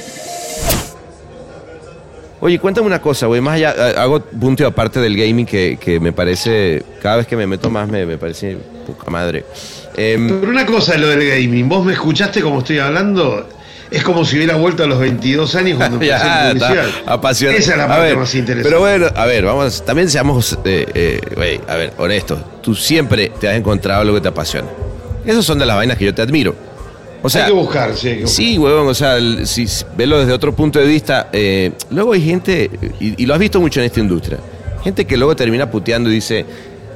Oye, 2.45 2.59
cuéntame 2.59 2.85
una 2.85 3.01
cosa, 3.01 3.25
güey. 3.25 3.41
Más 3.41 3.55
allá, 3.55 3.73
eh, 3.75 3.95
hago 3.97 4.19
punto 4.19 4.67
aparte 4.67 4.99
del 4.99 5.17
gaming 5.17 5.47
que, 5.47 5.79
que, 5.81 5.99
me 5.99 6.13
parece, 6.13 6.83
cada 7.01 7.15
vez 7.15 7.25
que 7.25 7.35
me 7.35 7.47
meto 7.47 7.71
más 7.71 7.89
me, 7.89 8.05
me 8.05 8.19
parece 8.19 8.55
poca 8.85 9.09
madre. 9.09 9.43
Eh, 9.97 10.15
Pero 10.15 10.51
una 10.51 10.63
cosa 10.63 10.95
lo 10.95 11.07
del 11.07 11.27
gaming, 11.27 11.67
vos 11.67 11.83
me 11.83 11.93
escuchaste 11.93 12.41
como 12.41 12.59
estoy 12.59 12.77
hablando, 12.77 13.49
es 13.89 14.03
como 14.03 14.23
si 14.23 14.35
hubiera 14.35 14.57
vuelto 14.57 14.83
a 14.83 14.85
los 14.85 14.99
22 14.99 15.55
años 15.55 15.77
cuando 15.77 15.95
empecé 15.99 16.11
ya, 16.23 16.51
en 16.51 16.61
Apasionante. 17.07 17.63
Esa 17.63 17.71
es 17.71 17.77
la 17.79 17.87
parte 17.87 18.15
más 18.15 18.35
interesante. 18.35 18.69
Pero 18.69 18.79
bueno, 18.79 19.07
a 19.15 19.25
ver, 19.25 19.43
vamos, 19.43 19.83
también 19.83 20.07
seamos, 20.07 20.59
eh, 20.65 20.85
eh, 20.93 21.61
a 21.67 21.75
ver, 21.77 21.93
honestos. 21.97 22.61
Tú 22.61 22.75
siempre 22.75 23.31
te 23.39 23.49
has 23.49 23.55
encontrado 23.55 24.03
lo 24.03 24.13
que 24.13 24.21
te 24.21 24.27
apasiona. 24.27 24.67
Esas 25.25 25.43
son 25.43 25.57
de 25.57 25.65
las 25.65 25.77
vainas 25.77 25.97
que 25.97 26.05
yo 26.05 26.13
te 26.13 26.21
admiro. 26.21 26.55
O 27.25 27.29
sea, 27.29 27.45
hay 27.45 27.51
que 27.51 27.57
buscar, 27.57 27.95
sí. 27.95 28.07
Hay 28.07 28.15
que 28.17 28.21
buscar. 28.23 28.43
Sí, 28.43 28.57
huevón, 28.57 28.87
o 28.87 28.93
sea, 28.93 29.17
si 29.45 29.65
verlo 29.97 30.19
desde 30.19 30.31
otro 30.31 30.55
punto 30.55 30.79
de 30.79 30.85
vista, 30.85 31.29
eh, 31.33 31.71
luego 31.89 32.13
hay 32.13 32.21
gente, 32.21 32.69
y, 32.99 33.21
y, 33.23 33.25
lo 33.25 33.33
has 33.33 33.39
visto 33.39 33.59
mucho 33.59 33.79
en 33.79 33.87
esta 33.87 33.99
industria, 33.99 34.37
gente 34.83 35.05
que 35.05 35.17
luego 35.17 35.35
termina 35.35 35.69
puteando 35.69 36.09
y 36.11 36.13
dice, 36.13 36.45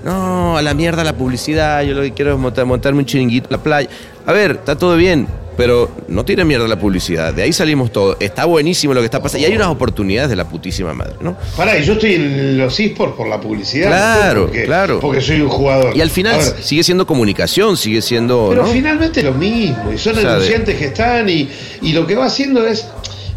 no, 0.03 0.57
a 0.57 0.61
la 0.61 0.73
mierda 0.73 1.03
la 1.03 1.13
publicidad, 1.13 1.81
yo 1.83 1.93
lo 1.93 2.01
que 2.01 2.11
quiero 2.11 2.33
es 2.33 2.39
montar, 2.39 2.65
montarme 2.65 2.99
un 2.99 3.05
chiringuito 3.05 3.47
en 3.47 3.57
la 3.57 3.63
playa. 3.63 3.89
A 4.25 4.31
ver, 4.31 4.51
está 4.51 4.77
todo 4.77 4.95
bien, 4.95 5.27
pero 5.59 5.91
no 6.07 6.23
tiene 6.23 6.45
mierda 6.45 6.69
la 6.69 6.79
publicidad. 6.79 7.33
De 7.33 7.43
ahí 7.43 7.51
salimos 7.51 7.91
todos. 7.91 8.15
Está 8.21 8.45
buenísimo 8.45 8.93
lo 8.93 9.01
que 9.01 9.05
está 9.05 9.21
pasando. 9.21 9.45
Y 9.45 9.51
hay 9.51 9.57
unas 9.57 9.67
oportunidades 9.67 10.29
de 10.29 10.37
la 10.37 10.47
putísima 10.47 10.93
madre, 10.93 11.15
¿no? 11.19 11.35
Pará, 11.57 11.77
y 11.77 11.83
yo 11.83 11.93
estoy 11.93 12.13
en 12.13 12.57
los 12.57 12.79
esports 12.79 13.17
por 13.17 13.27
la 13.27 13.41
publicidad. 13.41 13.89
Claro, 13.89 14.43
porque, 14.43 14.63
claro. 14.63 14.99
Porque 15.01 15.19
soy 15.19 15.41
un 15.41 15.49
jugador. 15.49 15.97
Y 15.97 15.99
al 15.99 16.11
final 16.11 16.39
sigue 16.61 16.81
siendo 16.81 17.05
comunicación, 17.05 17.75
sigue 17.75 18.01
siendo. 18.01 18.47
Pero 18.51 18.67
finalmente 18.67 19.21
lo 19.21 19.33
mismo. 19.33 19.91
Y 19.91 19.97
son 19.97 20.17
anunciantes 20.17 20.77
que 20.77 20.85
están 20.85 21.27
y, 21.27 21.49
y 21.81 21.91
lo 21.91 22.07
que 22.07 22.15
va 22.15 22.27
haciendo 22.27 22.65
es. 22.65 22.87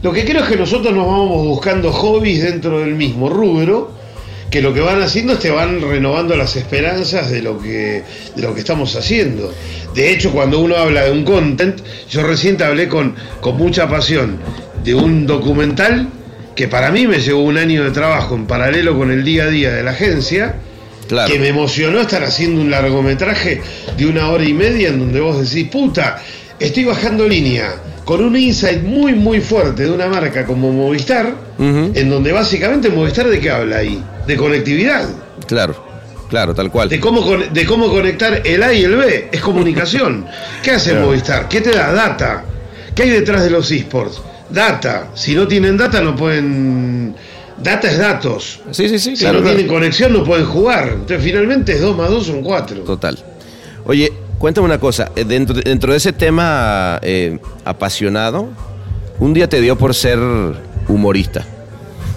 Lo 0.01 0.13
que 0.13 0.25
creo 0.25 0.45
es 0.45 0.49
que 0.49 0.57
nosotros 0.57 0.95
nos 0.95 1.05
vamos 1.05 1.45
buscando 1.45 1.91
hobbies 1.91 2.45
dentro 2.45 2.79
del 2.79 2.95
mismo 2.95 3.31
rubro 3.31 4.01
que 4.53 4.61
lo 4.61 4.75
que 4.75 4.81
van 4.81 5.01
haciendo 5.01 5.33
es 5.33 5.39
te 5.39 5.51
van 5.51 5.81
renovando 5.81 6.37
las 6.37 6.57
esperanzas 6.57 7.31
de 7.31 7.41
lo 7.41 7.59
que, 7.59 8.03
de 8.37 8.43
lo 8.43 8.53
que 8.53 8.61
estamos 8.61 8.95
haciendo. 8.97 9.51
De 9.95 10.11
hecho, 10.11 10.33
cuando 10.33 10.61
uno 10.61 10.77
habla 10.77 11.05
de 11.05 11.13
un 11.13 11.25
content, 11.25 11.81
yo 12.09 12.23
recién 12.23 12.61
hablé 12.63 12.89
con, 12.89 13.15
con 13.41 13.57
mucha 13.57 13.89
pasión 13.89 14.39
de 14.85 14.95
un 14.95 15.27
documental 15.27 16.09
que 16.55 16.69
para 16.69 16.91
mí 16.91 17.07
me 17.07 17.19
llevó 17.19 17.43
un 17.43 17.57
año 17.57 17.85
de 17.85 17.91
trabajo 17.91 18.35
en 18.35 18.47
paralelo 18.47 18.97
con 18.97 19.11
el 19.11 19.25
día 19.25 19.45
a 19.45 19.49
día 19.49 19.73
de 19.73 19.83
la 19.83 19.93
agencia, 19.93 20.57
que 21.27 21.39
me 21.39 21.49
emocionó 21.49 22.01
estar 22.01 22.23
haciendo 22.23 22.61
un 22.61 22.71
largometraje 22.71 23.61
de 23.97 24.07
una 24.07 24.29
hora 24.29 24.45
y 24.45 24.55
media 24.55 24.89
en 24.89 24.99
donde 24.99 25.21
vos 25.21 25.39
decís, 25.39 25.69
puta, 25.71 26.23
estoy 26.59 26.85
bajando 26.85 27.27
línea 27.27 27.75
con 28.05 28.23
un 28.23 28.37
insight 28.37 28.83
muy 28.83 29.15
muy 29.15 29.41
fuerte 29.41 29.85
de 29.85 29.91
una 29.91 30.09
marca 30.09 30.45
como 30.45 30.73
Movistar, 30.73 31.35
en 31.59 32.11
donde 32.11 32.33
básicamente 32.33 32.89
Movistar 32.89 33.29
de 33.29 33.41
qué 33.41 33.51
habla 33.51 33.79
ahí, 33.79 34.03
de 34.27 34.37
conectividad. 34.37 35.09
Claro, 35.47 35.92
claro, 36.33 36.55
tal 36.55 36.71
cual. 36.71 36.89
De 36.89 36.99
cómo, 36.99 37.21
de 37.37 37.67
cómo 37.67 37.91
conectar 37.91 38.41
el 38.43 38.63
A 38.63 38.73
y 38.73 38.85
el 38.85 38.97
B, 38.97 39.29
es 39.31 39.41
comunicación. 39.43 40.25
¿Qué 40.63 40.71
hace 40.71 40.95
Movistar? 40.95 41.47
¿Qué 41.47 41.61
te 41.61 41.73
da? 41.73 41.93
Data. 41.93 42.45
¿Qué 42.95 43.03
hay 43.03 43.11
detrás 43.11 43.45
de 43.45 43.51
los 43.51 43.71
esports? 43.71 44.23
Data. 44.49 45.11
Si 45.15 45.35
no 45.35 45.47
tienen 45.47 45.77
data 45.77 46.01
no 46.01 46.17
pueden... 46.17 47.15
Data 47.59 47.87
es 47.87 47.99
datos. 47.99 48.61
Sí, 48.71 48.89
sí, 48.89 48.99
sí. 48.99 49.15
Si 49.15 49.27
no 49.27 49.43
tienen 49.43 49.69
conexión 49.69 50.13
no 50.15 50.25
pueden 50.25 50.47
jugar. 50.47 50.89
Entonces 50.89 51.23
finalmente 51.23 51.73
es 51.73 51.83
2 51.83 51.97
más 51.97 52.09
2 52.09 52.27
son 52.27 52.43
4. 52.43 52.79
Total. 52.81 53.19
Oye, 53.85 54.11
Cuéntame 54.43 54.65
una 54.65 54.81
cosa, 54.81 55.13
eh, 55.15 55.25
dentro, 55.25 55.55
dentro 55.55 55.93
de 55.93 55.99
ese 55.99 56.13
tema 56.13 56.99
eh, 57.01 57.39
apasionado, 57.65 58.49
un 59.21 59.33
día 59.35 59.49
te 59.49 59.61
dio 59.61 59.79
por 59.79 59.95
ser 59.95 60.19
humorista. 60.89 61.47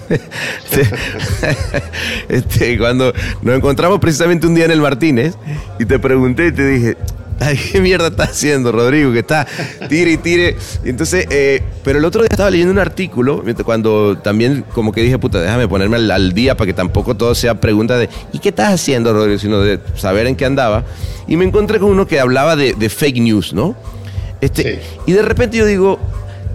este, 2.28 2.78
cuando 2.78 3.12
nos 3.42 3.56
encontramos 3.56 3.98
precisamente 3.98 4.46
un 4.46 4.54
día 4.54 4.66
en 4.66 4.70
el 4.70 4.80
Martínez 4.80 5.34
y 5.78 5.84
te 5.84 5.98
pregunté 5.98 6.48
y 6.48 6.52
te 6.52 6.66
dije, 6.66 6.96
Ay, 7.38 7.58
¿qué 7.70 7.80
mierda 7.80 8.08
está 8.08 8.24
haciendo 8.24 8.72
Rodrigo? 8.72 9.12
Que 9.12 9.18
está 9.18 9.46
tire 9.88 10.12
y 10.12 10.16
tire. 10.16 10.56
Entonces, 10.84 11.26
eh, 11.30 11.62
pero 11.84 11.98
el 11.98 12.04
otro 12.04 12.22
día 12.22 12.28
estaba 12.30 12.50
leyendo 12.50 12.72
un 12.72 12.78
artículo, 12.78 13.42
cuando 13.64 14.16
también 14.18 14.64
como 14.72 14.92
que 14.92 15.02
dije, 15.02 15.18
puta, 15.18 15.40
déjame 15.40 15.68
ponerme 15.68 15.96
al, 15.96 16.32
día 16.32 16.56
para 16.56 16.66
que 16.66 16.72
tampoco 16.72 17.14
todo 17.14 17.34
sea 17.34 17.60
pregunta 17.60 17.98
de, 17.98 18.08
¿y 18.32 18.38
qué 18.38 18.50
estás 18.50 18.72
haciendo, 18.72 19.12
Rodrigo? 19.12 19.38
Sino 19.38 19.60
de 19.60 19.80
saber 19.96 20.26
en 20.26 20.36
qué 20.36 20.46
andaba. 20.46 20.84
Y 21.28 21.36
me 21.36 21.44
encontré 21.44 21.78
con 21.78 21.90
uno 21.90 22.06
que 22.06 22.20
hablaba 22.20 22.56
de, 22.56 22.88
fake 22.88 23.18
news, 23.18 23.52
¿no? 23.52 23.76
Este, 24.40 24.80
Y 25.06 25.12
de 25.12 25.22
repente 25.22 25.58
yo 25.58 25.66
digo, 25.66 25.98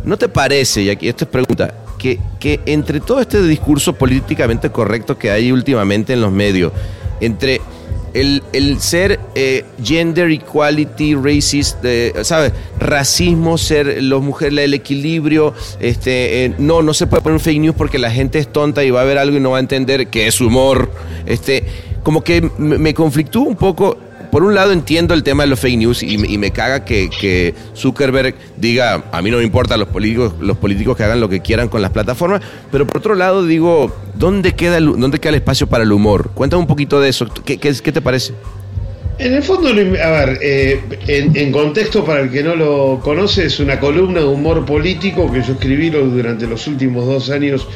¿no 0.04 0.18
te 0.18 0.30
parece, 0.30 0.82
y 0.82 0.90
aquí 0.90 1.08
esto 1.08 1.26
es 1.26 1.32
pregunta, 1.32 1.74
que, 2.02 2.60
entre 2.66 3.00
todo 3.00 3.22
este 3.22 3.42
discurso 3.44 3.94
políticamente 3.94 4.72
correcto 4.72 5.18
que 5.18 5.30
hay 5.30 5.52
últimamente 5.52 6.14
en 6.14 6.22
los 6.22 6.32
medios, 6.32 6.74
entre 7.20 7.62
el, 8.14 8.42
ser 8.80 9.20
eh, 9.36 9.64
gender 9.82 10.32
equality, 10.32 11.16
racist, 11.16 11.86
¿sabes? 12.24 12.54
Racismo, 12.80 13.58
ser 13.58 14.02
los 14.02 14.22
mujeres, 14.22 14.60
el 14.60 14.74
equilibrio, 14.74 15.54
este, 15.80 16.46
eh, 16.46 16.56
no, 16.58 16.82
no 16.82 16.94
se 16.94 17.08
puede 17.08 17.22
poner 17.22 17.40
fake 17.40 17.60
news 17.60 17.76
porque 17.76 18.00
la 18.00 18.12
gente 18.12 18.40
es 18.40 18.52
tonta 18.52 18.84
y 18.84 18.90
va 18.90 19.02
a 19.02 19.06
ver 19.06 19.18
algo 19.18 19.38
y 19.38 19.40
no 19.40 19.52
va 19.52 19.58
a 19.58 19.62
entender 19.62 20.08
que 20.08 20.28
es 20.28 20.42
humor. 20.42 20.92
Este, 21.26 21.64
como 22.04 22.24
que 22.24 22.42
me, 22.58 22.80
me 22.80 22.94
conflictúa 22.96 23.48
un 23.48 23.56
poco 23.56 23.98
por 24.32 24.44
un 24.44 24.56
lado 24.56 24.72
entiendo 24.72 25.14
el 25.14 25.24
tema 25.24 25.44
de 25.44 25.50
los 25.50 25.60
fake 25.60 25.78
news 25.78 26.02
y, 26.02 26.18
me 26.18 26.52
caga 26.52 26.86
que, 26.86 27.54
Zuckerberg 27.76 28.34
diga, 28.58 29.04
a 29.12 29.22
mí 29.22 29.30
no 29.30 29.38
me 29.38 29.44
importa 29.44 29.76
los 29.78 29.90
políticos, 29.90 30.34
los 30.40 30.58
políticos 30.58 30.96
que 30.96 31.04
hagan 31.04 31.20
lo 31.20 31.30
que 31.30 31.42
quieran 31.42 31.68
con 31.68 31.82
las 31.82 31.92
plataformas, 31.92 32.42
pero 32.72 32.88
por 32.88 32.98
otro 32.98 33.16
lado 33.16 33.46
digo, 33.46 33.94
¿dónde 34.16 34.54
queda 34.54 34.78
el, 34.78 34.86
dónde 34.86 35.20
queda 35.20 35.30
el 35.30 35.36
espacio 35.36 35.68
para 35.68 35.84
el 35.84 35.92
humor? 35.92 36.32
Cuéntame 36.34 36.62
un 36.62 36.68
poquito 36.68 37.02
de 37.02 37.10
eso, 37.10 37.28
¿qué, 37.46 37.58
qué, 37.58 37.74
te 37.74 38.02
parece? 38.02 38.34
En 39.20 39.34
el 39.34 39.44
fondo, 39.44 39.70
a 39.70 39.74
ver, 39.74 40.40
eh, 40.42 40.82
en, 41.08 41.52
contexto 41.52 42.06
para 42.06 42.22
el 42.22 42.32
que 42.32 42.42
no 42.42 42.56
lo 42.56 43.02
conoce, 43.04 43.46
es 43.46 43.60
una 43.60 43.80
columna 43.80 44.22
de 44.22 44.26
humor 44.26 44.66
político 44.66 45.32
que 45.32 45.44
yo 45.44 45.54
escribí 45.54 45.90
durante 45.90 46.48
los 46.48 46.66
últimos 46.68 47.06
dos 47.06 47.30
años 47.30 47.68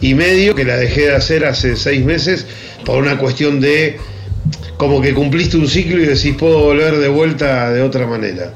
y 0.00 0.14
medio, 0.14 0.54
que 0.54 0.64
la 0.64 0.76
dejé 0.76 1.08
de 1.08 1.16
hacer 1.16 1.44
hace 1.44 1.76
seis 1.76 2.04
meses 2.04 2.46
por 2.84 3.02
una 3.02 3.18
cuestión 3.18 3.60
de 3.60 3.98
como 4.76 5.00
que 5.00 5.14
cumpliste 5.14 5.56
un 5.56 5.68
ciclo 5.68 6.02
y 6.02 6.06
decís 6.06 6.34
puedo 6.38 6.60
volver 6.60 6.96
de 6.96 7.08
vuelta 7.08 7.70
de 7.72 7.82
otra 7.82 8.06
manera. 8.06 8.52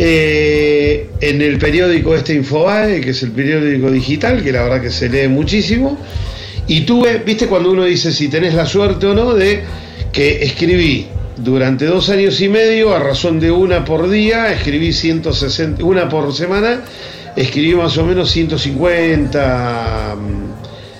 Eh, 0.00 1.10
en 1.20 1.42
el 1.42 1.58
periódico 1.58 2.14
este 2.14 2.34
Infobae, 2.34 3.00
que 3.00 3.10
es 3.10 3.22
el 3.24 3.32
periódico 3.32 3.90
digital, 3.90 4.42
que 4.44 4.52
la 4.52 4.62
verdad 4.62 4.80
que 4.80 4.90
se 4.90 5.08
lee 5.08 5.26
muchísimo, 5.26 5.98
y 6.68 6.82
tuve, 6.82 7.18
viste 7.18 7.48
cuando 7.48 7.72
uno 7.72 7.84
dice 7.84 8.12
si 8.12 8.28
tenés 8.28 8.54
la 8.54 8.66
suerte 8.66 9.06
o 9.06 9.14
no, 9.14 9.34
de 9.34 9.62
que 10.12 10.44
escribí 10.44 11.08
durante 11.38 11.86
dos 11.86 12.10
años 12.10 12.40
y 12.40 12.48
medio, 12.48 12.94
a 12.94 13.00
razón 13.00 13.40
de 13.40 13.50
una 13.50 13.84
por 13.84 14.08
día, 14.08 14.52
escribí 14.52 14.92
160, 14.92 15.84
una 15.84 16.08
por 16.08 16.32
semana, 16.32 16.82
escribí 17.34 17.74
más 17.74 17.96
o 17.98 18.04
menos 18.04 18.30
150, 18.30 20.16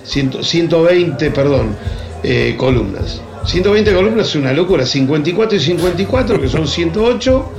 120, 0.05 1.31
perdón, 1.31 1.77
eh, 2.25 2.55
columnas. 2.57 3.21
120 3.49 3.95
columnas 3.95 4.29
es 4.29 4.35
una 4.35 4.53
locura, 4.53 4.85
54 4.85 5.57
y 5.57 5.61
54, 5.61 6.39
que 6.39 6.49
son 6.49 6.69
108, 6.69 7.53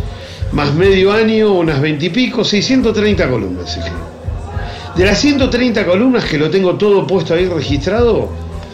más 0.52 0.74
medio 0.76 1.12
año, 1.12 1.54
unas 1.54 1.82
20 1.82 2.06
y 2.06 2.10
pico, 2.10 2.44
630 2.44 3.28
columnas. 3.28 3.80
De 4.96 5.04
las 5.04 5.20
130 5.20 5.86
columnas 5.88 6.26
que 6.26 6.38
lo 6.38 6.52
tengo 6.52 6.76
todo 6.76 7.08
puesto 7.08 7.34
ahí 7.34 7.48
registrado, 7.48 8.30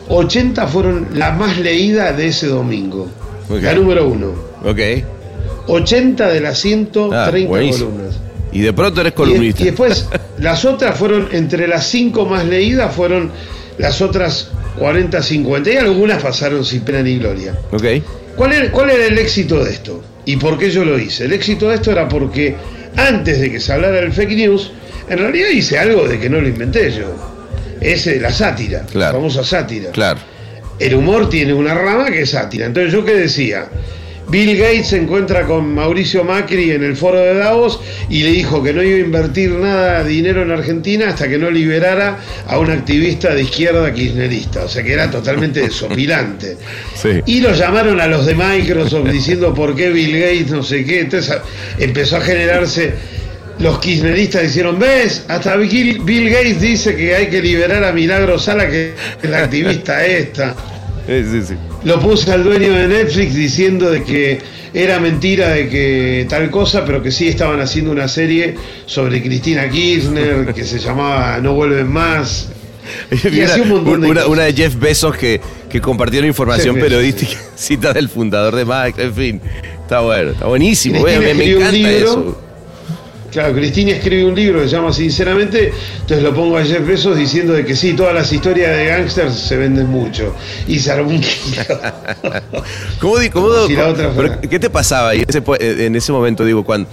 80 0.09 0.67
fueron 0.67 1.07
la 1.13 1.31
más 1.31 1.57
leída 1.57 2.11
de 2.11 2.27
ese 2.27 2.47
domingo. 2.47 3.07
La 3.49 3.73
número 3.73 4.09
uno. 4.09 4.33
Ok. 4.65 4.79
80 5.67 6.27
de 6.27 6.41
las 6.41 6.59
130 6.59 7.17
ah, 7.17 7.31
columnas. 7.31 8.19
Y 8.51 8.59
de 8.59 8.73
pronto 8.73 8.99
eres 8.99 9.13
columnista. 9.13 9.61
Y, 9.61 9.65
después, 9.65 10.09
las 10.37 10.65
otras 10.65 10.97
fueron, 10.97 11.29
entre 11.31 11.65
las 11.67 11.87
5 11.87 12.25
más 12.25 12.45
leídas, 12.45 12.93
fueron 12.93 13.31
las 13.77 14.01
otras 14.01 14.51
40, 14.77 15.21
50 15.21 15.71
y 15.71 15.77
algunas 15.77 16.21
pasaron 16.21 16.65
sin 16.65 16.81
pena 16.81 17.01
ni 17.01 17.17
gloria. 17.17 17.57
Okay. 17.71 18.03
¿Cuál, 18.35 18.53
era, 18.53 18.71
¿Cuál 18.71 18.91
era 18.91 19.05
el 19.05 19.17
éxito 19.17 19.63
de 19.63 19.71
esto? 19.71 20.03
¿Y 20.25 20.37
por 20.37 20.57
qué 20.57 20.69
yo 20.69 20.83
lo 20.83 20.99
hice? 20.99 21.25
El 21.25 21.33
éxito 21.33 21.69
de 21.69 21.75
esto 21.75 21.91
era 21.91 22.07
porque 22.09 22.55
antes 22.97 23.39
de 23.39 23.51
que 23.51 23.59
se 23.59 23.73
hablara 23.73 24.01
del 24.01 24.11
fake 24.11 24.31
news, 24.31 24.71
en 25.09 25.19
realidad 25.19 25.49
hice 25.49 25.77
algo 25.77 26.07
de 26.07 26.19
que 26.19 26.29
no 26.29 26.41
lo 26.41 26.47
inventé 26.47 26.91
yo. 26.91 27.15
Es 27.79 28.05
la 28.19 28.31
sátira, 28.31 28.85
la 28.93 29.11
famosa 29.11 29.43
sátira. 29.43 29.91
Claro. 29.91 30.19
El 30.79 30.95
humor 30.95 31.29
tiene 31.29 31.53
una 31.53 31.73
rama 31.73 32.05
que 32.05 32.21
es 32.21 32.31
sátira. 32.31 32.65
Entonces, 32.65 32.91
¿yo 32.91 33.05
qué 33.05 33.13
decía? 33.13 33.67
Bill 34.27 34.57
Gates 34.57 34.87
se 34.87 34.97
encuentra 34.97 35.45
con 35.45 35.73
Mauricio 35.75 36.23
Macri 36.23 36.71
en 36.71 36.83
el 36.83 36.97
foro 36.97 37.19
de 37.19 37.35
Davos 37.35 37.79
y 38.09 38.23
le 38.23 38.31
dijo 38.31 38.63
que 38.63 38.73
no 38.73 38.81
iba 38.81 38.97
a 38.97 38.99
invertir 38.99 39.51
nada 39.51 40.03
de 40.03 40.09
dinero 40.09 40.41
en 40.41 40.51
Argentina 40.51 41.09
hasta 41.09 41.27
que 41.27 41.37
no 41.37 41.51
liberara 41.51 42.19
a 42.47 42.57
un 42.57 42.71
activista 42.71 43.33
de 43.35 43.43
izquierda 43.43 43.93
kirchnerista. 43.93 44.63
O 44.63 44.67
sea 44.67 44.83
que 44.83 44.93
era 44.93 45.11
totalmente 45.11 45.61
desopilante. 45.67 46.57
Y 47.25 47.39
lo 47.39 47.53
llamaron 47.53 48.01
a 48.01 48.07
los 48.07 48.25
de 48.25 48.33
Microsoft 48.33 49.09
diciendo 49.09 49.53
por 49.53 49.75
qué 49.75 49.89
Bill 49.89 50.19
Gates 50.19 50.51
no 50.51 50.63
sé 50.63 50.83
qué. 50.83 51.01
Entonces 51.01 51.37
empezó 51.77 52.17
a 52.17 52.21
generarse 52.21 52.93
los 53.59 53.79
kirchneristas 53.79 54.43
dijeron, 54.43 54.77
¿ves? 54.77 55.23
Hasta 55.27 55.55
Bill, 55.55 55.99
Bill 56.03 56.29
Gates 56.29 56.59
dice 56.59 56.95
que 56.95 57.15
hay 57.15 57.27
que 57.27 57.41
liberar 57.41 57.83
a 57.83 57.93
Milagro 57.93 58.37
Sala, 58.37 58.69
que 58.69 58.93
es 59.21 59.29
la 59.29 59.43
activista 59.43 60.05
esta. 60.05 60.55
Sí, 61.07 61.23
sí, 61.31 61.41
sí. 61.47 61.53
Lo 61.83 61.99
puse 61.99 62.31
al 62.31 62.43
dueño 62.43 62.73
de 62.73 62.87
Netflix 62.87 63.35
diciendo 63.35 63.89
de 63.91 64.03
que 64.03 64.39
era 64.73 64.99
mentira 64.99 65.49
de 65.49 65.69
que 65.69 66.25
tal 66.29 66.49
cosa, 66.49 66.83
pero 66.83 67.01
que 67.01 67.11
sí 67.11 67.27
estaban 67.27 67.59
haciendo 67.61 67.91
una 67.91 68.07
serie 68.07 68.55
sobre 68.85 69.21
Cristina 69.21 69.69
Kirchner 69.69 70.53
que 70.53 70.63
se 70.63 70.79
llamaba 70.79 71.39
No 71.39 71.53
vuelven 71.53 71.91
más. 71.91 72.49
Y 73.31 73.41
así 73.41 73.61
un 73.61 73.69
montón 73.69 74.01
de 74.01 74.09
una, 74.09 74.27
una 74.27 74.43
de 74.43 74.53
Jeff 74.53 74.75
Bezos 74.79 75.17
que, 75.17 75.41
que 75.69 75.81
compartieron 75.81 76.27
información 76.27 76.75
Jeff 76.75 76.83
periodística, 76.83 77.33
cita 77.55 77.93
del 77.93 78.09
fundador 78.09 78.55
de 78.55 78.65
Mac, 78.65 78.97
en 78.99 79.13
fin. 79.13 79.41
Está 79.81 80.01
bueno, 80.01 80.31
está 80.31 80.45
buenísimo. 80.45 80.99
Güey, 80.99 81.19
me, 81.19 81.31
encanta 81.31 81.71
libro. 81.71 81.97
eso. 81.97 82.44
Claro, 83.35 83.53
Cristina 83.53 83.91
escribe 83.91 84.23
un 84.23 84.33
libro 84.33 84.61
que 84.61 84.69
se 84.69 84.75
llama 84.77 84.93
Sinceramente, 84.93 85.73
entonces 85.99 86.23
lo 86.23 86.33
pongo 86.33 86.57
a 86.57 86.63
Jeff 86.63 86.87
Bezos 86.87 87.17
diciendo 87.17 87.51
de 87.51 87.65
que 87.65 87.75
sí, 87.75 87.91
todas 87.93 88.13
las 88.15 88.31
historias 88.31 88.77
de 88.77 88.85
gangsters 88.85 89.33
se 89.35 89.57
venden 89.57 89.87
mucho. 89.87 90.33
Y 90.69 90.79
se 90.79 90.89
armó 90.93 91.09
un. 91.09 91.21
¿Cómo, 93.01 93.17
di- 93.19 93.29
cómo- 93.29 93.67
Si 93.67 93.75
la 93.75 93.87
otra 93.89 94.09
fuera. 94.11 94.39
¿Qué 94.39 94.57
te 94.57 94.69
pasaba 94.69 95.09
ahí 95.09 95.25
en 95.59 95.95
ese, 95.97 96.11
momento? 96.13 96.45
Digo, 96.45 96.63
cuando, 96.63 96.87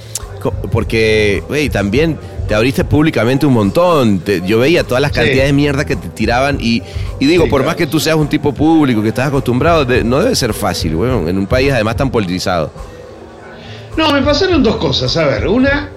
porque, 0.73 1.45
güey, 1.47 1.71
también 1.71 2.19
te 2.49 2.57
abriste 2.57 2.83
públicamente 2.85 3.47
un 3.47 3.53
montón. 3.53 4.19
Te- 4.19 4.43
yo 4.45 4.59
veía 4.59 4.83
todas 4.83 5.01
las 5.01 5.13
Sí. 5.13 5.19
cantidades 5.21 5.47
de 5.47 5.53
mierda 5.53 5.85
que 5.85 5.95
te 5.95 6.09
tiraban 6.09 6.59
y, 6.61 6.83
y 7.21 7.27
digo, 7.27 7.45
Sí, 7.45 7.51
por 7.51 7.61
claro. 7.61 7.69
más 7.71 7.77
que 7.77 7.87
tú 7.87 8.01
seas 8.01 8.17
un 8.17 8.27
tipo 8.29 8.53
público, 8.53 9.01
que 9.01 9.11
estás 9.11 9.29
acostumbrado, 9.29 9.85
de- 9.85 10.03
no 10.03 10.21
debe 10.21 10.35
ser 10.35 10.53
fácil, 10.55 10.97
güey, 10.97 11.11
en 11.29 11.39
un 11.39 11.47
país 11.47 11.71
además 11.73 11.95
tan 11.95 12.11
politizado. 12.11 12.73
No, 13.97 14.11
me 14.11 14.23
pasaron 14.23 14.61
dos 14.63 14.77
cosas. 14.77 15.17
A 15.19 15.27
ver, 15.27 15.47
una, 15.47 15.91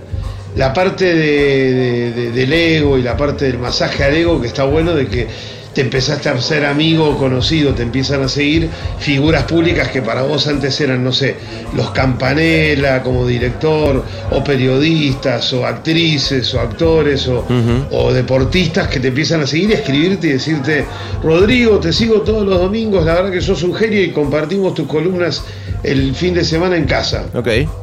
la 0.56 0.74
parte 0.74 1.06
de- 1.14 1.74
de- 1.74 2.12
de- 2.12 2.32
del 2.32 2.54
ego 2.54 2.98
y 2.98 3.04
la 3.04 3.16
parte 3.18 3.46
del 3.46 3.60
masaje 3.60 4.04
al 4.04 4.16
ego, 4.16 4.42
que 4.42 4.48
está 4.48 4.64
bueno 4.64 4.94
de 4.96 5.08
que 5.08 5.28
te 5.74 5.82
empezaste 5.82 6.30
a 6.30 6.40
ser 6.40 6.64
amigo 6.66 7.04
o 7.10 7.18
conocido, 7.18 7.74
te 7.74 7.84
empiezan 7.84 8.24
a 8.24 8.30
seguir 8.30 8.70
figuras 8.98 9.44
públicas 9.44 9.90
que 9.90 10.02
para 10.02 10.22
vos 10.22 10.48
antes 10.48 10.80
eran, 10.80 11.04
no 11.04 11.12
sé, 11.12 11.36
los 11.76 11.90
Campanella 11.92 13.04
como 13.04 13.28
director, 13.28 14.02
o 14.32 14.42
periodistas, 14.42 15.52
o 15.52 15.66
actrices, 15.66 16.54
o 16.54 16.62
actores, 16.62 17.28
o, 17.28 17.46
o 17.92 18.14
deportistas 18.14 18.88
que 18.88 19.02
te 19.02 19.10
empiezan 19.10 19.42
a 19.42 19.48
seguir 19.48 19.72
y 19.72 19.74
escribirte 19.74 20.28
y 20.28 20.32
decirte, 20.32 20.86
Rodrigo, 21.22 21.78
te 21.80 21.92
sigo 21.92 22.22
todos 22.22 22.48
los 22.48 22.58
domingos, 22.58 23.06
la 23.06 23.16
verdad 23.16 23.32
que 23.32 23.42
sos 23.42 23.62
un 23.64 23.76
genio 23.76 24.02
y 24.02 24.12
compartimos 24.12 24.74
tus 24.76 24.88
columnas 24.88 25.44
el 25.84 26.16
fin 26.16 26.34
de 26.34 26.46
semana 26.46 26.78
en 26.78 26.86
casa 26.86 27.26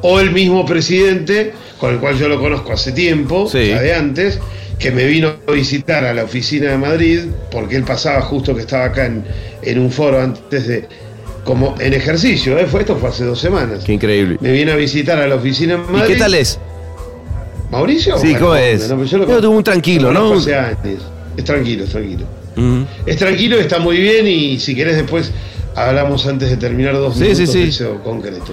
o 0.01 0.19
el 0.19 0.31
mismo 0.33 0.65
presidente, 0.65 1.53
con 1.83 1.93
el 1.95 1.99
cual 1.99 2.17
yo 2.17 2.29
lo 2.29 2.39
conozco 2.41 2.73
hace 2.73 2.93
tiempo, 2.93 3.49
Sí. 3.51 3.71
ya 3.71 3.81
de 3.83 3.93
antes, 3.93 4.39
que 4.79 4.93
me 4.93 5.05
vino 5.05 5.33
a 5.49 5.51
visitar 5.51 6.05
a 6.05 6.15
la 6.15 6.23
oficina 6.23 6.71
de 6.71 6.79
Madrid, 6.79 7.23
porque 7.51 7.75
él 7.75 7.83
pasaba 7.83 8.21
justo 8.23 8.55
que 8.55 8.61
estaba 8.61 8.85
acá 8.85 9.07
en, 9.07 9.25
en 9.63 9.81
un 9.81 9.91
foro 9.91 10.21
antes 10.21 10.69
de, 10.69 10.87
como 11.43 11.75
en 11.81 11.93
ejercicio, 11.93 12.57
¿eh? 12.57 12.67
fue 12.71 12.83
esto 12.83 12.95
fue 12.99 13.09
hace 13.09 13.25
dos 13.25 13.41
semanas. 13.41 13.83
Qué 13.85 13.95
increíble. 13.95 14.39
Me 14.41 14.53
viene 14.53 14.71
a 14.71 14.77
visitar 14.77 15.19
a 15.19 15.27
la 15.27 15.35
oficina 15.35 15.75
en 15.75 15.81
¿Y 15.81 15.93
Madrid. 15.93 16.13
qué 16.15 16.19
tal 16.21 16.35
es? 16.35 16.61
¿Mauricio? 17.73 18.17
Sí, 18.17 18.33
¿cómo 18.37 18.55
es? 18.55 18.89
No, 18.89 18.97
pues 18.99 19.11
yo 19.11 19.19
lo 19.19 19.41
Yo 19.41 19.51
un 19.51 19.65
tranquilo, 19.65 20.13
lo 20.13 20.21
¿no? 20.21 20.35
hace 20.39 20.55
años. 20.55 21.03
Es 21.37 21.43
tranquilo, 21.45 21.83
es 21.83 21.91
tranquilo. 21.91 22.27
Es 23.07 23.17
tranquilo, 23.17 23.57
está 23.59 23.81
muy 23.81 23.97
bien 23.97 24.29
y 24.29 24.61
si 24.61 24.77
querés 24.77 24.95
después 24.97 25.33
hablamos 25.75 26.25
antes 26.27 26.49
de 26.49 26.57
terminar 26.59 26.95
dos 26.95 27.15
Sí, 27.17 27.23
minutos 27.23 27.39
sí, 27.41 27.47
sí. 27.47 27.59
de 27.63 27.69
eso 27.71 28.01
concreto. 28.05 28.53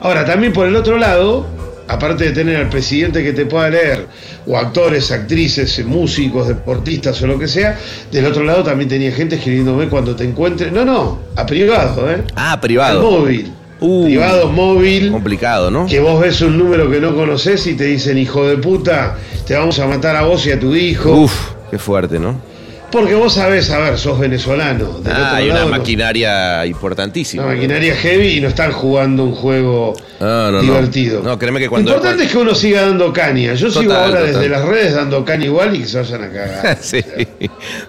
Ahora, 0.00 0.24
también 0.24 0.54
por 0.54 0.66
el 0.66 0.74
otro 0.76 0.96
lado, 0.96 1.44
aparte 1.88 2.24
de 2.24 2.30
tener 2.32 2.56
al 2.56 2.68
presidente 2.68 3.22
que 3.22 3.32
te 3.32 3.46
pueda 3.46 3.70
leer, 3.70 4.06
o 4.46 4.56
actores, 4.56 5.10
actrices, 5.10 5.84
músicos, 5.84 6.48
deportistas 6.48 7.20
o 7.22 7.26
lo 7.26 7.38
que 7.38 7.48
sea, 7.48 7.78
del 8.10 8.26
otro 8.26 8.44
lado 8.44 8.62
también 8.62 8.88
tenía 8.88 9.12
gente 9.12 9.36
escribiéndome 9.36 9.88
cuando 9.88 10.14
te 10.16 10.24
encuentre. 10.24 10.70
No, 10.70 10.84
no, 10.84 11.18
a 11.36 11.46
privado, 11.46 12.10
¿eh? 12.10 12.22
Ah, 12.34 12.52
Al 12.52 12.60
privado. 12.60 13.02
móvil. 13.10 13.52
Uh. 13.80 14.04
privado, 14.04 14.48
móvil. 14.48 15.10
Complicado, 15.10 15.70
¿no? 15.70 15.86
Que 15.86 15.98
vos 15.98 16.20
ves 16.20 16.40
un 16.40 16.56
número 16.56 16.88
que 16.88 17.00
no 17.00 17.14
conoces 17.16 17.66
y 17.66 17.74
te 17.74 17.84
dicen, 17.84 18.16
hijo 18.16 18.46
de 18.46 18.56
puta, 18.56 19.16
te 19.46 19.54
vamos 19.54 19.78
a 19.80 19.86
matar 19.86 20.14
a 20.14 20.22
vos 20.22 20.46
y 20.46 20.52
a 20.52 20.60
tu 20.60 20.74
hijo. 20.76 21.10
Uf, 21.12 21.32
qué 21.70 21.78
fuerte, 21.78 22.20
¿no? 22.20 22.51
Porque 22.92 23.14
vos 23.14 23.32
sabés, 23.34 23.70
a 23.70 23.78
ver, 23.78 23.98
sos 23.98 24.18
venezolano. 24.18 25.00
Del 25.00 25.12
Ah, 25.12 25.22
otro 25.24 25.36
hay 25.36 25.46
una 25.46 25.54
lado, 25.60 25.68
maquinaria 25.70 26.66
importantísima. 26.66 27.42
una 27.44 27.54
maquinaria 27.54 27.96
heavy 27.96 28.28
y 28.36 28.40
no 28.42 28.48
están 28.48 28.70
jugando 28.70 29.24
un 29.24 29.34
juego 29.34 29.94
no, 30.20 30.52
no. 30.52 30.60
divertido. 30.60 31.22
No, 31.22 31.38
créeme 31.38 31.58
que 31.58 31.68
cuando- 31.70 31.90
Lo 31.90 31.96
importante 31.96 32.24
es 32.26 32.30
que 32.32 32.38
uno 32.38 32.54
siga 32.54 32.82
dando 32.82 33.10
caña. 33.12 33.54
Yo 33.54 33.70
sigo 33.70 33.92
ahora 33.94 34.18
total. 34.20 34.26
desde 34.34 34.48
las 34.50 34.64
redes 34.66 34.94
dando 34.94 35.24
caña 35.24 35.46
igual 35.46 35.74
y 35.74 35.80
que 35.80 35.86
se 35.86 35.98
vayan 35.98 36.22
a 36.24 36.28
cagar. 36.30 36.78
sí, 36.80 37.00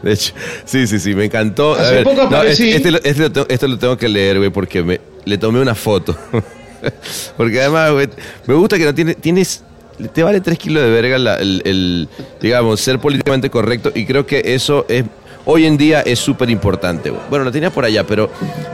de 0.01 0.11
hecho, 0.13 0.33
sí, 0.65 0.87
sí, 0.87 0.99
sí, 0.99 1.13
me 1.13 1.25
encantó. 1.25 1.73
Hace 1.73 2.01
poco 2.03 2.21
aparecí- 2.21 2.73
este, 2.73 2.75
este 2.77 2.91
lo, 2.91 2.97
este 3.03 3.21
lo 3.23 3.31
tengo, 3.31 3.47
esto 3.49 3.67
lo 3.67 3.77
tengo 3.77 3.97
que 3.97 4.07
leer, 4.07 4.37
güey, 4.37 4.49
porque 4.51 4.81
me, 4.83 5.01
le 5.25 5.37
tomé 5.37 5.59
una 5.59 5.75
foto. 5.75 6.17
porque 7.37 7.59
además, 7.61 7.91
güey, 7.91 8.07
me 8.47 8.53
gusta 8.55 8.77
que 8.77 8.85
no 8.85 8.93
tiene, 8.95 9.15
tienes, 9.15 9.63
te 10.13 10.23
vale 10.23 10.41
tres 10.41 10.57
kilos 10.57 10.83
de 10.83 10.89
verga 10.89 11.17
la- 11.17 11.35
el, 11.35 11.61
el, 11.65 12.07
digamos, 12.41 12.79
ser 12.81 12.99
políticamente 12.99 13.49
correcto 13.49 13.91
y 13.93 14.05
creo 14.05 14.25
que 14.25 14.41
eso 14.45 14.85
es, 14.89 15.03
hoy 15.45 15.65
en 15.65 15.77
día 15.77 16.01
es 16.01 16.19
súper 16.19 16.49
importante. 16.49 17.11
Bueno, 17.29 17.45
lo 17.45 17.51
tenía 17.51 17.69
por 17.69 17.85
allá, 17.85 18.03
pero 18.05 18.29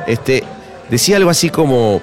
este, 0.08 0.44
decía 0.90 1.18
algo 1.18 1.30
así 1.30 1.50
como... 1.50 2.02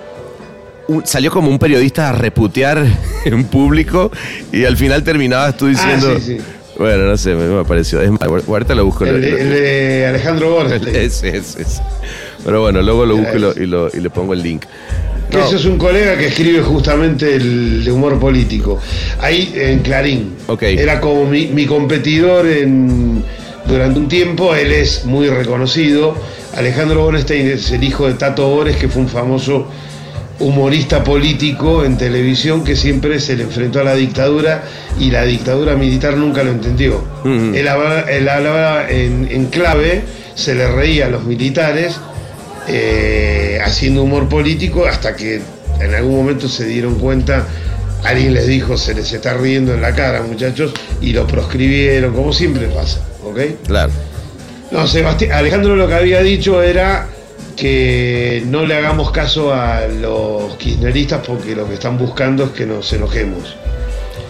un- 0.88 1.06
salió 1.06 1.30
como 1.30 1.50
un 1.50 1.58
periodista 1.58 2.10
a 2.10 2.12
reputear 2.12 2.84
en 3.24 3.44
público 3.44 4.10
y 4.52 4.64
al 4.64 4.76
final 4.76 5.02
terminabas 5.02 5.56
tú 5.56 5.66
diciendo... 5.66 6.12
Ah, 6.16 6.20
sí, 6.20 6.36
sí. 6.38 6.44
Bueno, 6.78 7.04
no 7.06 7.16
sé, 7.16 7.34
me, 7.34 7.44
me 7.48 7.64
pareció. 7.64 8.02
Es 8.02 8.10
más, 8.10 8.20
ahorita 8.22 8.74
lo 8.74 8.84
busco. 8.84 9.06
El, 9.06 9.24
el 9.24 9.48
de 9.50 10.06
Alejandro 10.08 10.50
Borges. 10.50 10.82
ese, 10.86 11.34
ese, 11.38 11.62
ese. 11.62 11.80
Pero 12.44 12.60
bueno, 12.60 12.82
luego 12.82 13.06
lo 13.06 13.16
busco 13.16 13.34
y, 13.34 13.40
lo- 13.40 13.52
y, 13.56 13.66
lo- 13.66 13.88
y 13.94 14.00
le 14.00 14.10
pongo 14.10 14.34
el 14.34 14.42
link. 14.42 14.64
No, 15.32 15.44
ese 15.44 15.56
es 15.56 15.64
un 15.64 15.76
colega 15.76 16.16
que 16.16 16.26
escribe 16.26 16.60
justamente 16.62 17.34
el 17.34 17.84
de 17.84 17.92
humor 17.92 18.18
político. 18.18 18.80
Ahí 19.20 19.52
en 19.56 19.80
Clarín. 19.80 20.34
Ok. 20.46 20.62
Era 20.62 21.00
como 21.00 21.26
mi, 21.26 21.46
mi 21.48 21.66
competidor 21.66 22.46
en, 22.46 23.22
durante 23.66 23.98
un 23.98 24.08
tiempo. 24.08 24.54
Él 24.54 24.72
es 24.72 25.04
muy 25.04 25.28
reconocido. 25.28 26.14
Alejandro 26.56 27.02
Bornstein 27.02 27.48
es 27.48 27.70
el 27.72 27.84
hijo 27.84 28.06
de 28.06 28.14
Tato 28.14 28.48
Bores, 28.48 28.76
que 28.76 28.88
fue 28.88 29.02
un 29.02 29.08
famoso 29.08 29.68
humorista 30.38 31.02
político 31.02 31.84
en 31.84 31.96
televisión 31.96 32.62
que 32.62 32.76
siempre 32.76 33.20
se 33.20 33.36
le 33.36 33.44
enfrentó 33.44 33.80
a 33.80 33.84
la 33.84 33.94
dictadura 33.94 34.64
y 35.00 35.10
la 35.10 35.24
dictadura 35.24 35.76
militar 35.76 36.16
nunca 36.16 36.42
lo 36.42 36.50
entendió. 36.50 37.02
Él 37.24 37.66
hablaba, 37.66 38.00
él 38.02 38.28
hablaba 38.28 38.88
en, 38.88 39.28
en 39.30 39.46
clave, 39.46 40.02
se 40.34 40.54
le 40.54 40.68
reía 40.68 41.06
a 41.06 41.08
los 41.08 41.24
militares 41.24 41.96
eh, 42.68 43.58
haciendo 43.64 44.02
humor 44.02 44.28
político 44.28 44.86
hasta 44.86 45.14
que 45.16 45.40
en 45.80 45.94
algún 45.94 46.16
momento 46.16 46.48
se 46.48 46.64
dieron 46.66 46.96
cuenta, 46.98 47.46
alguien 48.04 48.34
les 48.34 48.46
dijo, 48.46 48.76
se 48.76 48.94
les 48.94 49.12
está 49.12 49.34
riendo 49.34 49.74
en 49.74 49.82
la 49.82 49.94
cara 49.94 50.22
muchachos, 50.22 50.72
y 51.00 51.12
lo 51.12 51.26
proscribieron, 51.26 52.14
como 52.14 52.32
siempre 52.32 52.66
pasa, 52.68 53.00
¿ok? 53.24 53.38
Claro. 53.66 53.92
No, 54.70 54.86
Sebastián, 54.86 55.32
Alejandro 55.32 55.76
lo 55.76 55.86
que 55.86 55.94
había 55.94 56.22
dicho 56.22 56.62
era 56.62 57.08
que 57.56 58.42
no 58.46 58.66
le 58.66 58.74
hagamos 58.74 59.10
caso 59.12 59.52
a 59.54 59.86
los 59.86 60.56
kirchneristas 60.56 61.20
porque 61.26 61.54
lo 61.54 61.66
que 61.68 61.74
están 61.74 61.96
buscando 61.96 62.44
es 62.44 62.50
que 62.50 62.66
nos 62.66 62.92
enojemos. 62.92 63.56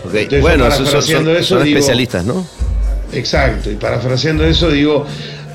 Ok, 0.05 0.15
Entonces, 0.15 0.41
Bueno, 0.43 0.71
son, 0.71 0.87
son- 0.87 1.29
eso, 1.31 1.43
son 1.57 1.65
digo- 1.65 1.79
especialistas, 1.79 2.25
¿no? 2.25 2.47
Exacto, 3.13 3.71
y 3.71 3.77
parafraseando 3.77 4.45
eso 4.45 4.71
digo, 4.71 5.07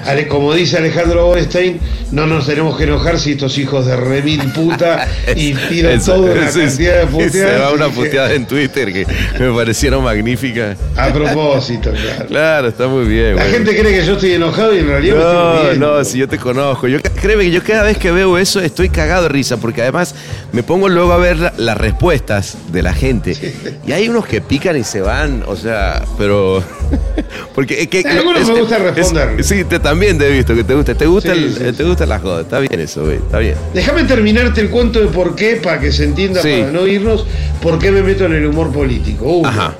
Ale- 0.05 0.27
como 0.27 0.53
dice 0.53 0.77
Alejandro 0.77 1.25
Borstein, 1.27 1.79
no 2.11 2.27
nos 2.27 2.45
tenemos 2.47 2.77
que 2.77 2.83
enojar 2.83 3.19
si 3.19 3.31
estos 3.33 3.57
hijos 3.57 3.85
de 3.85 3.95
remil 3.95 4.41
puta 4.53 5.07
y 5.35 5.53
tiran 5.53 5.93
Eso- 5.93 6.13
toda 6.15 6.31
una 6.33 6.49
eso 6.49 6.59
cantidad 6.59 6.99
de 7.01 7.07
puteadas. 7.07 7.51
Se 7.53 7.57
va 7.59 7.71
una 7.73 7.85
que- 7.87 7.91
puteada 7.93 8.33
en 8.33 8.45
Twitter 8.45 8.91
que 8.93 9.05
me 9.39 9.51
parecieron 9.53 10.03
magníficas. 10.03 10.77
A 10.97 11.11
propósito, 11.13 11.91
claro. 11.91 12.25
Claro, 12.27 12.67
está 12.69 12.87
muy 12.87 13.05
bien. 13.05 13.35
La 13.35 13.45
gente 13.45 13.77
cree 13.77 13.99
que 13.99 14.05
yo 14.05 14.13
estoy 14.13 14.33
enojado 14.33 14.75
y 14.75 14.79
en 14.79 14.87
realidad 14.87 15.15
me 15.15 15.21
No, 15.23 15.53
estoy 15.53 15.67
riendo. 15.69 15.97
no, 15.97 16.03
si 16.03 16.17
yo 16.17 16.27
te 16.27 16.37
conozco. 16.37 16.87
Yo, 16.87 16.99
créeme 17.01 17.43
que 17.45 17.51
yo 17.51 17.63
cada 17.63 17.83
vez 17.83 17.97
que 17.97 18.11
veo 18.11 18.37
eso 18.37 18.59
estoy 18.59 18.89
cagado 18.89 19.23
de 19.23 19.29
risa, 19.29 19.57
porque 19.57 19.81
además 19.81 20.15
me 20.51 20.63
pongo 20.63 20.89
luego 20.89 21.13
a 21.13 21.17
ver 21.17 21.37
la- 21.37 21.53
las 21.57 21.77
respuestas 21.77 22.57
de 22.71 22.81
la 22.81 22.93
gente. 22.93 23.35
Y 23.87 23.91
hay 23.91 24.09
unos 24.09 24.25
que 24.25 24.41
pican 24.41 24.77
y 24.77 24.83
se 24.83 25.01
van, 25.01 25.43
o 25.47 25.55
sea, 25.55 26.03
pero. 26.17 26.63
Porque 27.55 27.81
es 27.81 27.87
que. 27.87 28.03
Me 28.03 28.21
gusta 28.59 28.77
responder. 28.79 29.43
sí, 29.43 29.63
te, 29.63 29.79
también 29.79 30.17
te 30.17 30.27
he 30.27 30.31
visto 30.31 30.53
que 30.55 30.63
te 30.63 30.73
gusta. 30.73 30.95
Te 30.95 31.05
gusta, 31.05 31.33
Sí, 31.33 31.39
el- 31.39 31.53
sí, 31.55 31.77
te 31.77 31.83
gusta 31.83 32.05
la 32.05 32.19
joda. 32.19 32.41
Está 32.41 32.59
bien 32.59 32.79
eso, 32.79 33.03
güey. 33.05 33.17
Está 33.17 33.39
bien. 33.39 33.55
Déjame 33.73 34.03
terminarte 34.03 34.61
el 34.61 34.69
cuento 34.69 34.99
de 34.99 35.07
por 35.07 35.35
qué, 35.35 35.55
para 35.57 35.79
que 35.79 35.91
se 35.91 36.03
entienda, 36.05 36.41
para 36.41 36.71
no 36.71 36.85
irnos, 36.87 37.25
por 37.61 37.79
qué 37.79 37.91
me 37.91 38.01
meto 38.03 38.25
en 38.25 38.33
el 38.33 38.45
humor 38.45 38.71
político. 38.71 39.25
Uno, 39.37 39.47
Ajá. 39.49 39.75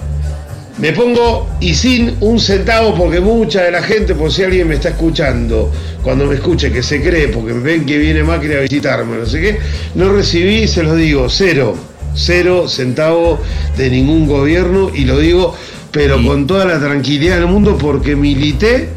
Me 0.78 0.94
pongo 0.94 1.48
y 1.60 1.76
sin 1.76 2.16
un 2.22 2.40
centavo 2.40 2.96
porque 2.96 3.20
mucha 3.20 3.64
de 3.64 3.72
la 3.72 3.84
gente, 3.84 4.16
por 4.16 4.32
si 4.32 4.44
alguien 4.44 4.68
me 4.68 4.76
está 4.76 4.90
escuchando, 4.90 5.72
cuando 6.02 6.26
me 6.26 6.36
escuche 6.36 6.72
que 6.72 6.82
se 6.82 7.02
cree, 7.04 7.28
porque 7.28 7.54
ven 7.54 7.86
que 7.86 7.98
viene 8.00 8.24
Macri 8.24 8.54
a 8.56 8.62
visitarme, 8.62 9.18
no 9.18 9.26
sé 9.26 9.42
qué, 9.42 9.60
no 9.96 10.12
recibí, 10.12 10.68
se 10.68 10.82
los 10.82 10.96
digo, 10.98 11.28
cero. 11.30 11.76
cero 12.16 12.68
centavo 12.68 13.40
de 13.78 13.90
ningún 13.90 14.28
gobierno 14.28 14.90
y 14.94 15.06
lo 15.06 15.20
digo, 15.20 15.56
pero 15.92 16.24
con 16.24 16.48
toda 16.48 16.66
la 16.66 16.80
tranquilidad 16.80 17.36
del 17.36 17.48
mundo 17.48 17.78
porque 17.78 18.16
milité 18.16 18.90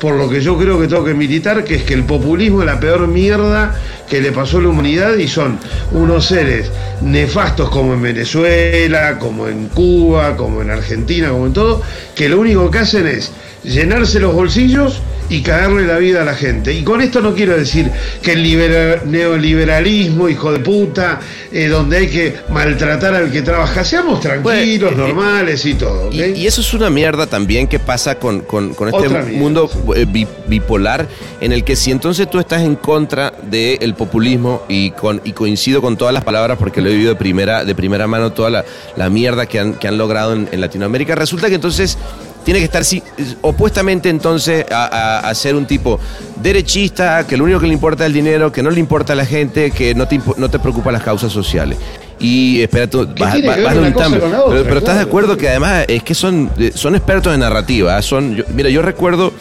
por 0.00 0.14
lo 0.14 0.28
que 0.28 0.40
yo 0.40 0.56
creo 0.56 0.80
que 0.80 0.86
tengo 0.86 1.04
que 1.04 1.14
militar, 1.14 1.64
que 1.64 1.76
es 1.76 1.82
que 1.82 1.94
el 1.94 2.04
populismo 2.04 2.60
es 2.60 2.66
la 2.66 2.78
peor 2.78 3.06
mierda 3.08 3.74
que 4.08 4.20
le 4.20 4.32
pasó 4.32 4.58
a 4.58 4.62
la 4.62 4.68
humanidad 4.68 5.16
y 5.16 5.26
son 5.26 5.58
unos 5.92 6.26
seres 6.26 6.70
nefastos 7.00 7.68
como 7.70 7.94
en 7.94 8.02
Venezuela, 8.02 9.18
como 9.18 9.48
en 9.48 9.68
Cuba, 9.68 10.36
como 10.36 10.62
en 10.62 10.70
Argentina, 10.70 11.30
como 11.30 11.46
en 11.46 11.52
todo, 11.52 11.82
que 12.14 12.28
lo 12.28 12.38
único 12.38 12.70
que 12.70 12.78
hacen 12.78 13.06
es 13.06 13.32
llenarse 13.64 14.20
los 14.20 14.34
bolsillos 14.34 15.00
y 15.28 15.42
caerle 15.42 15.86
la 15.86 15.98
vida 15.98 16.22
a 16.22 16.24
la 16.24 16.34
gente. 16.34 16.72
Y 16.72 16.82
con 16.82 17.00
esto 17.00 17.20
no 17.20 17.34
quiero 17.34 17.56
decir 17.56 17.90
que 18.22 18.32
el 18.32 18.42
neoliberalismo, 19.10 20.28
hijo 20.28 20.52
de 20.52 20.60
puta, 20.60 21.20
eh, 21.52 21.66
donde 21.68 21.98
hay 21.98 22.08
que 22.08 22.36
maltratar 22.50 23.14
al 23.14 23.30
que 23.30 23.42
trabaja, 23.42 23.84
seamos 23.84 24.20
tranquilos, 24.20 24.92
eh, 24.92 24.94
eh, 24.94 24.98
normales 24.98 25.64
y 25.64 25.74
todo. 25.74 26.10
Y, 26.12 26.46
eso 26.46 26.60
es 26.62 26.72
una 26.72 26.88
mierda 26.88 27.26
también 27.26 27.66
que 27.66 27.78
pasa 27.78 28.18
con, 28.18 28.44
este 28.92 29.08
mundo 29.32 29.70
bipolar 30.46 31.06
en 31.40 31.52
el 31.52 31.62
que 31.62 31.76
si 31.76 31.90
entonces 31.90 32.28
tú 32.30 32.38
estás 32.38 32.62
en 32.62 32.76
contra 32.76 33.32
del 33.42 33.94
populismo 33.94 34.62
y, 34.68 34.92
con, 34.92 35.20
y 35.24 35.32
coincido 35.32 35.82
con 35.82 35.96
todas 35.96 36.14
las 36.14 36.24
palabras 36.24 36.56
porque 36.58 36.80
lo 36.80 36.88
he 36.88 36.92
vivido 36.92 37.10
de 37.10 37.18
primera, 37.18 37.64
de 37.64 37.74
primera 37.74 38.06
mano 38.06 38.32
toda 38.32 38.64
la, 38.96 39.10
mierda 39.10 39.46
que 39.46 39.58
han, 39.58 39.74
que 39.74 39.88
han 39.88 39.98
logrado 39.98 40.34
en 40.34 40.60
Latinoamérica, 40.60 41.14
resulta 41.14 41.48
que 41.48 41.54
entonces 41.54 41.98
tiene 42.48 42.60
que 42.60 42.78
estar 42.78 42.82
opuestamente 43.42 44.08
entonces 44.08 44.64
a, 44.70 45.30
ser 45.34 45.54
un 45.54 45.66
tipo 45.66 46.00
derechista, 46.40 47.26
que 47.26 47.36
lo 47.36 47.44
único 47.44 47.60
que 47.60 47.66
le 47.66 47.74
importa 47.74 48.04
es 48.04 48.06
el 48.06 48.14
dinero, 48.14 48.50
que 48.50 48.62
no 48.62 48.70
le 48.70 48.80
importa 48.80 49.12
a 49.12 49.16
la 49.16 49.26
gente, 49.26 49.70
que 49.70 49.94
no 49.94 50.08
te, 50.08 50.18
no 50.38 50.48
te 50.48 50.58
preocupa 50.58 50.90
las 50.90 51.02
causas 51.02 51.30
sociales. 51.30 51.76
Y 52.18 52.62
espera, 52.62 52.86
tú 52.86 53.06
vas, 53.18 53.34
un 53.34 53.42
pero, 53.42 54.78
estás 54.78 54.96
de 54.96 55.02
acuerdo 55.02 55.36
que 55.36 55.50
además 55.50 55.84
es 55.88 56.02
que 56.02 56.14
son, 56.14 56.50
son 56.74 56.94
expertos 56.94 57.34
en 57.34 57.40
narrativa. 57.40 57.98
¿eh? 57.98 58.02
Son, 58.02 58.42
mira, 58.54 58.70
yo 58.70 58.80
recuerdo, 58.80 59.34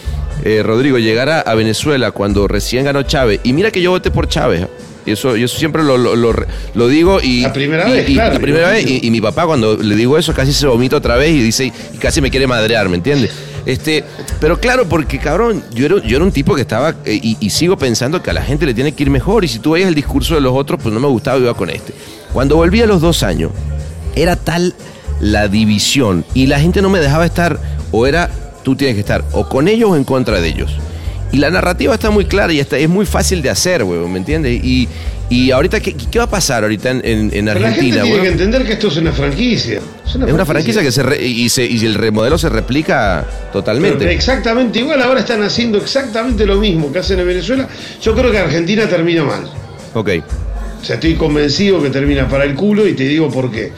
eh, 0.43 0.62
Rodrigo, 0.62 0.97
llegar 0.97 1.30
a, 1.30 1.55
Venezuela 1.55 2.12
cuando 2.12 2.45
recién 2.49 2.84
ganó 2.84 3.03
Chávez. 3.03 3.39
Y 3.45 3.53
mira 3.53 3.72
que 3.72 3.82
yo 3.82 3.91
voté 3.91 4.12
por 4.12 4.28
Chávez. 4.28 4.68
Y 5.08 5.12
eso, 5.14 5.36
eso 5.36 5.58
siempre 5.58 5.84
lo, 5.84 5.97
lo, 5.97 6.88
digo 6.89 7.22
y... 7.24 7.41
La 7.41 7.53
primera 7.53 7.86
vez, 7.86 8.10
La 8.10 8.39
primera 8.39 8.70
vez, 8.72 8.86
y, 8.86 9.10
mi 9.10 9.22
papá 9.22 9.45
cuando 9.45 9.78
le 9.78 9.95
digo 9.95 10.18
eso 10.18 10.34
casi 10.34 10.51
se 10.51 10.68
vomita 10.68 10.97
otra 10.97 11.16
vez 11.16 11.32
y 11.32 11.41
dice, 11.41 11.66
y 11.66 11.97
casi 11.97 12.20
me 12.20 12.30
quiere 12.30 12.45
madrear, 12.45 12.89
¿me 12.89 12.97
entiendes? 12.97 13.32
Este, 13.66 14.03
pero 14.41 14.60
claro, 14.60 14.88
porque 14.89 15.18
cabrón, 15.18 15.64
yo 15.74 15.86
era, 15.86 16.03
yo 16.05 16.18
era 16.18 16.26
un 16.26 16.34
tipo 16.34 16.55
que 16.55 16.62
estaba, 16.62 16.95
eh, 17.05 17.20
y, 17.22 17.49
sigo 17.49 17.78
pensando 17.78 18.22
que 18.22 18.32
a 18.32 18.34
la 18.34 18.41
gente 18.41 18.66
le 18.66 18.74
tiene 18.74 18.91
que 18.91 19.03
ir 19.03 19.10
mejor, 19.10 19.45
y 19.45 19.47
si 19.47 19.60
tú 19.60 19.72
veías 19.72 19.88
el 19.88 19.95
discurso 19.95 20.36
de 20.36 20.41
los 20.41 20.53
otros, 20.53 20.80
pues 20.84 20.93
no 20.93 20.99
me 20.99 21.08
gustaba, 21.08 21.39
iba 21.39 21.53
con 21.53 21.70
este. 21.70 21.93
Cuando 22.34 22.58
volví 22.58 22.82
a 22.82 22.86
los 22.86 22.99
dos 22.99 23.24
años, 23.24 23.51
era 24.14 24.36
tal 24.36 24.76
la 25.22 25.47
división, 25.47 26.26
y 26.34 26.47
la 26.47 26.60
gente 26.60 26.82
no 26.82 26.89
me 26.89 26.99
dejaba 26.99 27.26
estar, 27.26 27.60
o 27.91 28.08
era, 28.08 28.30
tú 28.64 28.76
tienes 28.76 28.95
que 28.95 29.01
estar, 29.01 29.24
o 29.32 29.47
con 29.47 29.70
ellos 29.70 29.91
o 29.91 29.95
en 29.95 30.03
contra 30.03 30.41
de 30.41 30.49
ellos. 30.49 30.78
Y 31.32 31.38
la 31.38 31.49
narrativa 31.49 31.93
está 31.93 32.09
muy 32.09 32.25
clara 32.25 32.53
y 32.53 32.59
está, 32.59 32.78
es 32.78 32.88
muy 32.88 33.05
fácil 33.05 33.41
de 33.41 33.49
hacer, 33.49 33.84
güey, 33.84 33.99
¿me 34.07 34.17
entiendes? 34.17 34.63
Y, 34.63 34.88
y 35.30 35.51
ahorita, 35.51 35.82
¿qué, 35.82 35.93
¿qué, 35.93 36.19
va 36.19 36.25
a 36.25 36.30
pasar 36.30 36.63
ahorita 36.63 36.89
en, 36.89 37.32
en, 37.34 37.49
Argentina? 37.49 37.97
la 37.97 38.01
gente 38.01 38.01
tiene 38.01 38.21
que 38.21 38.28
entender 38.30 38.65
que 38.65 38.73
esto 38.73 38.88
es 38.88 38.97
una 38.97 39.11
franquicia. 39.11 39.82
Es 40.05 40.15
una, 40.15 40.45
franquicia. 40.45 40.82
que 40.82 40.91
se 40.91 41.21
y, 41.21 41.49
se, 41.49 41.65
y 41.65 41.86
el 41.86 41.95
remodelo 41.95 42.38
se 42.38 42.47
replica 42.47 43.25
totalmente. 43.51 44.09
exactamente 44.11 44.80
igual, 44.80 45.01
ahora 45.01 45.19
están 45.19 45.43
haciendo 45.43 45.80
exactamente 45.80 46.45
lo 46.45 46.55
mismo 46.55 46.93
que 46.93 46.99
hacen 46.99 47.19
en 47.19 47.28
Venezuela. 47.28 47.67
Yo 48.01 48.15
creo 48.15 48.32
que 48.32 48.38
Argentina 48.38 48.88
termina 48.88 49.23
mal. 49.23 49.51
Ok. 49.93 50.09
O 50.82 50.86
sea, 50.86 50.95
estoy 50.95 51.15
convencido 51.15 51.82
que 51.84 51.89
termina 51.89 52.30
para 52.30 52.45
el 52.45 52.55
culo 52.55 52.88
y 52.88 52.93
te 52.93 53.03
digo 53.03 53.30
por 53.30 53.51
qué. 53.51 53.73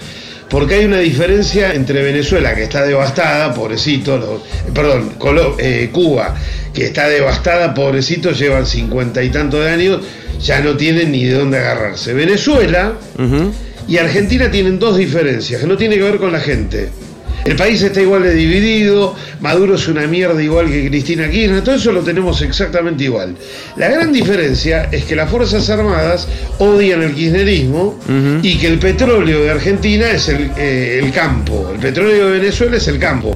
Porque 0.49 0.75
hay 0.75 0.85
una 0.85 0.99
diferencia 0.99 1.73
entre 1.73 2.01
Venezuela, 2.01 2.55
que 2.55 2.63
está 2.63 2.83
devastada, 2.83 3.53
pobrecito, 3.53 4.43
perdón, 4.73 5.13
eh, 5.59 5.89
Cuba, 5.91 6.35
que 6.73 6.85
está 6.85 7.07
devastada, 7.07 7.73
pobrecito, 7.73 8.31
llevan 8.31 8.65
cincuenta 8.65 9.23
y 9.23 9.29
tantos 9.29 9.63
de 9.63 9.69
años, 9.69 10.01
ya 10.41 10.59
no 10.61 10.75
tienen 10.75 11.11
ni 11.11 11.25
de 11.25 11.35
dónde 11.35 11.59
agarrarse. 11.59 12.13
Venezuela 12.13 12.93
y 13.87 13.97
Argentina 13.97 14.49
tienen 14.49 14.79
dos 14.79 14.97
diferencias, 14.97 15.61
que 15.61 15.67
no 15.67 15.77
tiene 15.77 15.97
que 15.97 16.03
ver 16.03 16.17
con 16.17 16.31
la 16.31 16.39
gente. 16.39 16.89
El 17.45 17.55
país 17.55 17.81
está 17.81 18.01
igual 18.01 18.23
de 18.23 18.33
dividido, 18.33 19.15
Maduro 19.39 19.75
es 19.75 19.87
una 19.87 20.05
mierda 20.07 20.41
igual 20.41 20.67
que 20.67 20.89
Cristina 20.89 21.29
Kirchner, 21.29 21.63
todo 21.63 21.75
eso 21.75 21.91
lo 21.91 22.01
tenemos 22.01 22.41
exactamente 22.41 23.05
igual. 23.05 23.35
La 23.77 23.89
gran 23.89 24.11
diferencia 24.11 24.89
es 24.91 25.05
que 25.05 25.15
las 25.15 25.29
Fuerzas 25.29 25.69
Armadas 25.69 26.27
odian 26.59 27.01
el 27.01 27.13
kirchnerismo 27.13 27.99
y 28.41 28.57
que 28.57 28.67
el 28.67 28.79
petróleo 28.79 29.41
de 29.43 29.51
Argentina 29.51 30.11
es 30.11 30.27
el, 30.29 30.51
eh, 30.57 30.99
el, 31.01 31.11
campo, 31.11 31.71
el 31.73 31.79
petróleo 31.79 32.29
de 32.29 32.39
Venezuela 32.39 32.77
es 32.77 32.87
el 32.87 32.99
campo. 32.99 33.35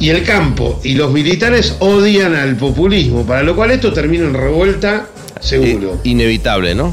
Y 0.00 0.08
el 0.08 0.24
campo 0.24 0.80
y 0.82 0.94
los 0.94 1.12
militares 1.12 1.76
odian 1.78 2.34
al 2.34 2.56
populismo, 2.56 3.24
para 3.24 3.42
lo 3.42 3.54
cual 3.54 3.70
esto 3.70 3.92
termina 3.92 4.24
en 4.24 4.34
revuelta 4.34 5.06
seguro. 5.40 6.00
inevitable, 6.04 6.74
¿no? 6.74 6.92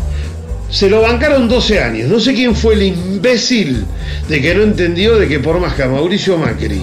Se 0.72 0.90
lo 0.90 1.02
bancaron 1.02 1.50
12 1.50 1.80
años. 1.82 2.10
No 2.10 2.20
sé 2.20 2.34
quién 2.34 2.56
fue 2.56 2.76
el 2.76 2.84
imbécil 2.84 3.86
de 4.28 4.42
que 4.42 4.56
no 4.56 4.64
entendió 4.64 5.20
de 5.20 5.28
que 5.28 5.40
por 5.40 5.60
más 5.60 5.74
que 5.74 5.84
a 5.84 5.88
Mauricio 5.88 6.38
Macri 6.38 6.82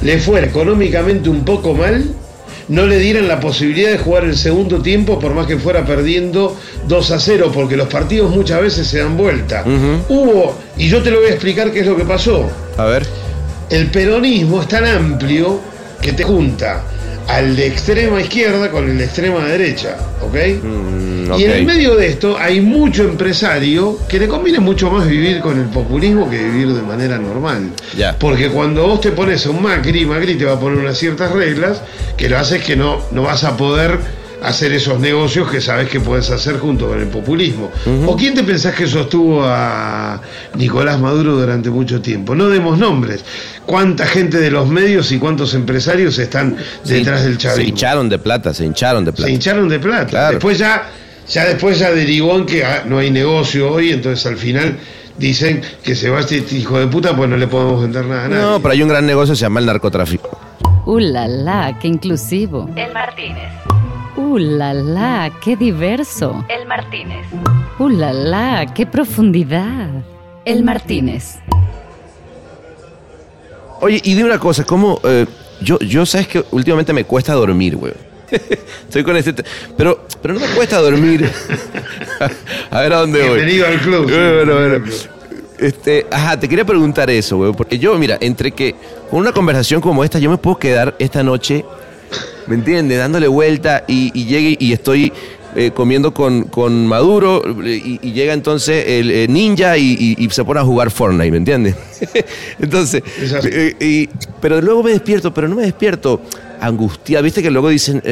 le 0.00 0.18
fuera 0.18 0.46
económicamente 0.46 1.28
un 1.28 1.44
poco 1.44 1.74
mal, 1.74 2.04
no 2.68 2.86
le 2.86 2.98
dieran 2.98 3.28
la 3.28 3.38
posibilidad 3.38 3.90
de 3.90 3.98
jugar 3.98 4.24
el 4.24 4.36
segundo 4.36 4.80
tiempo 4.80 5.18
por 5.18 5.34
más 5.34 5.46
que 5.46 5.58
fuera 5.58 5.84
perdiendo 5.84 6.56
2 6.88 7.10
a 7.10 7.20
0, 7.20 7.50
porque 7.54 7.76
los 7.76 7.88
partidos 7.88 8.34
muchas 8.34 8.60
veces 8.60 8.86
se 8.86 8.98
dan 8.98 9.16
vuelta. 9.16 9.62
Hubo, 10.08 10.56
y 10.76 10.88
yo 10.88 11.02
te 11.02 11.10
lo 11.10 11.18
voy 11.18 11.28
a 11.28 11.32
explicar 11.32 11.70
qué 11.72 11.80
es 11.80 11.86
lo 11.86 11.96
que 11.96 12.04
pasó. 12.04 12.48
A 12.76 12.86
ver. 12.86 13.06
El 13.70 13.90
peronismo 13.90 14.62
es 14.62 14.68
tan 14.68 14.84
amplio 14.84 15.60
que 16.00 16.12
te 16.12 16.24
junta 16.24 16.82
al 17.28 17.56
de 17.56 17.66
extrema 17.66 18.20
izquierda 18.20 18.70
con 18.70 18.88
el 18.88 18.98
de 18.98 19.04
extrema 19.04 19.44
derecha, 19.44 19.96
¿ok? 20.22 20.34
Mm, 20.62 21.34
y 21.38 21.44
en 21.44 21.50
el 21.50 21.64
medio 21.64 21.94
de 21.96 22.08
esto 22.08 22.36
hay 22.38 22.60
mucho 22.60 23.02
empresario 23.04 23.98
que 24.08 24.18
le 24.18 24.28
conviene 24.28 24.60
mucho 24.60 24.90
más 24.90 25.08
vivir 25.08 25.40
con 25.40 25.58
el 25.58 25.66
populismo 25.66 26.30
que 26.30 26.38
vivir 26.38 26.68
de 26.68 26.82
manera 26.82 27.18
normal. 27.18 27.70
Porque 28.18 28.48
cuando 28.48 28.86
vos 28.86 29.00
te 29.00 29.10
pones 29.10 29.44
a 29.46 29.50
un 29.50 29.62
Macri, 29.62 30.06
Macri 30.06 30.36
te 30.36 30.44
va 30.44 30.52
a 30.52 30.60
poner 30.60 30.78
unas 30.78 30.96
ciertas 30.96 31.32
reglas 31.32 31.82
que 32.16 32.28
lo 32.28 32.38
haces 32.38 32.62
que 32.62 32.76
no, 32.76 33.00
no 33.10 33.22
vas 33.22 33.44
a 33.44 33.56
poder 33.56 33.98
hacer 34.46 34.72
esos 34.72 35.00
negocios 35.00 35.50
que 35.50 35.60
sabes 35.60 35.88
que 35.88 35.98
puedes 35.98 36.30
hacer 36.30 36.58
junto 36.58 36.86
con 36.88 37.00
el 37.00 37.08
populismo. 37.08 37.70
¿O 38.06 38.16
quién 38.16 38.34
te 38.34 38.44
pensás 38.44 38.74
que 38.74 38.86
sostuvo 38.86 39.42
a 39.44 40.20
Nicolás 40.54 41.00
Maduro 41.00 41.36
durante 41.36 41.68
mucho 41.68 42.00
tiempo? 42.00 42.34
No 42.36 42.48
demos 42.48 42.78
nombres. 42.78 43.24
¿Cuánta 43.66 44.06
gente 44.06 44.38
de 44.38 44.52
los 44.52 44.68
medios 44.68 45.10
y 45.10 45.18
cuántos 45.18 45.54
empresarios 45.54 46.18
están 46.18 46.56
detrás 46.84 47.24
del 47.24 47.38
chavismo? 47.38 47.64
Se 47.64 47.68
hincharon 47.68 48.08
de 48.08 48.18
plata, 48.18 48.54
se 48.54 48.64
hincharon 48.64 49.04
de 49.04 49.12
plata. 49.12 49.26
Se 49.26 49.34
hincharon 49.34 49.68
de 49.68 49.78
plata. 49.80 50.30
Después 50.30 50.58
ya, 50.58 50.90
ya 51.28 51.44
después 51.44 51.80
ya 51.80 51.90
derivó 51.90 52.36
en 52.36 52.46
que 52.46 52.64
ah, 52.64 52.84
no 52.86 52.98
hay 52.98 53.10
negocio 53.10 53.72
hoy, 53.72 53.90
entonces 53.90 54.24
al 54.26 54.36
final 54.36 54.76
dicen 55.18 55.60
que 55.82 55.96
se 55.96 56.08
va 56.08 56.20
este 56.20 56.44
hijo 56.54 56.78
de 56.78 56.86
puta 56.86 57.16
pues 57.16 57.28
no 57.28 57.36
le 57.36 57.48
podemos 57.48 57.82
vender 57.82 58.04
nada 58.04 58.26
a 58.26 58.28
nadie. 58.28 58.42
No, 58.42 58.60
pero 58.60 58.72
hay 58.72 58.82
un 58.82 58.88
gran 58.88 59.04
negocio 59.06 59.34
se 59.34 59.40
llama 59.40 59.58
el 59.58 59.66
narcotráfico. 59.66 60.38
¡Uh, 60.84 61.00
la, 61.00 61.26
la! 61.26 61.78
¡Qué 61.80 61.88
inclusivo! 61.88 62.70
El 62.76 62.92
Martínez. 62.92 63.50
¡Uh, 64.16 64.38
la, 64.38 64.72
la! 64.72 65.30
¡Qué 65.42 65.56
diverso! 65.56 66.44
El 66.48 66.66
Martínez. 66.66 67.26
¡Uh, 67.78 67.88
la, 67.90 68.14
la! 68.14 68.72
¡Qué 68.74 68.86
profundidad! 68.86 69.90
El 70.46 70.64
Martínez. 70.64 71.36
Oye, 73.80 74.00
y 74.02 74.14
dime 74.14 74.24
una 74.24 74.38
cosa, 74.38 74.64
¿cómo...? 74.64 75.00
Eh, 75.04 75.26
yo, 75.60 75.78
yo 75.80 76.06
sabes 76.06 76.28
que 76.28 76.44
últimamente 76.50 76.92
me 76.92 77.04
cuesta 77.04 77.34
dormir, 77.34 77.76
güey. 77.76 77.92
Estoy 78.84 79.04
con 79.04 79.16
este... 79.16 79.34
Pero, 79.76 80.06
pero 80.22 80.34
no 80.34 80.40
me 80.40 80.46
cuesta 80.48 80.80
dormir. 80.80 81.30
a 82.70 82.80
ver 82.80 82.92
a 82.94 83.00
dónde 83.00 83.20
voy. 83.20 83.36
Bienvenido 83.36 83.66
al 83.66 83.80
club. 83.80 84.10
Bueno, 84.10 84.54
bueno. 84.54 84.84
Este, 85.58 86.06
ajá, 86.10 86.38
te 86.38 86.48
quería 86.48 86.64
preguntar 86.64 87.10
eso, 87.10 87.36
güey. 87.36 87.52
Porque 87.52 87.78
yo, 87.78 87.96
mira, 87.98 88.16
entre 88.20 88.52
que 88.52 88.74
con 89.10 89.20
una 89.20 89.32
conversación 89.32 89.80
como 89.80 90.04
esta, 90.04 90.18
yo 90.18 90.30
me 90.30 90.38
puedo 90.38 90.58
quedar 90.58 90.94
esta 90.98 91.22
noche 91.22 91.64
¿me 92.46 92.54
entiendes? 92.54 92.98
Dándole 92.98 93.28
vuelta 93.28 93.84
y, 93.86 94.10
llegue 94.24 94.56
y 94.58 94.72
estoy 94.72 95.12
eh, 95.58 95.70
comiendo 95.70 96.12
con, 96.12 96.42
con 96.44 96.86
Maduro 96.86 97.42
y, 97.64 98.12
llega 98.12 98.34
entonces 98.34 98.84
el 98.86 99.10
eh, 99.10 99.26
ninja 99.26 99.78
y, 99.78 100.28
se 100.30 100.44
pone 100.44 100.60
a 100.60 100.64
jugar 100.64 100.90
Fortnite, 100.90 101.30
¿me 101.30 101.38
entiendes? 101.38 101.74
entonces, 102.58 103.02
eh, 103.44 104.06
pero 104.38 104.60
luego 104.60 104.82
me 104.82 104.90
despierto, 104.90 105.32
pero 105.32 105.48
no 105.48 105.56
me 105.56 105.62
despierto 105.62 106.20
angustiado. 106.60 107.24
Viste 107.24 107.42
que 107.42 107.50
luego 107.50 107.70
dicen, 107.70 108.02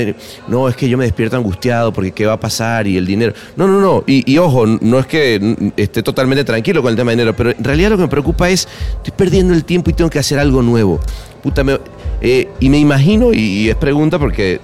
no, 0.49 0.71
es 0.71 0.77
que 0.77 0.89
yo 0.89 0.97
me 0.97 1.05
despierto 1.05 1.37
angustiado 1.37 1.93
porque 1.93 2.13
qué 2.13 2.25
va 2.25 2.35
a 2.35 2.41
pasar 2.41 2.87
y 2.87 2.97
el 2.97 3.05
dinero. 3.05 3.35
No, 3.57 3.67
no, 3.67 3.79
no. 3.79 4.05
Y, 4.07 4.39
ojo, 4.39 4.65
no 4.67 4.99
es 4.99 5.07
que 5.07 5.73
esté 5.77 6.03
totalmente 6.03 6.45
tranquilo 6.45 6.81
con 6.81 6.93
el 6.93 6.97
tema 6.97 7.11
de 7.11 7.17
dinero, 7.17 7.37
pero 7.37 7.51
en 7.51 7.63
realidad 7.63 7.91
lo 7.91 7.97
que 7.97 8.05
me 8.05 8.09
preocupa 8.09 8.49
es, 8.49 8.67
estoy 8.97 9.13
perdiendo 9.15 9.53
el 9.53 9.67
tiempo 9.67 9.91
y 9.91 9.93
tengo 9.93 10.09
que 10.09 10.19
hacer 10.19 10.39
algo 10.39 10.63
nuevo. 10.63 10.99
Puta, 11.43 11.63
me, 11.63 11.79
eh, 12.21 12.49
y 12.61 12.69
me 12.69 12.79
imagino, 12.79 13.33
y, 13.33 13.69
es 13.69 13.77
pregunta 13.77 14.19
porque 14.19 14.61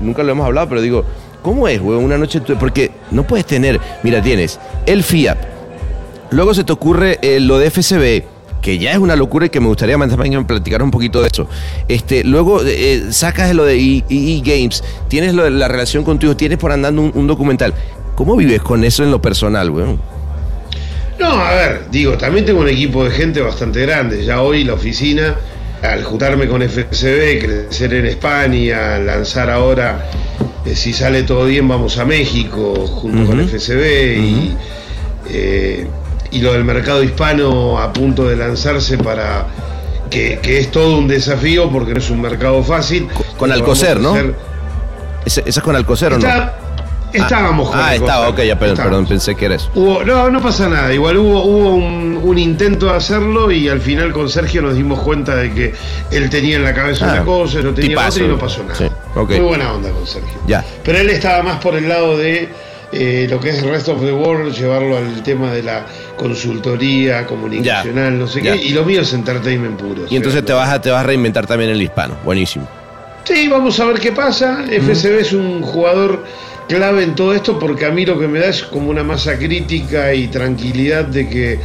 nunca 0.00 0.22
lo 0.22 0.32
hemos 0.32 0.46
hablado, 0.46 0.68
pero 0.68 0.80
digo, 0.80 1.04
¿cómo 1.42 1.68
es, 1.68 1.80
güey, 1.80 1.98
una 1.98 2.18
noche? 2.18 2.40
Porque 2.58 2.90
no 3.10 3.26
puedes 3.26 3.46
tener, 3.46 3.80
mira, 4.02 4.22
tienes 4.22 4.58
el 4.86 5.02
Fiat, 5.02 5.38
luego 6.30 6.54
se 6.54 6.64
te 6.64 6.72
ocurre 6.72 7.18
eh, 7.22 7.40
lo 7.40 7.58
de 7.58 7.70
FCB, 7.70 8.24
que 8.60 8.78
ya 8.78 8.92
es 8.92 8.98
una 8.98 9.16
locura 9.16 9.46
y 9.46 9.50
que 9.50 9.60
me 9.60 9.66
gustaría 9.66 9.98
también 9.98 10.44
platicar 10.46 10.82
un 10.82 10.90
poquito 10.90 11.20
de 11.20 11.28
eso. 11.28 11.48
Este, 11.88 12.24
luego 12.24 12.60
eh, 12.64 13.06
sacas 13.10 13.54
lo 13.54 13.64
de 13.64 13.74
EE 13.76 14.40
Games, 14.44 14.82
tienes 15.08 15.34
lo 15.34 15.44
de 15.44 15.50
la 15.50 15.68
relación 15.68 16.04
con 16.04 16.18
tu 16.18 16.26
hijo, 16.26 16.36
tienes 16.36 16.58
por 16.58 16.72
andando 16.72 17.02
un, 17.02 17.12
un 17.14 17.26
documental. 17.26 17.74
¿Cómo 18.14 18.36
vives 18.36 18.62
con 18.62 18.84
eso 18.84 19.02
en 19.02 19.10
lo 19.10 19.20
personal, 19.20 19.70
weón? 19.70 19.98
No, 21.18 21.30
a 21.30 21.52
ver, 21.52 21.86
digo, 21.90 22.16
también 22.18 22.44
tengo 22.44 22.60
un 22.60 22.68
equipo 22.68 23.04
de 23.04 23.10
gente 23.10 23.40
bastante 23.40 23.80
grande. 23.82 24.24
Ya 24.24 24.42
hoy 24.42 24.64
la 24.64 24.74
oficina, 24.74 25.36
al 25.82 26.04
juntarme 26.04 26.46
con 26.48 26.62
FCB, 26.62 27.40
crecer 27.40 27.94
en 27.94 28.06
España, 28.06 28.98
lanzar 28.98 29.50
ahora, 29.50 30.08
eh, 30.64 30.74
si 30.76 30.92
sale 30.92 31.24
todo 31.24 31.46
bien, 31.46 31.66
vamos 31.68 31.98
a 31.98 32.04
México 32.04 32.86
junto 32.86 33.26
con. 33.26 33.40
FCB 33.48 34.16
y, 34.18 34.56
eh, 35.30 35.86
y 36.30 36.40
lo 36.40 36.52
del 36.52 36.64
mercado 36.64 37.02
hispano 37.02 37.78
a 37.80 37.92
punto 37.92 38.28
de 38.28 38.36
lanzarse 38.36 38.96
para. 38.98 39.46
Que, 40.10 40.38
que 40.42 40.58
es 40.58 40.70
todo 40.70 40.98
un 40.98 41.08
desafío 41.08 41.70
porque 41.70 41.92
no 41.94 41.98
es 41.98 42.10
un 42.10 42.20
mercado 42.20 42.62
fácil. 42.62 43.08
Con 43.38 43.50
Alcocer, 43.50 43.98
¿no? 43.98 44.12
hacer- 44.14 44.34
¿Esa 45.24 45.40
esa 45.40 45.60
es 45.60 45.64
con 45.64 45.74
Alcocer 45.74 46.12
o 46.12 46.18
no? 46.18 46.22
Está- 47.12 47.24
estábamos 47.26 47.68
con 47.70 47.78
Ah, 47.78 47.88
Alcocer, 47.90 48.02
estaba, 48.08 48.28
ok, 48.28 48.38
ya, 48.42 48.58
perdón, 48.58 48.76
perdón, 48.76 49.06
pensé 49.06 49.34
que 49.34 49.44
era 49.44 49.54
eso. 49.56 49.70
Hubo- 49.74 50.02
no, 50.04 50.30
no 50.30 50.40
pasa 50.40 50.68
nada. 50.68 50.92
Igual 50.94 51.18
hubo, 51.18 51.42
hubo 51.44 51.74
un, 51.74 52.18
un 52.22 52.38
intento 52.38 52.86
de 52.86 52.96
hacerlo 52.96 53.50
y 53.52 53.68
al 53.68 53.80
final 53.80 54.12
con 54.12 54.28
Sergio 54.30 54.62
nos 54.62 54.74
dimos 54.76 55.00
cuenta 55.00 55.36
de 55.36 55.52
que 55.52 55.74
él 56.10 56.30
tenía 56.30 56.56
en 56.56 56.64
la 56.64 56.72
cabeza 56.74 57.08
Ah, 57.10 57.12
una 57.14 57.24
cosa, 57.24 57.60
yo 57.60 57.72
tenía 57.74 57.90
tipazo. 57.90 58.08
otra 58.16 58.24
y 58.24 58.28
no 58.28 58.38
pasó 58.38 58.62
nada. 58.62 58.74
Sí. 58.76 58.84
Muy 59.14 59.38
buena 59.40 59.72
onda 59.74 59.90
con 59.90 60.06
Sergio. 60.06 60.38
Ya. 60.46 60.64
Pero 60.82 60.98
él 60.98 61.10
estaba 61.10 61.42
más 61.42 61.58
por 61.60 61.74
el 61.74 61.88
lado 61.88 62.16
de 62.16 62.48
eh, 62.92 63.26
lo 63.30 63.40
que 63.40 63.50
es 63.50 63.62
el 63.62 63.70
Rest 63.70 63.88
of 63.88 64.00
the 64.02 64.12
World, 64.12 64.54
llevarlo 64.54 64.96
al 64.98 65.22
tema 65.22 65.50
de 65.52 65.62
la 65.62 65.86
consultoría 66.16 67.26
comunicacional, 67.26 68.18
no 68.18 68.26
sé 68.26 68.42
ya. 68.42 68.52
qué. 68.52 68.62
Y 68.64 68.70
lo 68.70 68.84
mío 68.84 69.00
es 69.02 69.12
entertainment 69.12 69.78
puro. 69.80 70.02
Y 70.10 70.16
entonces 70.16 70.44
te 70.44 70.52
vas, 70.52 70.68
a, 70.70 70.80
te 70.80 70.90
vas 70.90 71.00
a 71.00 71.06
reinventar 71.06 71.46
también 71.46 71.70
el 71.70 71.80
hispano. 71.80 72.16
Buenísimo. 72.24 72.68
Sí, 73.24 73.48
vamos 73.48 73.78
a 73.80 73.84
ver 73.86 74.00
qué 74.00 74.12
pasa. 74.12 74.64
FCB 74.68 75.20
es 75.20 75.32
un 75.32 75.62
jugador 75.62 76.24
clave 76.72 77.02
en 77.02 77.14
todo 77.14 77.34
esto 77.34 77.58
porque 77.58 77.84
a 77.84 77.90
mí 77.90 78.06
lo 78.06 78.18
que 78.18 78.26
me 78.28 78.38
da 78.38 78.46
es 78.46 78.62
como 78.62 78.88
una 78.88 79.02
masa 79.02 79.36
crítica 79.36 80.14
y 80.14 80.28
tranquilidad 80.28 81.04
de 81.04 81.28
que, 81.28 81.58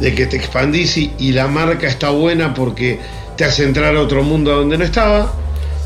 de 0.00 0.14
que 0.14 0.26
te 0.26 0.36
expandís 0.36 0.98
y, 0.98 1.12
y 1.18 1.32
la 1.32 1.48
marca 1.48 1.86
está 1.86 2.10
buena 2.10 2.52
porque 2.52 2.98
te 3.36 3.44
hace 3.44 3.64
entrar 3.64 3.96
a 3.96 4.00
otro 4.00 4.22
mundo 4.22 4.54
donde 4.54 4.76
no 4.76 4.84
estaba. 4.84 5.32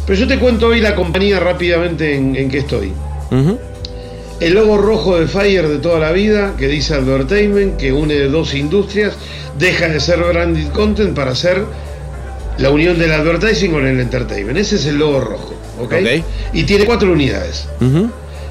Pero 0.06 0.18
yo 0.18 0.26
te 0.26 0.38
cuento 0.38 0.66
hoy 0.66 0.80
la 0.80 0.96
compañía 0.96 1.38
rápidamente 1.38 2.16
en, 2.16 2.34
en 2.34 2.50
qué 2.50 2.58
estoy. 2.58 2.92
El 4.40 4.54
logo 4.54 4.76
rojo 4.76 5.18
de 5.18 5.28
Fire 5.28 5.68
de 5.68 5.78
toda 5.78 6.00
la 6.00 6.10
vida, 6.10 6.54
que 6.58 6.66
dice 6.66 6.94
Advertainment, 6.94 7.76
que 7.76 7.92
une 7.92 8.14
dos 8.24 8.54
industrias, 8.54 9.14
deja 9.56 9.88
de 9.88 10.00
ser 10.00 10.18
branded 10.18 10.68
content 10.72 11.14
para 11.14 11.34
ser 11.34 11.64
la 12.58 12.70
unión 12.70 12.98
del 12.98 13.12
advertising 13.12 13.70
con 13.70 13.86
el 13.86 14.00
entertainment. 14.00 14.58
Ese 14.58 14.76
es 14.76 14.86
el 14.86 14.98
logo 14.98 15.20
rojo. 15.20 15.54
¿ok? 15.80 15.92
Ok. 15.92 16.24
Y 16.52 16.64
tiene 16.64 16.84
cuatro 16.84 17.12
unidades. 17.12 17.68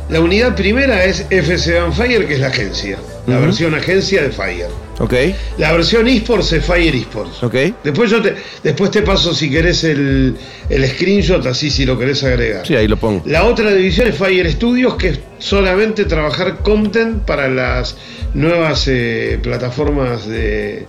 La 0.10 0.20
unidad 0.20 0.56
primera 0.56 1.04
es 1.06 1.26
FC 1.30 1.80
Fire, 1.95 2.28
que 2.28 2.34
es 2.36 2.39
la 2.39 2.47
agencia, 2.47 2.97
la 3.26 3.39
versión 3.39 3.74
agencia 3.74 4.22
de 4.22 4.30
Fire. 4.30 4.68
Ok, 4.99 5.14
La 5.58 5.72
versión 5.72 6.08
eSports 6.08 6.51
es 6.54 6.64
Fire 6.66 6.93
eSports. 6.95 7.41
ok. 7.41 7.56
Después, 7.84 8.12
yo 8.12 8.22
te, 8.22 8.36
después 8.64 8.91
te 8.91 9.01
paso 9.01 9.34
si 9.34 9.49
querés 9.49 9.84
el, 9.86 10.36
el 10.70 10.88
screenshot, 10.89 11.43
así 11.47 11.72
si 11.72 11.86
lo 11.86 11.97
querés 11.97 12.24
agregar. 12.24 12.68
Sí, 12.68 12.76
ahí 12.76 12.88
lo 12.88 12.97
pongo. 12.97 13.24
La 13.26 13.45
otra 13.45 13.72
división 13.74 14.08
es 14.08 14.16
Fire 14.16 14.51
Studios, 14.51 14.95
que 14.95 15.08
es 15.10 15.20
solamente 15.39 16.06
trabajar 16.06 16.60
content 16.60 17.24
para 17.24 17.47
las 17.47 17.95
nuevas 18.36 18.88
eh, 18.88 19.39
plataformas 19.41 20.28
de, 20.28 20.86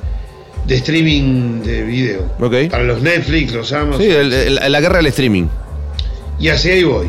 de 0.66 0.74
streaming 0.74 1.62
de 1.62 1.82
video. 1.84 2.30
Ok. 2.40 2.68
Para 2.70 2.82
los 2.84 3.00
Netflix, 3.00 3.52
los 3.54 3.72
Amazon. 3.72 4.02
Sí, 4.02 4.10
el- 4.10 4.32
el- 4.32 4.72
la 4.72 4.80
guerra 4.80 4.98
del 4.98 5.06
streaming. 5.06 5.46
Y 6.38 6.48
hacia 6.48 6.74
ahí 6.74 6.82
voy. 6.84 7.06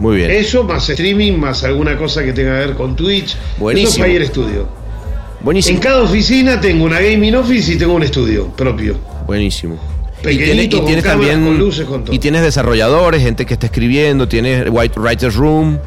Muy 0.00 0.16
bien. 0.16 0.30
Eso 0.30 0.64
más 0.64 0.88
streaming, 0.88 1.34
más 1.34 1.62
alguna 1.62 1.96
cosa 1.96 2.24
que 2.24 2.32
tenga 2.32 2.58
que 2.58 2.66
ver 2.68 2.76
con 2.76 2.96
Twitch. 2.96 3.36
Buenísimo. 3.58 3.90
Eso 3.92 4.04
es 4.04 4.10
Fire 4.10 4.26
Studio. 4.26 4.60
En 4.60 5.44
Buenísimo. 5.44 5.80
cada 5.80 6.02
oficina 6.02 6.60
tengo 6.60 6.84
una 6.84 7.00
gaming 7.00 7.34
office 7.34 7.72
y 7.72 7.76
tengo 7.76 7.94
un 7.94 8.02
estudio 8.02 8.48
propio. 8.48 8.96
Buenísimo. 9.26 9.78
Y 10.20 10.22
Pequeñito, 10.24 10.44
tienes, 10.44 10.64
y 10.64 10.70
con 10.70 10.84
tienes 10.86 11.04
cámaras, 11.04 11.30
también 11.30 11.46
con 11.50 11.58
luces, 11.58 11.86
con 11.86 12.04
todo. 12.04 12.14
y 12.14 12.18
tienes 12.18 12.42
desarrolladores, 12.42 13.22
gente 13.22 13.46
que 13.46 13.54
está 13.54 13.66
escribiendo, 13.66 14.26
tienes 14.26 14.66
white 14.70 14.98
writers 14.98 15.34
room. 15.34 15.78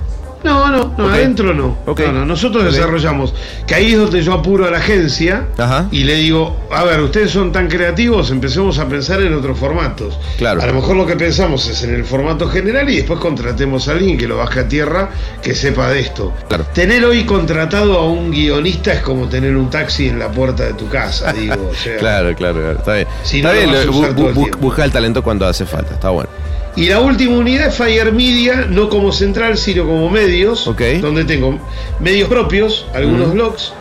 No, 0.44 0.70
no, 0.70 0.94
no, 0.98 1.08
adentro 1.10 1.54
no. 1.54 1.78
Ok. 1.86 2.02
No, 2.02 2.12
no, 2.12 2.26
nosotros 2.26 2.66
desarrollamos. 2.66 3.34
Que 3.66 3.76
ahí 3.76 3.94
es 3.94 3.98
donde 4.00 4.22
yo 4.22 4.34
apuro 4.34 4.66
a 4.68 4.72
la 4.72 4.80
agencia 4.80 5.46
Ajá. 5.58 5.88
y 5.92 6.04
le 6.04 6.16
digo, 6.16 6.58
a 6.70 6.84
ver, 6.84 7.00
ustedes 7.02 7.32
son 7.32 7.52
tan 7.52 7.68
creativos, 7.70 8.30
empecemos 8.30 8.78
a 8.80 8.88
pensar 8.88 9.22
en 9.22 9.34
otros 9.34 9.58
formatos. 9.58 10.20
Claro. 10.38 10.62
A 10.62 10.66
lo 10.68 10.74
mejor 10.74 10.98
lo 10.98 11.06
que 11.06 11.16
pensamos 11.16 11.68
es 11.70 11.84
en 11.84 11.96
el 11.96 12.04
formato 12.04 12.48
general 12.50 12.90
y 12.90 12.98
después 12.98 13.20
contratemos 13.20 13.88
a 13.88 13.94
alguien 13.94 14.18
que 14.18 14.28
lo 14.28 14.38
baje 14.38 14.60
a 14.62 14.68
tierra, 14.68 15.10
que 15.42 15.56
sepa 15.56 15.90
de 15.90 16.02
esto. 16.02 16.34
Claro. 16.50 16.66
Tener 16.74 17.06
hoy 17.06 17.24
contratado 17.24 17.98
a 17.98 18.06
un 18.10 18.32
guionista 18.32 18.92
es 18.94 19.00
como 19.02 19.28
tener 19.30 19.56
un 19.56 19.70
taxi 19.70 20.10
en 20.10 20.20
la 20.20 20.30
puerta 20.30 20.64
de 20.66 20.74
tu 20.74 20.90
casa, 20.90 21.32
digo. 21.32 21.70
O 21.72 21.74
sea, 21.76 21.98
Claro, 22.04 22.36
claro, 22.36 22.60
claro. 22.60 22.80
Está 22.80 22.94
bien. 22.96 23.08
Si 23.24 23.38
Está 23.38 23.54
no, 23.54 23.60
bien, 23.60 23.70
bu- 23.90 24.34
bu- 24.34 24.58
busca 24.58 24.84
el 24.84 24.92
talento 24.92 25.24
cuando 25.24 25.48
hace 25.48 25.66
falta. 25.66 25.94
Está 25.94 26.10
bueno. 26.10 26.30
Y 26.76 26.88
la 26.88 27.00
última 27.00 27.38
unidad 27.38 27.68
es 27.68 27.76
Fire 27.76 28.12
Media, 28.12 28.66
no 28.70 28.90
como 28.90 29.12
central, 29.12 29.58
sino 29.58 29.86
como 29.86 30.10
medios, 30.10 30.68
donde 31.02 31.24
tengo 31.24 31.60
medios 32.00 32.28
propios, 32.30 32.88
algunos 32.96 33.34
blogs, 33.34 33.74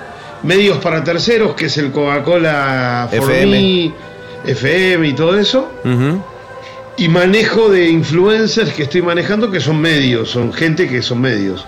medios 0.42 0.76
para 0.78 1.02
terceros, 1.02 1.54
que 1.54 1.66
es 1.66 1.78
el 1.78 1.90
Coca-Cola 1.90 3.08
For 3.10 3.30
FM. 3.30 3.60
Me, 4.44 4.50
FM 4.52 5.08
y 5.08 5.12
todo 5.14 5.38
eso, 5.38 5.70
y 6.98 7.08
manejo 7.08 7.70
de 7.70 7.88
influencers 7.88 8.72
que 8.74 8.82
estoy 8.82 9.00
manejando 9.00 9.50
que 9.50 9.60
son 9.60 9.80
medios, 9.80 10.28
son 10.30 10.52
gente 10.52 10.86
que 10.88 11.00
son 11.00 11.20
medios. 11.20 11.64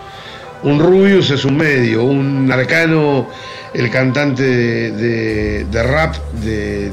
Un 0.62 0.78
Rubius 0.78 1.30
es 1.30 1.44
un 1.46 1.56
medio, 1.56 2.04
un 2.04 2.50
Arcano, 2.52 3.28
el 3.72 3.90
cantante 3.90 4.42
de, 4.42 4.90
de- 4.92 5.64
de 5.64 5.82
rap 5.82 6.16
del- 6.42 6.92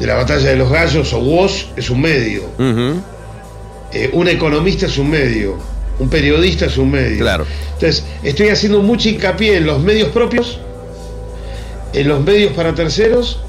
de 0.00 0.06
la 0.06 0.14
batalla 0.16 0.48
de 0.50 0.56
los 0.56 0.70
gallos, 0.70 1.12
o 1.12 1.18
Woz, 1.18 1.66
es 1.76 1.88
un 1.90 2.00
medio. 2.00 2.42
Eh, 3.94 4.10
un 4.12 4.26
economista 4.26 4.86
es 4.86 4.98
un 4.98 5.08
medio, 5.08 5.56
un 6.00 6.08
periodista 6.08 6.66
es 6.66 6.76
un 6.76 6.90
medio. 6.90 7.18
Claro. 7.18 7.46
Entonces, 7.74 8.04
estoy 8.24 8.48
haciendo 8.48 8.82
mucho 8.82 9.08
hincapié 9.08 9.56
en 9.58 9.66
los 9.66 9.80
medios 9.80 10.08
propios, 10.08 10.58
en 11.92 12.08
los 12.08 12.20
medios 12.20 12.52
para 12.54 12.74
terceros 12.74 13.40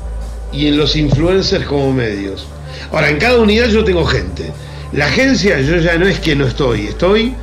y 0.54 0.68
en 0.68 0.78
los 0.78 0.96
influencers 0.96 1.66
como 1.66 1.92
medios. 1.92 2.46
Ahora, 2.92 3.10
en 3.10 3.18
cada 3.18 3.40
unidad 3.40 3.68
yo 3.70 3.84
tengo 3.84 4.06
gente. 4.06 4.52
La 4.94 5.08
agencia 5.08 5.60
yo 5.62 5.78
ya 5.78 5.98
no 5.98 6.08
es 6.08 6.20
que 6.20 6.36
no 6.36 6.46
estoy, 6.46 6.88
estoy, 6.88 7.34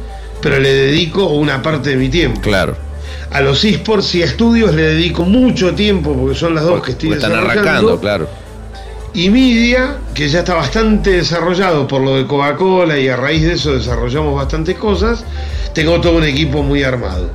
pero 0.40 0.60
le 0.60 0.72
dedico 0.72 1.26
una 1.26 1.60
parte 1.60 1.90
de 1.90 1.96
mi 1.96 2.08
tiempo. 2.08 2.40
Claro. 2.40 2.76
A 3.30 3.40
los 3.40 3.64
esports 3.64 4.14
y 4.14 4.22
a 4.22 4.26
estudios 4.26 4.74
le 4.74 4.82
dedico 4.82 5.24
mucho 5.24 5.74
tiempo 5.74 6.14
porque 6.14 6.38
son 6.38 6.54
las 6.54 6.64
dos 6.64 6.82
que 6.82 6.92
estoy 6.92 7.12
están 7.12 7.30
desarrollando. 7.30 7.60
arrancando, 7.60 8.00
claro. 8.00 8.41
Y 9.14 9.28
Media, 9.28 9.98
que 10.14 10.28
ya 10.28 10.38
está 10.38 10.54
bastante 10.54 11.10
desarrollado 11.10 11.86
por 11.86 12.00
lo 12.00 12.16
de 12.16 12.26
Coca-Cola 12.26 12.98
y 12.98 13.08
a 13.08 13.16
raíz 13.16 13.42
de 13.42 13.54
eso 13.54 13.74
desarrollamos 13.74 14.34
bastantes 14.34 14.76
cosas, 14.76 15.24
tengo 15.74 16.00
todo 16.00 16.16
un 16.16 16.24
equipo 16.24 16.62
muy 16.62 16.82
armado. 16.82 17.30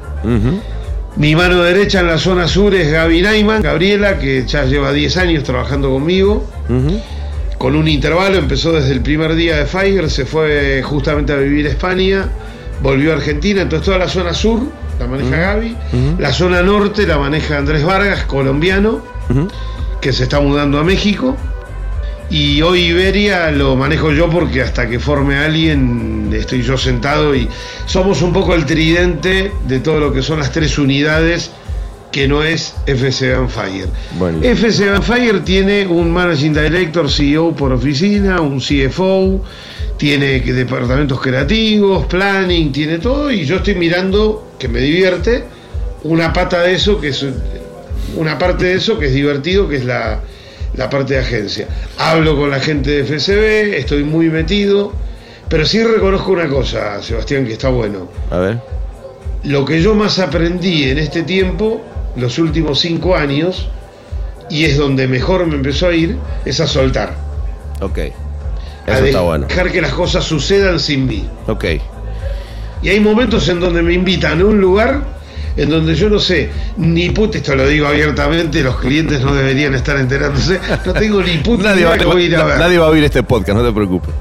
Mi 1.16 1.36
mano 1.36 1.64
derecha 1.64 2.00
en 2.00 2.08
la 2.08 2.18
zona 2.18 2.48
sur 2.48 2.74
es 2.74 2.92
Gaby 2.92 3.22
Naiman, 3.22 3.62
Gabriela, 3.62 4.18
que 4.18 4.46
ya 4.48 4.66
lleva 4.66 4.92
10 4.92 5.18
años 5.18 5.44
trabajando 5.44 5.92
conmigo, 5.92 6.48
con 7.60 7.76
un 7.76 7.88
intervalo, 7.88 8.38
empezó 8.38 8.72
desde 8.74 8.94
el 8.94 9.02
primer 9.02 9.36
día 9.36 9.58
de 9.58 9.66
Fire, 9.66 10.10
se 10.10 10.26
fue 10.26 10.82
justamente 10.84 11.34
a 11.34 11.38
vivir 11.38 11.68
a 11.68 11.70
España, 11.70 12.28
volvió 12.82 13.12
a 13.12 13.16
Argentina, 13.16 13.62
entonces 13.62 13.86
toda 13.86 14.00
la 14.00 14.10
zona 14.10 14.34
sur 14.34 14.62
la 15.00 15.08
maneja 15.08 15.38
Gaby, 15.38 15.78
la 16.18 16.34
zona 16.34 16.64
norte 16.64 17.06
la 17.06 17.20
maneja 17.20 17.58
Andrés 17.58 17.84
Vargas, 17.84 18.24
colombiano, 18.24 19.04
que 20.02 20.12
se 20.12 20.24
está 20.24 20.40
mudando 20.40 20.80
a 20.80 20.84
México. 20.84 21.38
Y 22.30 22.62
hoy 22.62 22.86
Iberia 22.88 23.52
lo 23.52 23.76
manejo 23.76 24.12
yo 24.12 24.30
porque 24.30 24.62
hasta 24.62 24.90
que 24.90 25.00
forme 25.00 25.38
alguien 25.38 26.30
estoy 26.34 26.62
yo 26.62 26.78
sentado 26.78 27.34
y 27.34 27.48
somos 27.86 28.22
un 28.22 28.34
poco 28.34 28.54
el 28.54 28.66
tridente 28.66 29.52
de 29.66 29.80
todo 29.80 30.00
lo 30.00 30.14
que 30.14 30.22
son 30.22 30.40
las 30.40 30.52
tres 30.52 30.78
unidades 30.78 31.52
que 32.12 32.28
no 32.28 32.44
es 32.44 32.74
FC 32.86 33.36
Fire. 33.48 33.88
Bueno. 34.18 34.40
FC 34.44 35.02
Fire 35.02 35.44
tiene 35.44 35.88
un 35.88 36.12
Managing 36.12 36.54
Director, 36.54 37.10
CEO 37.10 37.56
por 37.56 37.72
oficina, 37.72 38.42
un 38.42 38.60
CFO, 38.60 39.42
tiene 39.98 40.42
que- 40.42 40.52
departamentos 40.54 41.22
creativos, 41.22 42.08
planning, 42.08 42.72
tiene 42.74 43.00
todo 43.00 43.32
y 43.32 43.46
yo 43.46 43.58
estoy 43.58 43.76
mirando, 43.76 44.52
que 44.60 44.68
me 44.68 44.80
divierte, 44.80 45.46
una 46.04 46.34
pata 46.34 46.62
de 46.64 46.76
eso 46.76 47.00
que 47.00 47.10
es 47.10 47.26
una 48.16 48.38
parte 48.38 48.66
de 48.66 48.74
eso 48.76 48.98
que 49.00 49.08
es 49.08 49.14
divertido, 49.14 49.68
que 49.68 49.78
es 49.78 49.86
la, 49.86 50.22
la 50.78 50.90
parte 50.90 51.16
de 51.16 51.20
agencia. 51.20 51.68
Hablo 51.98 52.38
con 52.38 52.50
la 52.50 52.60
gente 52.60 53.04
de 53.04 53.04
FCB, 53.04 53.76
estoy 53.78 54.04
muy 54.04 54.30
metido, 54.30 54.94
pero 55.50 55.66
sí 55.66 55.84
reconozco 55.84 56.32
una 56.32 56.48
cosa, 56.48 57.02
Sebastián, 57.02 57.46
que 57.46 57.54
está 57.54 57.70
bueno. 57.70 58.08
A 58.32 58.38
ver. 58.38 58.60
Lo 59.44 59.66
que 59.66 59.82
yo 59.82 59.96
más 59.96 60.20
aprendí 60.20 60.90
en 60.90 61.00
este 61.00 61.24
tiempo 61.24 61.82
los 62.16 62.40
últimos 62.40 62.80
cinco 62.80 63.16
años, 63.16 63.70
y 64.50 64.66
es 64.66 64.78
donde 64.78 65.08
mejor 65.08 65.46
me 65.46 65.56
empezó 65.56 65.88
a 65.88 65.94
ir, 65.94 66.18
es 66.46 66.60
a 66.60 66.68
soltar. 66.68 67.14
Ok. 67.82 68.00
a 68.88 68.94
Eso 68.94 69.06
está 69.06 69.22
bueno. 69.22 69.48
dejar 69.48 69.72
que 69.72 69.82
las 69.82 69.94
cosas 69.94 70.24
sucedan 70.24 70.80
sin 70.80 71.06
mí. 71.06 71.28
Ok. 71.48 71.66
Y 72.82 72.90
hay 72.90 73.00
momentos 73.00 73.48
en 73.50 73.60
donde 73.60 73.82
me 73.82 73.94
invitan 73.94 74.42
a 74.42 74.46
un 74.46 74.60
lugar 74.60 75.17
en 75.58 75.70
donde 75.70 75.96
yo 75.96 76.10
no 76.10 76.20
sé, 76.20 76.50
ni 76.78 77.10
puta, 77.10 77.40
esto 77.40 77.56
lo 77.56 77.68
digo 77.68 77.88
abiertamente, 77.88 78.62
los 78.64 78.78
clientes 78.78 79.22
no 79.22 79.34
deberían 79.34 79.74
estar 79.74 79.98
enterándose, 79.98 80.60
no 80.86 80.94
tengo 80.94 81.22
ni 81.22 81.38
puta 81.40 81.64
Nadie 81.64 81.82
idea 81.82 81.90
va, 81.90 81.98
que 81.98 82.06
voy 82.06 82.24
a 82.24 82.26
ir 82.26 82.36
a 82.36 82.46
ver. 82.46 82.60
nadie 82.60 82.78
va 82.78 82.86
a 82.86 82.90
oír 82.90 83.04
este 83.04 83.24
podcast, 83.24 83.58
no 83.58 83.66
te 83.66 83.74
preocupes. 83.74 84.14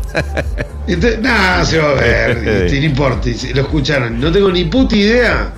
Entonces, 0.86 1.20
nada, 1.20 1.64
se 1.64 1.78
va 1.78 1.90
a 1.90 1.94
ver, 1.94 2.30
este, 2.64 2.80
no 2.80 2.86
importa, 2.86 3.28
lo 3.54 3.60
escucharon. 3.60 4.18
No 4.20 4.32
tengo 4.32 4.50
ni 4.50 4.64
puta 4.64 4.96
idea 4.96 5.52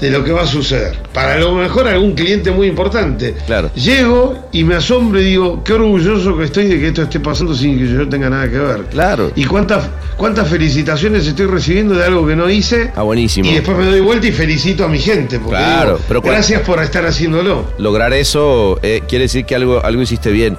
de 0.00 0.10
lo 0.10 0.22
que 0.24 0.32
va 0.32 0.42
a 0.42 0.46
suceder. 0.46 0.96
Para 1.12 1.38
lo 1.38 1.54
mejor 1.54 1.88
algún 1.88 2.12
cliente 2.14 2.50
muy 2.50 2.68
importante. 2.68 3.34
Claro. 3.46 3.70
Llego 3.74 4.48
y 4.52 4.64
me 4.64 4.76
asombro 4.76 5.20
y 5.20 5.24
digo, 5.24 5.62
qué 5.64 5.72
orgulloso 5.74 6.36
que 6.38 6.44
estoy 6.44 6.66
de 6.68 6.78
que 6.78 6.88
esto 6.88 7.02
esté 7.02 7.20
pasando 7.20 7.54
sin 7.54 7.78
que 7.78 7.86
yo 7.92 8.08
tenga 8.08 8.30
nada 8.30 8.48
que 8.50 8.58
ver. 8.58 8.84
Claro. 8.90 9.32
Y 9.34 9.44
cuántas, 9.44 9.88
cuántas 10.16 10.48
felicitaciones 10.48 11.26
estoy 11.26 11.46
recibiendo 11.46 11.94
de 11.94 12.04
algo 12.04 12.26
que 12.26 12.36
no 12.36 12.48
hice. 12.48 12.92
Ah, 12.94 13.02
buenísimo. 13.02 13.48
Y 13.50 13.54
después 13.54 13.76
me 13.76 13.86
doy 13.86 14.00
vuelta 14.00 14.26
y 14.28 14.32
felicito 14.32 14.84
a 14.84 14.88
mi 14.88 14.98
gente. 14.98 15.38
Porque 15.38 15.56
Claro, 15.56 15.92
digo, 15.94 16.04
pero 16.08 16.22
cuan- 16.22 16.34
gracias 16.34 16.62
por 16.62 16.82
estar 16.82 17.04
haciéndolo. 17.04 17.64
lograr 17.78 18.12
eso 18.12 18.78
eh, 18.82 19.02
quiere 19.08 19.24
decir 19.24 19.44
que 19.44 19.54
algo, 19.54 19.84
algo 19.84 20.02
hiciste 20.02 20.30
bien. 20.30 20.56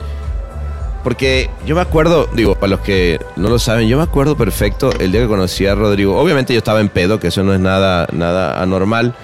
Porque 1.03 1.49
yo 1.65 1.75
me 1.75 1.81
acuerdo, 1.81 2.27
digo, 2.33 2.55
para 2.55 2.71
los 2.71 2.81
que 2.81 3.19
no 3.37 3.49
lo 3.49 3.57
saben, 3.57 3.87
yo 3.87 3.97
me 3.97 4.03
acuerdo 4.03 4.35
perfecto 4.35 4.89
el 4.99 5.11
día 5.11 5.21
que 5.21 5.27
conocí 5.27 5.65
a 5.65 5.75
Rodrigo. 5.75 6.19
Obviamente 6.19 6.53
yo 6.53 6.57
estaba 6.57 6.81
en 6.81 6.89
pedo, 6.89 7.19
que 7.19 7.27
eso 7.27 7.43
no 7.43 7.53
es 7.53 7.59
nada, 7.59 8.07
nada 8.11 8.61
anormal. 8.61 9.15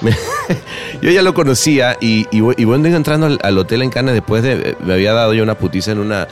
Yo 1.02 1.10
ya 1.10 1.22
lo 1.22 1.34
conocía 1.34 1.96
y, 2.00 2.26
y, 2.30 2.42
y 2.56 2.64
voy 2.64 2.86
entrando 2.86 3.36
al, 3.40 3.58
hotel 3.58 3.82
en 3.82 3.90
Cannes 3.90 4.14
después 4.14 4.42
de. 4.42 4.76
Me 4.84 4.92
había 4.92 5.12
dado 5.12 5.34
yo 5.34 5.42
una 5.42 5.56
putiza 5.56 5.92
en 5.92 5.98
una. 5.98 6.28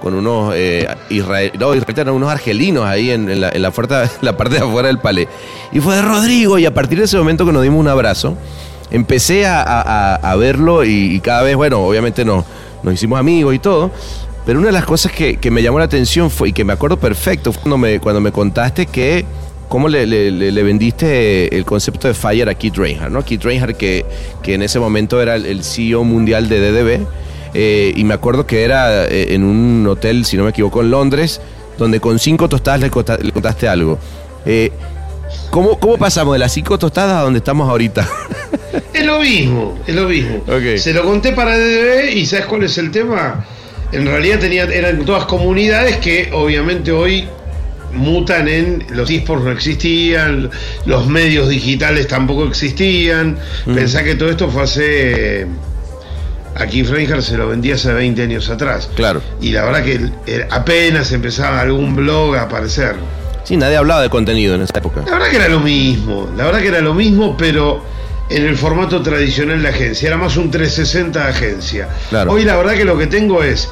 Con 0.00 0.14
unos 0.14 0.54
eh, 0.56 0.88
israel, 1.10 1.52
no, 1.58 1.74
israelitas, 1.74 2.06
no, 2.06 2.14
unos 2.14 2.30
argelinos 2.30 2.86
ahí 2.86 3.10
en, 3.10 3.38
la, 3.38 3.50
en 3.50 3.60
la, 3.62 3.70
parte 3.70 3.94
de 4.54 4.58
afuera 4.58 4.88
del 4.88 4.98
palé. 4.98 5.28
Y 5.72 5.80
fue 5.80 5.96
de 5.96 6.00
Rodrigo, 6.00 6.58
y 6.58 6.64
a 6.64 6.72
partir 6.72 6.98
de 6.98 7.04
ese 7.04 7.18
momento 7.18 7.44
que 7.44 7.52
nos 7.52 7.62
dimos 7.62 7.80
un 7.80 7.88
abrazo, 7.88 8.34
empecé 8.90 9.44
a, 9.46 10.34
verlo 10.38 10.84
y, 10.84 11.16
y 11.16 11.20
cada 11.20 11.42
vez, 11.42 11.54
bueno, 11.54 11.80
obviamente 11.80 12.24
nos, 12.24 12.46
nos 12.82 12.94
hicimos 12.94 13.20
amigos 13.20 13.54
y 13.54 13.58
todo. 13.58 13.90
Pero 14.50 14.58
una 14.58 14.66
de 14.70 14.72
las 14.72 14.84
cosas 14.84 15.12
que, 15.12 15.36
que 15.36 15.48
me 15.48 15.62
llamó 15.62 15.78
la 15.78 15.84
atención 15.84 16.28
fue, 16.28 16.48
y 16.48 16.52
que 16.52 16.64
me 16.64 16.72
acuerdo 16.72 16.96
perfecto, 16.98 17.52
fue 17.52 17.62
cuando 17.62 17.78
me, 17.78 18.00
cuando 18.00 18.20
me 18.20 18.32
contaste 18.32 18.86
que 18.86 19.24
cómo 19.68 19.88
le, 19.88 20.08
le- 20.08 20.32
le- 20.32 20.50
le 20.50 20.62
vendiste 20.64 21.56
el 21.56 21.64
concepto 21.64 22.08
de 22.08 22.14
Fire 22.14 22.48
a 22.48 22.54
Keith 22.56 22.74
Reinhardt, 22.76 23.12
¿no? 23.12 23.24
Keith 23.24 23.44
Reinhardt 23.44 23.76
que, 23.76 24.04
que 24.42 24.54
en 24.54 24.62
ese 24.62 24.80
momento 24.80 25.22
era 25.22 25.36
el, 25.36 25.62
CEO 25.62 26.02
mundial 26.02 26.48
de 26.48 26.58
DDB. 26.72 27.06
eh, 27.54 27.92
y 27.94 28.02
me 28.02 28.12
acuerdo 28.12 28.44
que 28.44 28.64
era 28.64 29.04
eh, 29.04 29.34
en 29.36 29.44
un 29.44 29.86
hotel, 29.86 30.24
si 30.24 30.36
no 30.36 30.42
me 30.42 30.50
equivoco, 30.50 30.80
en 30.80 30.90
Londres, 30.90 31.40
donde 31.78 32.00
con 32.00 32.18
cinco 32.18 32.48
tostadas 32.48 32.80
le, 32.80 32.90
contaste 32.90 33.68
algo. 33.68 34.00
Eh, 34.44 34.72
¿cómo, 35.50 35.78
¿Cómo 35.78 35.96
pasamos 35.96 36.32
de 36.34 36.40
las 36.40 36.50
cinco 36.50 36.76
tostadas 36.76 37.18
a 37.18 37.20
donde 37.20 37.38
estamos 37.38 37.68
ahorita? 37.70 38.04
Es 38.92 39.06
lo 39.06 39.20
mismo, 39.20 39.78
es 39.86 39.94
lo 39.94 40.08
mismo. 40.08 40.42
Se 40.76 40.92
lo 40.92 41.04
conté 41.04 41.30
para 41.30 41.56
DDB 41.56 42.16
y 42.16 42.26
¿sabes 42.26 42.46
cuál 42.46 42.64
es 42.64 42.76
el 42.78 42.90
tema? 42.90 43.44
En 43.92 44.06
realidad 44.06 44.38
tenía, 44.38 44.64
eran 44.64 45.04
todas 45.04 45.24
comunidades 45.24 45.96
que 45.96 46.30
obviamente 46.32 46.92
hoy 46.92 47.28
mutan 47.92 48.48
en 48.48 48.86
los 48.90 49.10
esports 49.10 49.44
no 49.44 49.50
existían, 49.50 50.50
los 50.86 51.06
medios 51.06 51.48
digitales 51.48 52.06
tampoco 52.06 52.44
existían. 52.44 53.38
Pensá 53.64 54.04
que 54.04 54.14
todo 54.14 54.30
esto 54.30 54.48
fue 54.48 54.62
hace. 54.62 55.46
Aquí 56.56 56.82
Reinhardt 56.82 57.22
se 57.22 57.36
lo 57.36 57.48
vendía 57.48 57.76
hace 57.76 57.92
20 57.92 58.22
años 58.22 58.50
atrás. 58.50 58.90
Claro. 58.94 59.22
Y 59.40 59.50
la 59.50 59.64
verdad 59.64 59.84
que 59.84 60.46
apenas 60.50 61.12
empezaba 61.12 61.60
algún 61.60 61.96
blog 61.96 62.36
a 62.36 62.42
aparecer. 62.42 62.96
Sí, 63.44 63.56
nadie 63.56 63.76
hablaba 63.76 64.02
de 64.02 64.10
contenido 64.10 64.54
en 64.56 64.62
esa 64.62 64.78
época. 64.78 65.02
La 65.06 65.12
verdad 65.12 65.28
que 65.28 65.36
era 65.36 65.48
lo 65.48 65.60
mismo, 65.60 66.30
la 66.36 66.44
verdad 66.44 66.60
que 66.60 66.68
era 66.68 66.80
lo 66.80 66.94
mismo, 66.94 67.36
pero 67.36 67.82
en 68.28 68.44
el 68.46 68.56
formato 68.56 69.02
tradicional 69.02 69.62
de 69.62 69.68
agencia, 69.68 70.08
era 70.08 70.16
más 70.16 70.36
un 70.36 70.50
360 70.50 71.18
de 71.18 71.28
agencia. 71.28 71.88
Claro. 72.10 72.32
Hoy 72.32 72.44
la 72.44 72.56
verdad 72.56 72.74
que 72.74 72.84
lo 72.84 72.98
que 72.98 73.06
tengo 73.06 73.42
es 73.42 73.68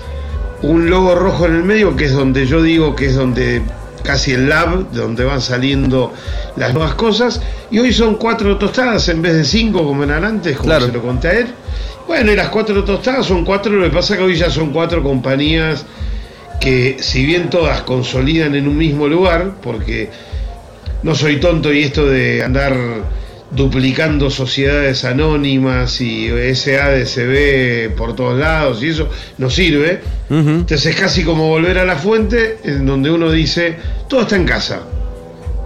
un 0.62 0.90
logo 0.90 1.14
rojo 1.14 1.46
en 1.46 1.56
el 1.56 1.64
medio, 1.64 1.96
que 1.96 2.06
es 2.06 2.12
donde 2.12 2.46
yo 2.46 2.62
digo 2.62 2.96
que 2.96 3.06
es 3.06 3.14
donde 3.14 3.62
casi 4.02 4.32
el 4.32 4.48
lab, 4.48 4.90
donde 4.92 5.24
van 5.24 5.40
saliendo 5.40 6.12
las 6.56 6.72
nuevas 6.72 6.94
cosas, 6.94 7.40
y 7.70 7.78
hoy 7.78 7.92
son 7.92 8.16
cuatro 8.16 8.56
tostadas 8.56 9.08
en 9.08 9.20
vez 9.22 9.34
de 9.34 9.44
cinco 9.44 9.84
como 9.84 10.04
eran 10.04 10.24
antes, 10.24 10.56
como 10.56 10.68
Claro. 10.70 10.86
se 10.86 10.92
lo 10.92 11.02
conté 11.02 11.28
a 11.28 11.32
él. 11.38 11.46
Bueno, 12.06 12.32
y 12.32 12.36
las 12.36 12.48
cuatro 12.48 12.84
tostadas 12.84 13.26
son 13.26 13.44
cuatro, 13.44 13.72
lo 13.72 13.84
que 13.84 13.90
pasa 13.94 14.16
que 14.16 14.22
hoy 14.22 14.34
ya 14.34 14.50
son 14.50 14.72
cuatro 14.72 15.02
compañías 15.02 15.84
que 16.60 16.96
si 17.00 17.24
bien 17.24 17.50
todas 17.50 17.82
consolidan 17.82 18.54
en 18.54 18.66
un 18.66 18.76
mismo 18.76 19.06
lugar, 19.06 19.56
porque 19.62 20.10
no 21.02 21.14
soy 21.14 21.38
tonto 21.38 21.72
y 21.72 21.82
esto 21.82 22.06
de 22.06 22.42
andar 22.42 22.74
duplicando 23.50 24.30
sociedades 24.30 25.04
anónimas 25.04 26.00
y 26.00 26.28
SADCB 26.28 27.94
por 27.96 28.14
todos 28.14 28.38
lados 28.38 28.82
y 28.82 28.90
eso 28.90 29.08
no 29.38 29.50
sirve. 29.50 30.00
Entonces 30.30 30.86
es 30.86 30.96
casi 30.96 31.24
como 31.24 31.48
volver 31.48 31.78
a 31.78 31.84
la 31.84 31.96
fuente 31.96 32.58
en 32.64 32.84
donde 32.84 33.10
uno 33.10 33.30
dice, 33.30 33.76
todo 34.08 34.22
está 34.22 34.36
en 34.36 34.44
casa, 34.44 34.82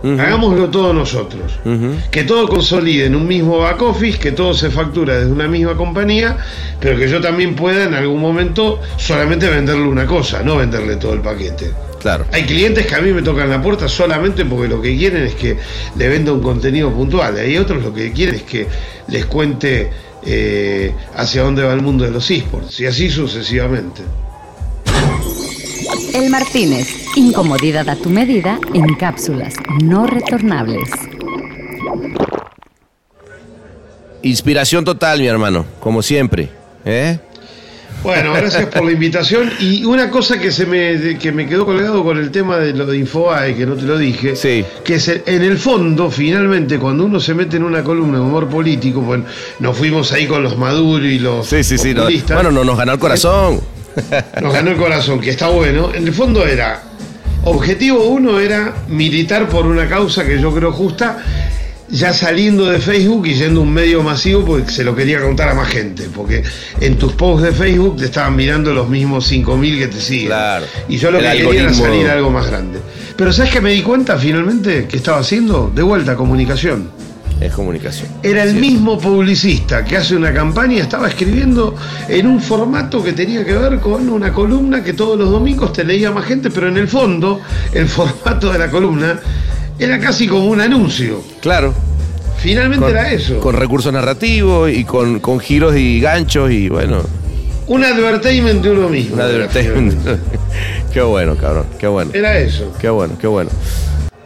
hagámoslo 0.05 0.69
todos 0.71 0.95
nosotros. 0.95 1.59
Que 2.11 2.25
todo 2.25 2.49
consolide 2.49 3.07
en 3.07 3.17
un 3.17 3.27
mismo 3.27 3.59
back 3.59 3.83
office, 3.83 4.19
que 4.19 4.33
todo 4.33 4.55
se 4.55 4.71
factura 4.71 5.19
desde 5.19 5.33
una 5.33 5.49
misma 5.49 5.77
compañía, 5.77 6.37
pero 6.81 6.97
que 6.97 7.09
yo 7.09 7.21
también 7.21 7.55
pueda 7.55 7.85
en 7.85 7.95
algún 7.95 8.21
momento 8.21 8.81
solamente 8.97 9.49
venderle 9.49 9.85
una 9.85 10.07
cosa, 10.07 10.43
no 10.43 10.57
venderle 10.57 10.97
todo 10.97 11.15
el 11.15 11.21
paquete. 11.21 11.73
Claro. 12.03 12.27
Hay 12.33 12.45
clientes 12.45 12.85
que 12.85 12.95
a 12.97 13.01
mí 13.01 13.13
me 13.13 13.23
tocan 13.23 13.49
la 13.49 13.63
puerta 13.63 13.89
solamente 13.89 14.45
porque 14.45 14.69
lo 14.69 14.83
que 14.83 14.97
quieren 14.97 15.23
es 15.23 15.35
que 15.37 15.57
le 15.97 16.09
venda 16.09 16.33
un 16.33 16.43
contenido 16.43 16.93
puntual. 16.93 17.37
Hay 17.37 17.57
otros 17.57 17.83
lo 17.83 17.95
que 17.95 18.11
quieren 18.11 18.35
es 18.35 18.43
que 18.43 18.67
les 19.07 19.25
cuente 19.27 19.89
eh, 20.27 20.93
hacia 21.15 21.43
dónde 21.43 21.63
va 21.63 21.73
el 21.73 21.81
mundo 21.81 22.05
de 22.05 22.11
los 22.11 22.29
esports 22.31 22.81
y 22.81 22.87
así 22.87 23.09
sucesivamente. 23.09 24.03
El 26.13 26.29
Martínez, 26.29 26.89
incomodidad 27.17 27.89
a 27.89 27.97
tu 27.97 28.11
medida 28.11 28.59
en 28.75 28.95
cápsulas 28.97 29.55
no 29.83 30.07
retornables. 30.07 30.91
Inspiración 34.23 34.85
total, 34.85 35.21
mi 35.21 35.27
hermano, 35.27 35.67
como 35.81 36.03
siempre. 36.03 36.49
¿Eh? 36.85 37.19
Bueno, 38.03 38.33
gracias 38.33 38.67
por 38.67 38.85
la 38.85 38.93
invitación. 38.93 39.51
Y 39.61 39.85
una 39.85 40.11
cosa 40.11 40.39
que 40.39 40.51
se 40.51 40.67
me, 40.67 41.19
que 41.19 41.31
me 41.31 41.47
quedó 41.47 41.65
colgado 41.65 42.03
con 42.03 42.19
el 42.19 42.31
tema 42.33 42.59
de 42.59 42.73
lo 42.73 42.85
de 42.87 42.99
Infobae, 42.99 43.55
que 43.55 43.65
no 43.65 43.75
te 43.75 43.83
lo 43.83 43.97
dije, 43.97 44.35
Sí. 44.35 44.65
que 44.85 44.97
es 44.97 45.07
el- 45.09 45.23
en 45.27 45.43
el 45.43 45.57
fondo, 45.59 46.11
finalmente, 46.11 46.79
cuando 46.79 47.05
uno 47.05 47.21
se 47.21 47.33
mete 47.35 47.59
en 47.59 47.63
una 47.63 47.85
columna 47.85 48.19
de 48.19 48.25
humor 48.25 48.49
político, 48.49 49.01
bueno, 49.03 49.25
nos 49.61 49.77
fuimos 49.77 50.11
ahí 50.13 50.27
con 50.27 50.43
los 50.43 50.59
Maduro 50.59 51.05
y 51.07 51.19
los 51.21 51.47
Sí, 51.47 51.63
sí, 51.63 51.79
sí. 51.79 51.95
no- 51.95 52.07
bueno, 52.35 52.51
no 52.51 52.65
nos 52.65 52.77
ganó 52.77 52.93
el 52.93 52.99
corazón. 52.99 53.61
nos 54.41 54.53
ganó 54.53 54.71
el 54.73 54.77
corazón, 54.79 55.21
que 55.21 55.31
está 55.31 55.49
bueno. 55.49 55.93
En 55.95 56.07
el 56.07 56.13
fondo 56.13 56.45
era, 56.47 56.83
objetivo 57.45 58.05
uno 58.09 58.41
era 58.41 58.75
militar 58.89 59.49
por 59.49 59.67
una 59.67 59.89
causa 59.89 60.25
que 60.27 60.41
yo 60.41 60.53
creo 60.53 60.73
justa, 60.73 61.19
ya 61.93 62.13
saliendo 62.15 62.65
de 62.71 62.79
Facebook 62.81 63.27
y 63.27 63.35
yendo 63.35 63.61
a 63.61 63.63
un 63.65 63.73
medio 63.73 64.03
masivo 64.03 64.45
porque 64.45 64.71
se 64.73 64.83
lo 64.83 64.97
quería 64.97 65.21
contar 65.21 65.51
a 65.51 65.55
más 65.55 65.69
gente, 65.69 66.09
porque 66.15 66.43
en 66.81 66.97
tus 66.97 67.13
posts 67.13 67.45
de 67.47 67.53
Facebook 67.53 67.99
te 67.99 68.07
estaban 68.07 68.35
mirando 68.35 68.73
los 68.73 68.89
mismos 68.89 69.31
5.000 69.31 69.79
que 69.79 69.87
te 69.89 70.01
siguen. 70.01 70.27
Claro. 70.29 70.65
Y 70.89 70.97
yo 70.97 71.11
lo 71.11 71.19
que 71.19 71.25
quería 71.31 71.63
era 71.65 71.75
salir 71.75 72.09
algo 72.09 72.31
más 72.31 72.47
grande. 72.47 72.81
Pero 73.17 73.31
¿sabes 73.33 73.53
qué 73.53 73.61
me 73.61 73.71
di 73.73 73.83
cuenta 73.83 74.17
finalmente 74.17 74.87
que 74.89 74.97
estaba 74.97 75.19
haciendo? 75.19 75.71
De 75.73 75.83
vuelta, 75.83 76.17
comunicación. 76.17 76.91
Es 77.41 77.53
comunicación. 77.53 78.09
Era 78.23 78.45
el 78.45 78.53
Sí. 78.53 78.59
mismo 78.59 78.99
publicista 78.99 79.85
que 79.85 79.97
hace 79.97 80.15
una 80.17 80.33
campaña, 80.33 80.81
estaba 80.81 81.09
escribiendo 81.09 81.75
en 82.09 82.27
un 82.27 82.41
formato 82.41 83.03
que 83.03 83.13
tenía 83.13 83.45
que 83.45 83.53
ver 83.53 83.81
con 83.81 84.09
una 84.09 84.33
columna 84.33 84.83
que 84.83 84.93
todos 84.93 85.19
los 85.19 85.29
domingos 85.31 85.73
te 85.73 85.85
leía 85.85 86.11
más 86.13 86.25
gente, 86.25 86.51
pero 86.51 86.69
en 86.69 86.77
el 86.79 86.89
fondo, 86.89 87.41
el 87.75 87.87
formato 87.89 88.51
de 88.53 88.59
la 88.59 88.71
columna 88.71 89.19
era 89.85 89.99
casi 89.99 90.27
como 90.27 90.47
un 90.47 90.61
anuncio. 90.61 91.23
Claro. 91.41 91.75
Finalmente 92.39 92.85
Con, 92.87 92.91
era 92.97 93.13
eso. 93.13 93.39
con 93.39 93.55
recursos 93.55 93.93
narrativos 93.93 94.71
y 94.71 94.85
con, 94.85 95.21
con 95.21 95.39
giros 95.39 95.77
y 95.77 96.01
ganchos 96.01 96.51
y 96.51 96.69
bueno, 96.69 97.03
un 97.69 97.85
advertisement 97.85 98.63
de 98.63 98.71
uno 98.71 98.89
mismo. 98.89 99.15
un 99.15 99.21
advertisement. 99.21 99.95
qué 100.93 101.01
bueno, 101.03 101.37
cabrón. 101.37 101.67
Qué 101.79 101.87
bueno. 101.87 102.11
Era 102.15 102.39
eso. 102.39 102.73
Qué 102.81 102.89
bueno, 102.91 103.15
qué 103.21 103.27
bueno. 103.29 103.51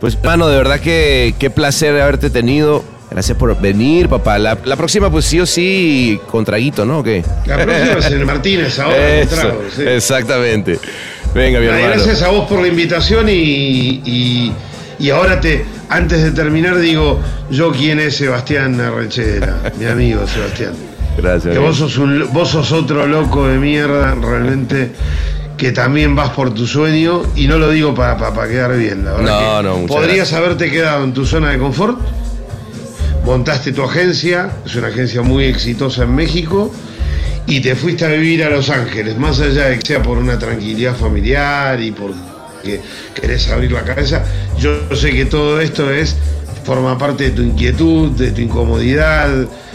Pues, 0.00 0.16
mano, 0.22 0.48
de 0.48 0.56
verdad 0.56 0.80
que 0.80 1.34
qué 1.38 1.50
placer 1.50 2.00
haberte 2.00 2.30
tenido. 2.30 2.82
Gracias 3.10 3.38
por 3.38 3.58
venir, 3.60 4.08
papá. 4.08 4.38
La, 4.38 4.58
la 4.64 4.76
próxima, 4.76 5.10
pues 5.10 5.24
sí 5.26 5.38
o 5.38 5.46
sí, 5.46 6.18
con 6.30 6.44
traguito, 6.44 6.84
¿no? 6.84 6.98
¿O 6.98 7.02
qué? 7.02 7.22
La 7.46 7.56
próxima 7.56 7.98
es 7.98 8.06
en 8.12 8.24
Martínez 8.26 8.78
ahora. 8.78 8.96
con 8.96 9.04
Eso, 9.06 9.34
trago, 9.36 9.62
sí. 9.74 9.82
Exactamente. 9.86 10.78
Venga, 11.34 11.60
mi 11.60 11.66
Ay, 11.66 11.72
hermano. 11.82 11.94
Gracias 11.94 12.22
a 12.22 12.28
vos 12.28 12.48
por 12.48 12.60
la 12.60 12.68
invitación 12.68 13.28
y, 13.28 14.02
y, 14.04 14.52
y 14.98 15.10
ahora 15.10 15.40
te, 15.40 15.64
antes 15.88 16.22
de 16.22 16.30
terminar 16.32 16.78
digo 16.78 17.20
yo 17.50 17.72
quién 17.72 18.00
es 18.00 18.16
Sebastián 18.16 18.80
Arrechera, 18.80 19.72
mi 19.78 19.86
amigo 19.86 20.26
Sebastián. 20.26 20.72
Gracias. 21.16 21.54
Que 21.54 21.58
vos 21.58 21.76
sos, 21.76 21.96
un, 21.96 22.28
vos 22.32 22.50
sos 22.50 22.72
otro 22.72 23.06
loco 23.06 23.46
de 23.48 23.58
mierda, 23.58 24.14
realmente, 24.14 24.92
que 25.56 25.72
también 25.72 26.14
vas 26.14 26.30
por 26.30 26.52
tu 26.52 26.66
sueño, 26.66 27.22
y 27.34 27.46
no 27.46 27.58
lo 27.58 27.70
digo 27.70 27.94
para, 27.94 28.18
para, 28.18 28.34
para 28.34 28.48
quedar 28.48 28.76
bien, 28.76 29.04
la 29.04 29.12
verdad. 29.14 29.24
No, 29.24 29.56
que 29.56 29.62
no, 29.68 29.76
muchas 29.78 29.96
Podrías 29.96 30.16
gracias. 30.16 30.38
haberte 30.38 30.70
quedado 30.70 31.04
en 31.04 31.14
tu 31.14 31.24
zona 31.24 31.50
de 31.50 31.58
confort, 31.58 31.98
montaste 33.24 33.72
tu 33.72 33.82
agencia, 33.82 34.50
es 34.66 34.74
una 34.76 34.88
agencia 34.88 35.22
muy 35.22 35.44
exitosa 35.44 36.02
en 36.02 36.14
México, 36.14 36.70
y 37.46 37.60
te 37.60 37.74
fuiste 37.76 38.04
a 38.04 38.08
vivir 38.08 38.44
a 38.44 38.50
Los 38.50 38.68
Ángeles, 38.68 39.16
más 39.16 39.40
allá 39.40 39.68
de 39.68 39.78
que 39.78 39.86
sea 39.86 40.02
por 40.02 40.18
una 40.18 40.38
tranquilidad 40.38 40.94
familiar 40.94 41.80
y 41.80 41.92
porque 42.56 42.80
querés 43.14 43.48
abrir 43.48 43.72
la 43.72 43.82
cabeza, 43.82 44.24
yo 44.58 44.70
sé 44.94 45.12
que 45.12 45.24
todo 45.26 45.60
esto 45.60 45.90
es 45.90 46.16
forma 46.64 46.98
parte 46.98 47.24
de 47.24 47.30
tu 47.30 47.42
inquietud, 47.42 48.10
de 48.12 48.32
tu 48.32 48.40
incomodidad. 48.40 49.28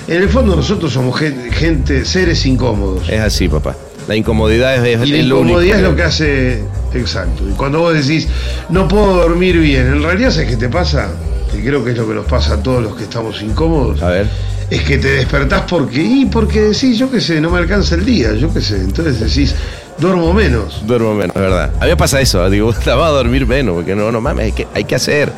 En 0.08 0.22
el 0.22 0.30
fondo 0.30 0.56
nosotros 0.56 0.92
somos 0.92 1.18
gente, 1.18 1.52
gente 1.52 2.06
seres 2.06 2.46
incómodos. 2.46 3.08
Es 3.10 3.20
así, 3.22 3.48
papá. 3.48 3.76
La 4.08 4.16
incomodidad 4.16 4.76
es, 4.86 5.00
es- 5.02 5.08
Y 5.08 5.12
la 5.12 5.18
incomodidad 5.20 5.78
es 5.78 5.84
lo 5.84 5.96
que 5.96 6.04
hace. 6.04 6.64
Exacto. 6.94 7.44
Y 7.48 7.54
cuando 7.54 7.80
vos 7.80 7.94
decís, 7.94 8.28
no 8.70 8.88
puedo 8.88 9.14
dormir 9.16 9.58
bien, 9.60 9.88
en 9.88 10.04
realidad, 10.04 10.32
¿sabes 10.32 10.50
qué 10.50 10.58
te 10.58 10.70
pasa? 10.70 11.10
Que 11.52 11.64
creo 11.64 11.84
que 11.84 11.92
es 11.92 11.98
lo 11.98 12.08
que 12.08 12.14
nos 12.16 12.26
pasa 12.26 12.56
a 12.56 12.64
todos 12.64 12.84
los 12.84 12.96
que 12.96 13.04
estamos 13.04 13.42
incómodos. 13.42 14.02
A 14.02 14.10
ver. 14.10 14.28
Es 14.70 14.82
que 14.84 14.98
te 14.98 15.10
despertás 15.10 15.64
porque. 15.70 16.02
Y 16.02 16.26
porque 16.26 16.62
decís, 16.62 16.98
yo 16.98 17.12
qué 17.12 17.22
sé, 17.22 17.40
no 17.40 17.50
me 17.52 17.60
alcanza 17.60 17.96
el 17.96 18.06
día, 18.06 18.34
yo 18.34 18.52
qué 18.54 18.62
sé. 18.62 18.78
Entonces 18.78 19.20
decís, 19.20 19.54
duermo 20.02 20.34
menos. 20.34 20.86
Duermo 20.86 21.14
menos, 21.14 21.36
es 21.36 21.42
verdad. 21.42 21.70
A 21.80 21.84
mí 21.86 21.90
me 21.92 21.96
pasa 21.98 22.20
eso, 22.20 22.50
digo, 22.50 22.70
estaba 22.78 23.08
a 23.08 23.12
dormir 23.12 23.46
menos, 23.48 23.76
porque 23.76 23.96
no, 23.96 24.12
no 24.12 24.20
mames, 24.20 24.46
hay 24.48 24.52
que, 24.52 24.68
hay 24.74 24.84
que 24.84 24.96
hacer. 24.96 25.32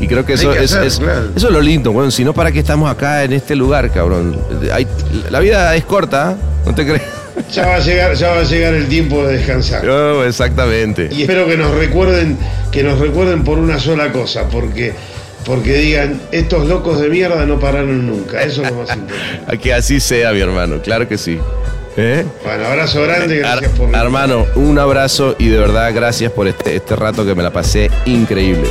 Y 0.00 0.08
creo 0.08 0.24
que 0.26 0.32
eso, 0.32 0.52
que 0.52 0.64
es, 0.64 0.72
hacer, 0.72 0.86
es- 0.86 0.98
claro. 0.98 1.28
eso 1.36 1.46
es 1.46 1.52
lo 1.52 1.60
lindo, 1.60 1.92
bueno, 1.92 2.10
si 2.10 2.24
no, 2.24 2.32
¿para 2.32 2.50
qué 2.50 2.58
estamos 2.58 2.90
acá 2.90 3.22
en 3.24 3.32
este 3.32 3.54
lugar, 3.54 3.90
cabrón? 3.92 4.36
Hay- 4.72 4.86
la 5.30 5.38
vida 5.40 5.74
es 5.76 5.84
corta, 5.84 6.32
¿eh? 6.32 6.36
¿no 6.66 6.74
te 6.74 6.84
crees? 6.84 7.02
Ya 7.52 7.66
va 7.66 7.74
a 7.74 7.80
llegar, 7.80 8.14
ya 8.14 8.30
va 8.30 8.40
a 8.40 8.44
llegar 8.44 8.72
el 8.72 8.86
tiempo 8.88 9.22
de 9.26 9.36
descansar. 9.36 9.84
No, 9.84 10.24
exactamente. 10.24 11.10
Y 11.12 11.20
espero 11.20 11.46
que 11.46 11.58
nos 11.58 11.70
recuerden, 11.74 12.38
que 12.72 12.82
nos 12.82 12.98
recuerden 12.98 13.44
por 13.44 13.58
una 13.58 13.78
sola 13.78 14.10
cosa, 14.10 14.48
porque, 14.48 14.94
porque 15.44 15.74
digan, 15.76 16.18
estos 16.32 16.66
locos 16.66 16.98
de 16.98 17.10
mierda 17.10 17.44
no 17.44 17.60
pararon 17.60 18.06
nunca. 18.06 18.42
Eso 18.42 18.62
es 18.62 18.70
lo 18.70 18.78
más 18.78 18.88
importante. 18.96 19.12
A 19.46 19.54
que 19.58 19.74
así 19.74 20.00
sea, 20.00 20.32
mi 20.32 20.40
hermano, 20.40 20.80
claro 20.82 21.06
que 21.06 21.18
sí. 21.18 21.38
¿Eh? 21.98 22.26
Bueno, 22.44 22.66
abrazo 22.66 23.02
grande, 23.02 23.42
Ar- 23.44 23.60
gracias 23.60 23.78
por 23.78 23.94
hermano, 23.94 24.44
un 24.54 24.78
abrazo 24.78 25.34
y 25.38 25.48
de 25.48 25.58
verdad 25.58 25.94
gracias 25.94 26.30
por 26.30 26.46
este, 26.46 26.76
este 26.76 26.94
rato 26.94 27.24
que 27.24 27.34
me 27.34 27.42
la 27.42 27.50
pasé 27.50 27.90
increíble. 28.04 28.68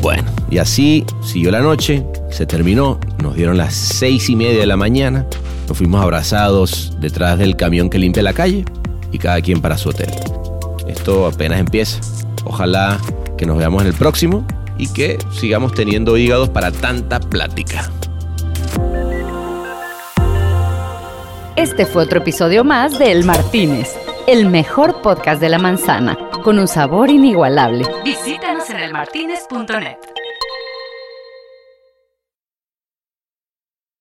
Bueno, 0.00 0.24
y 0.50 0.58
así 0.58 1.04
siguió 1.22 1.50
la 1.50 1.60
noche, 1.60 2.04
se 2.30 2.46
terminó, 2.46 2.98
nos 3.22 3.34
dieron 3.36 3.56
las 3.56 3.74
seis 3.74 4.28
y 4.30 4.36
media 4.36 4.58
de 4.60 4.66
la 4.66 4.76
mañana, 4.76 5.26
nos 5.68 5.76
fuimos 5.76 6.02
abrazados 6.02 6.92
detrás 7.00 7.38
del 7.38 7.56
camión 7.56 7.90
que 7.90 7.98
limpia 7.98 8.22
la 8.22 8.32
calle 8.32 8.64
y 9.12 9.18
cada 9.18 9.40
quien 9.40 9.60
para 9.60 9.76
su 9.76 9.90
hotel. 9.90 10.10
Esto 10.88 11.26
apenas 11.26 11.60
empieza. 11.60 12.00
Ojalá 12.44 12.98
que 13.36 13.46
nos 13.46 13.58
veamos 13.58 13.82
en 13.82 13.88
el 13.88 13.94
próximo 13.94 14.44
y 14.80 14.90
que 14.90 15.18
sigamos 15.30 15.74
teniendo 15.74 16.16
hígados 16.16 16.48
para 16.48 16.72
tanta 16.72 17.20
plática. 17.20 17.92
Este 21.54 21.84
fue 21.84 22.04
otro 22.04 22.20
episodio 22.20 22.64
más 22.64 22.98
de 22.98 23.12
El 23.12 23.24
Martínez, 23.24 23.94
el 24.26 24.48
mejor 24.48 25.02
podcast 25.02 25.38
de 25.38 25.50
la 25.50 25.58
manzana, 25.58 26.16
con 26.42 26.58
un 26.58 26.66
sabor 26.66 27.10
inigualable. 27.10 27.84
Visítanos 28.02 28.70
en 28.70 28.78
elmartinez.net. 28.78 29.98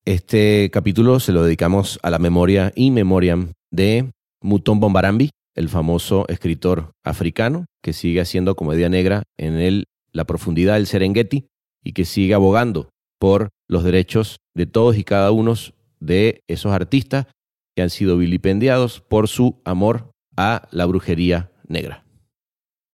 Este 0.05 0.71
capítulo 0.71 1.19
se 1.19 1.33
lo 1.33 1.43
dedicamos 1.43 1.99
a 2.01 2.09
la 2.09 2.19
memoria 2.19 2.71
y 2.73 2.91
memoriam 2.91 3.51
de 3.69 4.11
Mutón 4.41 4.79
Bombarambi, 4.79 5.29
el 5.55 5.67
famoso 5.67 6.25
escritor 6.29 6.91
africano 7.03 7.65
que 7.83 7.91
sigue 7.91 8.21
haciendo 8.21 8.55
comedia 8.55 8.87
negra 8.87 9.23
en 9.37 9.59
el, 9.59 9.85
la 10.11 10.25
profundidad 10.25 10.75
del 10.75 10.87
Serengeti 10.87 11.47
y 11.83 11.93
que 11.93 12.05
sigue 12.05 12.33
abogando 12.33 12.89
por 13.19 13.49
los 13.67 13.83
derechos 13.83 14.37
de 14.55 14.65
todos 14.65 14.97
y 14.97 15.03
cada 15.03 15.31
uno 15.31 15.53
de 15.99 16.43
esos 16.47 16.71
artistas 16.71 17.27
que 17.75 17.83
han 17.83 17.89
sido 17.89 18.17
vilipendiados 18.17 19.01
por 19.01 19.27
su 19.27 19.61
amor 19.65 20.11
a 20.35 20.67
la 20.71 20.85
brujería 20.85 21.51
negra. 21.67 22.08